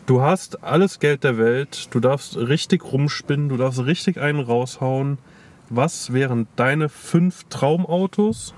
Du 0.06 0.22
hast 0.22 0.64
alles 0.64 1.00
Geld 1.00 1.22
der 1.22 1.36
Welt, 1.36 1.88
du 1.90 2.00
darfst 2.00 2.36
richtig 2.36 2.82
rumspinnen, 2.82 3.50
du 3.50 3.58
darfst 3.58 3.84
richtig 3.84 4.18
einen 4.18 4.40
raushauen. 4.40 5.18
Was 5.68 6.14
wären 6.14 6.46
deine 6.56 6.88
fünf 6.88 7.44
Traumautos 7.50 8.54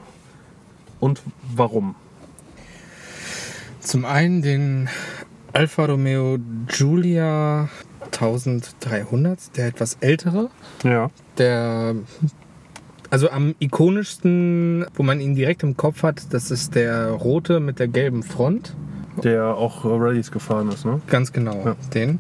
und 1.01 1.23
warum? 1.55 1.96
Zum 3.81 4.05
einen 4.05 4.42
den 4.42 4.88
Alfa 5.53 5.87
Romeo 5.87 6.38
Giulia 6.68 7.68
1300, 8.12 9.57
der 9.57 9.66
etwas 9.66 9.94
ältere. 10.01 10.51
Ja. 10.85 11.11
Der, 11.38 11.96
also 13.11 13.31
am 13.31 13.55
ikonischsten, 13.59 14.87
wo 14.94 15.03
man 15.03 15.20
ihn 15.20 15.35
direkt 15.35 15.62
im 15.62 15.77
Kopf 15.77 16.03
hat, 16.03 16.33
das 16.33 16.51
ist 16.51 16.75
der 16.75 17.11
rote 17.11 17.61
mit 17.61 17.79
der 17.79 17.88
gelben 17.88 18.23
Front. 18.23 18.75
Der 19.23 19.46
auch 19.57 19.85
Rallyes 19.85 20.31
gefahren 20.31 20.68
ist, 20.70 20.85
ne? 20.85 21.01
Ganz 21.09 21.33
genau, 21.33 21.62
Ja. 21.64 21.77
den. 21.92 22.18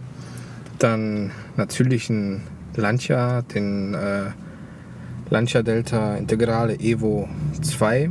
Dann 0.78 1.30
natürlich 1.56 2.10
ein 2.10 2.42
Lancia, 2.74 3.42
den 3.42 3.94
äh, 3.94 4.30
Lancia 5.30 5.62
Delta 5.62 6.16
Integrale 6.16 6.74
Evo 6.80 7.28
2. 7.62 8.10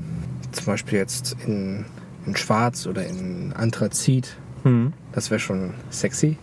Zum 0.52 0.66
Beispiel 0.66 0.98
jetzt 1.00 1.36
in, 1.46 1.86
in 2.26 2.36
Schwarz 2.36 2.88
oder 2.88 3.06
in 3.06 3.54
Anthrazit. 3.56 4.38
Hm. 4.64 4.94
Das 5.12 5.30
wäre 5.30 5.40
schon 5.40 5.74
sexy. 5.90 6.38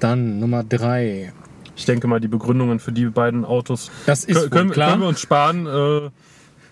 Dann 0.00 0.40
Nummer 0.40 0.64
3. 0.64 1.32
Ich 1.76 1.86
denke 1.86 2.06
mal, 2.06 2.20
die 2.20 2.28
Begründungen 2.28 2.78
für 2.78 2.92
die 2.92 3.06
beiden 3.06 3.44
Autos 3.44 3.90
Das 4.06 4.24
ist 4.24 4.50
können, 4.50 4.70
klar. 4.70 4.90
können 4.90 5.02
wir 5.02 5.08
uns 5.08 5.20
sparen. 5.20 5.66
Äh, 5.66 6.10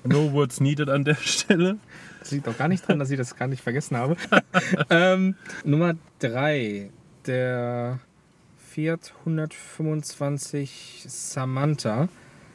no 0.04 0.32
words 0.32 0.60
needed 0.60 0.88
an 0.88 1.04
der 1.04 1.14
Stelle. 1.20 1.78
Das 2.20 2.30
liegt 2.30 2.48
auch 2.48 2.56
gar 2.56 2.68
nicht 2.68 2.86
dran, 2.86 2.98
dass 2.98 3.10
ich 3.10 3.18
das 3.18 3.36
gar 3.36 3.48
nicht 3.48 3.62
vergessen 3.62 3.96
habe. 3.96 4.16
ähm, 4.90 5.34
Nummer 5.64 5.94
3. 6.20 6.90
Der 7.26 7.98
Fiat 8.70 9.12
125 9.20 11.04
Samantha. 11.06 12.08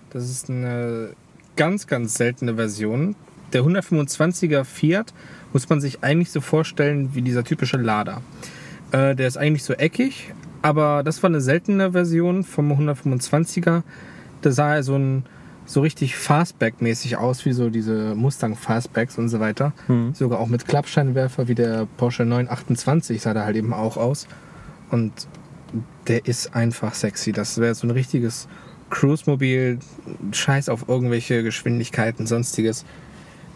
Das 0.10 0.30
ist 0.30 0.50
eine 0.50 1.12
ganz, 1.58 1.88
ganz 1.88 2.14
seltene 2.16 2.56
Version. 2.56 3.16
Der 3.54 3.64
125er 3.64 4.64
Fiat 4.64 5.14
muss 5.54 5.70
man 5.70 5.80
sich 5.82 6.04
eigentlich 6.04 6.32
so 6.32 6.42
vorstellen 6.42 7.14
wie 7.14 7.22
dieser 7.22 7.44
typische 7.44 7.78
Lader. 7.78 8.22
Äh, 8.92 9.16
der 9.16 9.28
ist 9.28 9.38
eigentlich 9.38 9.64
so 9.64 9.74
eckig, 9.74 10.34
aber 10.62 11.04
das 11.04 11.22
war 11.24 11.30
eine 11.30 11.42
seltene 11.42 11.92
Version 11.92 12.44
vom 12.44 12.72
125er. 12.72 13.84
Da 14.42 14.52
sah 14.52 14.76
er 14.76 14.84
so 14.84 14.96
ein 14.96 15.26
so 15.66 15.82
richtig 15.82 16.16
Fastback-mäßig 16.16 17.18
aus, 17.18 17.46
wie 17.46 17.52
so 17.52 17.70
diese 17.70 18.16
Mustang 18.16 18.56
Fastbacks 18.56 19.18
und 19.18 19.28
so 19.28 19.40
weiter. 19.42 19.74
Sogar 20.14 20.40
auch 20.40 20.48
mit 20.48 20.66
Klappscheinwerfer, 20.66 21.50
wie 21.50 21.56
der 21.56 21.88
Porsche 21.98 22.24
928 22.24 23.22
sah 23.22 23.34
da 23.34 23.44
halt 23.44 23.58
eben 23.58 23.74
auch 23.74 23.98
aus. 23.98 24.28
Und 24.90 25.12
der 26.08 26.26
ist 26.26 26.56
einfach 26.56 26.94
sexy. 26.94 27.34
Das 27.34 27.58
wäre 27.58 27.76
so 27.76 27.86
ein 27.86 27.92
richtiges 27.92 28.48
Cruise-Mobil, 28.90 29.80
scheiß 30.32 30.70
auf 30.70 30.88
irgendwelche 30.88 31.44
Geschwindigkeiten, 31.44 32.26
sonstiges. 32.26 32.86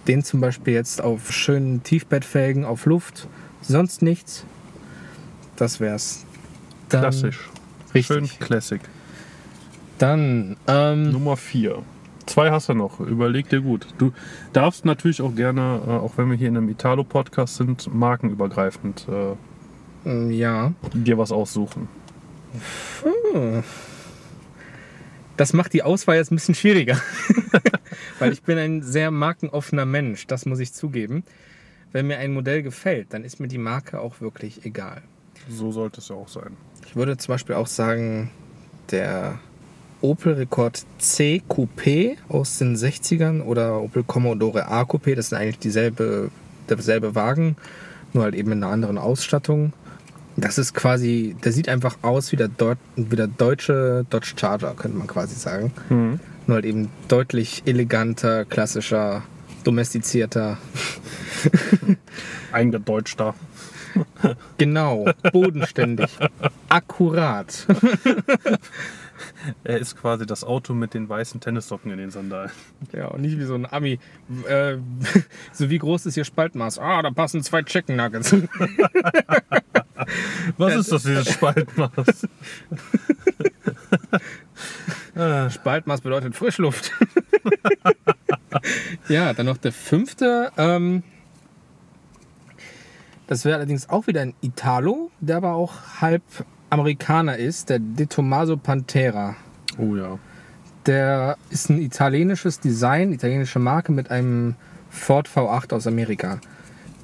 Den 0.07 0.23
zum 0.23 0.41
Beispiel 0.41 0.73
jetzt 0.73 1.01
auf 1.01 1.31
schönen 1.31 1.83
Tiefbettfelgen, 1.83 2.65
auf 2.65 2.85
Luft, 2.85 3.27
sonst 3.61 4.01
nichts. 4.01 4.43
Das 5.55 5.79
wär's. 5.79 6.25
Dann, 6.91 7.01
Klassisch. 7.01 7.49
Richtig. 7.93 8.05
Schön 8.05 8.29
Classic. 8.39 8.81
Dann, 9.97 10.57
ähm, 10.67 11.11
Nummer 11.11 11.37
4. 11.37 11.83
Zwei 12.25 12.51
hast 12.51 12.69
du 12.69 12.73
noch. 12.73 12.99
Überleg 12.99 13.49
dir 13.49 13.61
gut. 13.61 13.87
Du 13.97 14.13
darfst 14.53 14.85
natürlich 14.85 15.21
auch 15.21 15.35
gerne, 15.35 15.81
äh, 15.85 15.89
auch 15.91 16.17
wenn 16.17 16.29
wir 16.29 16.37
hier 16.37 16.47
in 16.47 16.57
einem 16.57 16.69
Italo-Podcast 16.69 17.55
sind, 17.55 17.93
markenübergreifend 17.93 19.07
äh, 20.05 20.33
ja. 20.33 20.73
dir 20.93 21.17
was 21.17 21.31
aussuchen. 21.31 21.87
Das 25.37 25.53
macht 25.53 25.73
die 25.73 25.83
Auswahl 25.83 26.17
jetzt 26.17 26.31
ein 26.31 26.35
bisschen 26.35 26.55
schwieriger. 26.55 26.99
Weil 28.19 28.33
ich 28.33 28.43
bin 28.43 28.57
ein 28.57 28.83
sehr 28.83 29.11
markenoffener 29.11 29.85
Mensch, 29.85 30.27
das 30.27 30.45
muss 30.45 30.59
ich 30.59 30.73
zugeben. 30.73 31.23
Wenn 31.91 32.07
mir 32.07 32.17
ein 32.17 32.33
Modell 32.33 32.63
gefällt, 32.63 33.13
dann 33.13 33.23
ist 33.23 33.39
mir 33.39 33.47
die 33.47 33.57
Marke 33.57 33.99
auch 33.99 34.21
wirklich 34.21 34.65
egal. 34.65 35.01
So 35.49 35.71
sollte 35.71 36.01
es 36.01 36.09
ja 36.09 36.15
auch 36.15 36.27
sein. 36.27 36.55
Ich 36.87 36.95
würde 36.95 37.17
zum 37.17 37.33
Beispiel 37.33 37.55
auch 37.55 37.67
sagen, 37.67 38.31
der 38.91 39.39
Opel 40.01 40.33
Rekord 40.33 40.83
C 40.97 41.41
Coupé 41.47 42.17
aus 42.27 42.57
den 42.57 42.75
60ern 42.75 43.43
oder 43.43 43.81
Opel 43.81 44.03
Commodore 44.03 44.67
A 44.67 44.81
Coupé, 44.81 45.15
das 45.15 45.29
sind 45.29 45.37
eigentlich 45.37 45.59
dieselbe, 45.59 46.31
derselbe 46.69 47.15
Wagen, 47.15 47.55
nur 48.13 48.23
halt 48.23 48.35
eben 48.35 48.51
in 48.51 48.63
einer 48.63 48.73
anderen 48.73 48.97
Ausstattung. 48.97 49.73
Das 50.37 50.57
ist 50.57 50.73
quasi, 50.73 51.35
der 51.43 51.51
sieht 51.51 51.69
einfach 51.69 51.97
aus 52.01 52.31
wie 52.31 52.35
der, 52.35 52.47
Deut 52.47 52.77
wie 52.95 53.15
der 53.15 53.27
deutsche 53.27 54.05
Dodge 54.09 54.33
Charger, 54.35 54.73
könnte 54.75 54.97
man 54.97 55.07
quasi 55.07 55.35
sagen. 55.35 55.71
Nur 56.47 56.55
halt 56.55 56.65
eben 56.65 56.89
deutlich 57.07 57.63
eleganter, 57.65 58.45
klassischer, 58.45 59.23
domestizierter. 59.63 60.57
Eingedeutschter. 62.51 63.35
Genau, 64.57 65.05
bodenständig, 65.31 66.17
akkurat. 66.69 67.65
Er 69.63 69.77
ist 69.77 69.97
quasi 69.97 70.25
das 70.25 70.43
Auto 70.43 70.73
mit 70.73 70.93
den 70.93 71.07
weißen 71.07 71.39
Tennissocken 71.41 71.91
in 71.91 71.97
den 71.97 72.11
Sandalen. 72.11 72.51
Ja, 72.91 73.07
und 73.07 73.21
nicht 73.21 73.39
wie 73.39 73.43
so 73.43 73.55
ein 73.55 73.71
Ami. 73.71 73.99
Äh, 74.47 74.77
so 75.53 75.69
wie 75.69 75.77
groß 75.77 76.05
ist 76.07 76.17
Ihr 76.17 76.25
Spaltmaß? 76.25 76.79
Ah, 76.79 77.01
da 77.01 77.11
passen 77.11 77.43
zwei 77.43 77.63
Chicken 77.63 77.95
Nuggets. 77.97 78.35
Was 80.57 80.75
ist 80.75 80.91
das, 80.91 81.03
dieses 81.03 81.31
Spaltmaß? 81.31 82.27
Spaltmaß 85.49 86.01
bedeutet 86.01 86.35
Frischluft. 86.35 86.91
ja, 89.07 89.33
dann 89.33 89.45
noch 89.45 89.57
der 89.57 89.71
fünfte. 89.71 90.51
Ähm, 90.57 91.03
das 93.31 93.45
wäre 93.45 93.55
allerdings 93.55 93.87
auch 93.87 94.07
wieder 94.07 94.19
ein 94.19 94.33
Italo, 94.41 95.09
der 95.21 95.37
aber 95.37 95.53
auch 95.53 96.01
halb 96.01 96.21
Amerikaner 96.69 97.37
ist, 97.37 97.69
der 97.69 97.79
De 97.79 98.05
Tomaso 98.05 98.57
Pantera. 98.57 99.37
Oh 99.77 99.95
ja. 99.95 100.19
Der 100.85 101.37
ist 101.49 101.69
ein 101.69 101.81
italienisches 101.81 102.59
Design, 102.59 103.13
italienische 103.13 103.59
Marke 103.59 103.93
mit 103.93 104.11
einem 104.11 104.55
Ford 104.89 105.29
V8 105.29 105.73
aus 105.73 105.87
Amerika. 105.87 106.41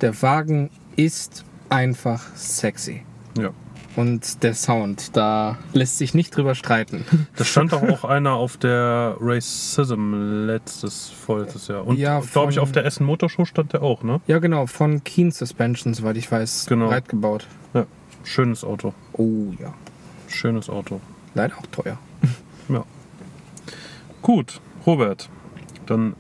Der 0.02 0.22
Wagen 0.22 0.70
ist 0.98 1.46
einfach 1.70 2.22
sexy. 2.36 3.04
Ja. 3.40 3.52
Und 3.98 4.44
der 4.44 4.54
Sound, 4.54 5.18
da 5.18 5.58
lässt 5.74 5.98
sich 5.98 6.14
nicht 6.14 6.36
drüber 6.38 6.54
streiten. 6.56 7.04
Da 7.36 7.44
stand 7.44 7.74
doch 7.74 7.82
auch 7.82 8.04
einer 8.06 8.34
auf 8.34 8.56
der 8.56 9.18
Racism 9.20 10.46
letztes, 10.46 11.10
vorletztes 11.10 11.68
Jahr. 11.68 11.86
Und 11.86 11.98
Ja, 11.98 12.20
glaube 12.20 12.52
ich, 12.52 12.60
auf 12.60 12.72
der 12.72 12.86
Essen 12.86 13.06
Motorshow 13.08 13.44
stand 13.46 13.74
der 13.74 13.82
auch, 13.82 14.04
ne? 14.04 14.22
Ja, 14.28 14.38
genau, 14.38 14.68
von 14.68 15.04
Keen 15.04 15.32
Suspension, 15.32 15.96
soweit 15.96 16.16
ich 16.16 16.32
weiß, 16.32 16.68
Genau. 16.68 16.88
breit 16.90 17.10
gebaut. 17.10 17.48
Ja. 17.74 17.86
Schönes 18.24 18.64
Auto. 18.64 18.94
Oh 19.14 19.52
ja, 19.60 19.74
Schönes 20.28 20.70
Auto. 20.70 21.02
leider 21.34 21.58
auch 21.58 21.66
teuer. 21.72 21.98
Ja. 22.70 22.84
Gut, 24.22 24.62
Robert. 24.86 25.30
Dann 25.88 26.16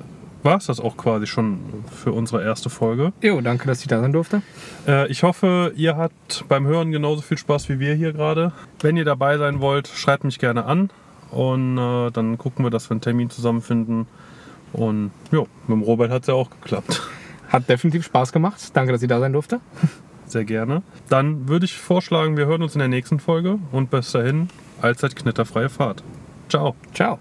war 0.47 0.57
es 0.57 0.67
das 0.67 0.79
auch 0.79 0.95
quasi 0.95 1.27
schon 1.27 1.59
für 1.91 2.13
unsere 2.13 2.41
erste 2.41 2.69
Folge. 2.69 3.11
Jo, 3.21 3.41
danke, 3.41 3.67
dass 3.67 3.81
ich 3.81 3.87
da 3.87 3.99
sein 3.99 4.13
durfte. 4.13 4.41
Äh, 4.87 5.07
ich 5.09 5.23
hoffe, 5.23 5.73
ihr 5.75 5.97
habt 5.97 6.45
beim 6.47 6.65
Hören 6.65 6.91
genauso 6.91 7.21
viel 7.21 7.37
Spaß 7.37 7.67
wie 7.67 7.79
wir 7.79 7.93
hier 7.95 8.13
gerade. 8.13 8.53
Wenn 8.79 8.95
ihr 8.95 9.03
dabei 9.03 9.37
sein 9.37 9.59
wollt, 9.59 9.89
schreibt 9.89 10.23
mich 10.23 10.39
gerne 10.39 10.63
an. 10.65 10.89
Und 11.31 11.77
äh, 11.77 12.11
dann 12.11 12.37
gucken 12.37 12.63
wir, 12.65 12.69
dass 12.69 12.89
wir 12.89 12.91
einen 12.91 13.01
Termin 13.01 13.29
zusammenfinden. 13.29 14.07
Und 14.71 15.11
ja, 15.33 15.41
mit 15.67 15.75
dem 15.75 15.81
Robert 15.81 16.11
hat 16.11 16.21
es 16.21 16.27
ja 16.27 16.33
auch 16.33 16.49
geklappt. 16.49 17.01
Hat 17.49 17.67
definitiv 17.67 18.05
Spaß 18.05 18.31
gemacht. 18.31 18.71
Danke, 18.73 18.93
dass 18.93 19.01
ich 19.01 19.09
da 19.09 19.19
sein 19.19 19.33
durfte. 19.33 19.59
Sehr 20.27 20.45
gerne. 20.45 20.81
Dann 21.09 21.49
würde 21.49 21.65
ich 21.65 21.77
vorschlagen, 21.77 22.37
wir 22.37 22.45
hören 22.45 22.63
uns 22.63 22.73
in 22.73 22.79
der 22.79 22.87
nächsten 22.87 23.19
Folge. 23.19 23.59
Und 23.73 23.89
bis 23.89 24.13
dahin, 24.13 24.47
allzeit 24.81 25.15
knitterfreie 25.15 25.69
Fahrt. 25.69 26.03
Ciao. 26.49 26.75
Ciao. 26.93 27.19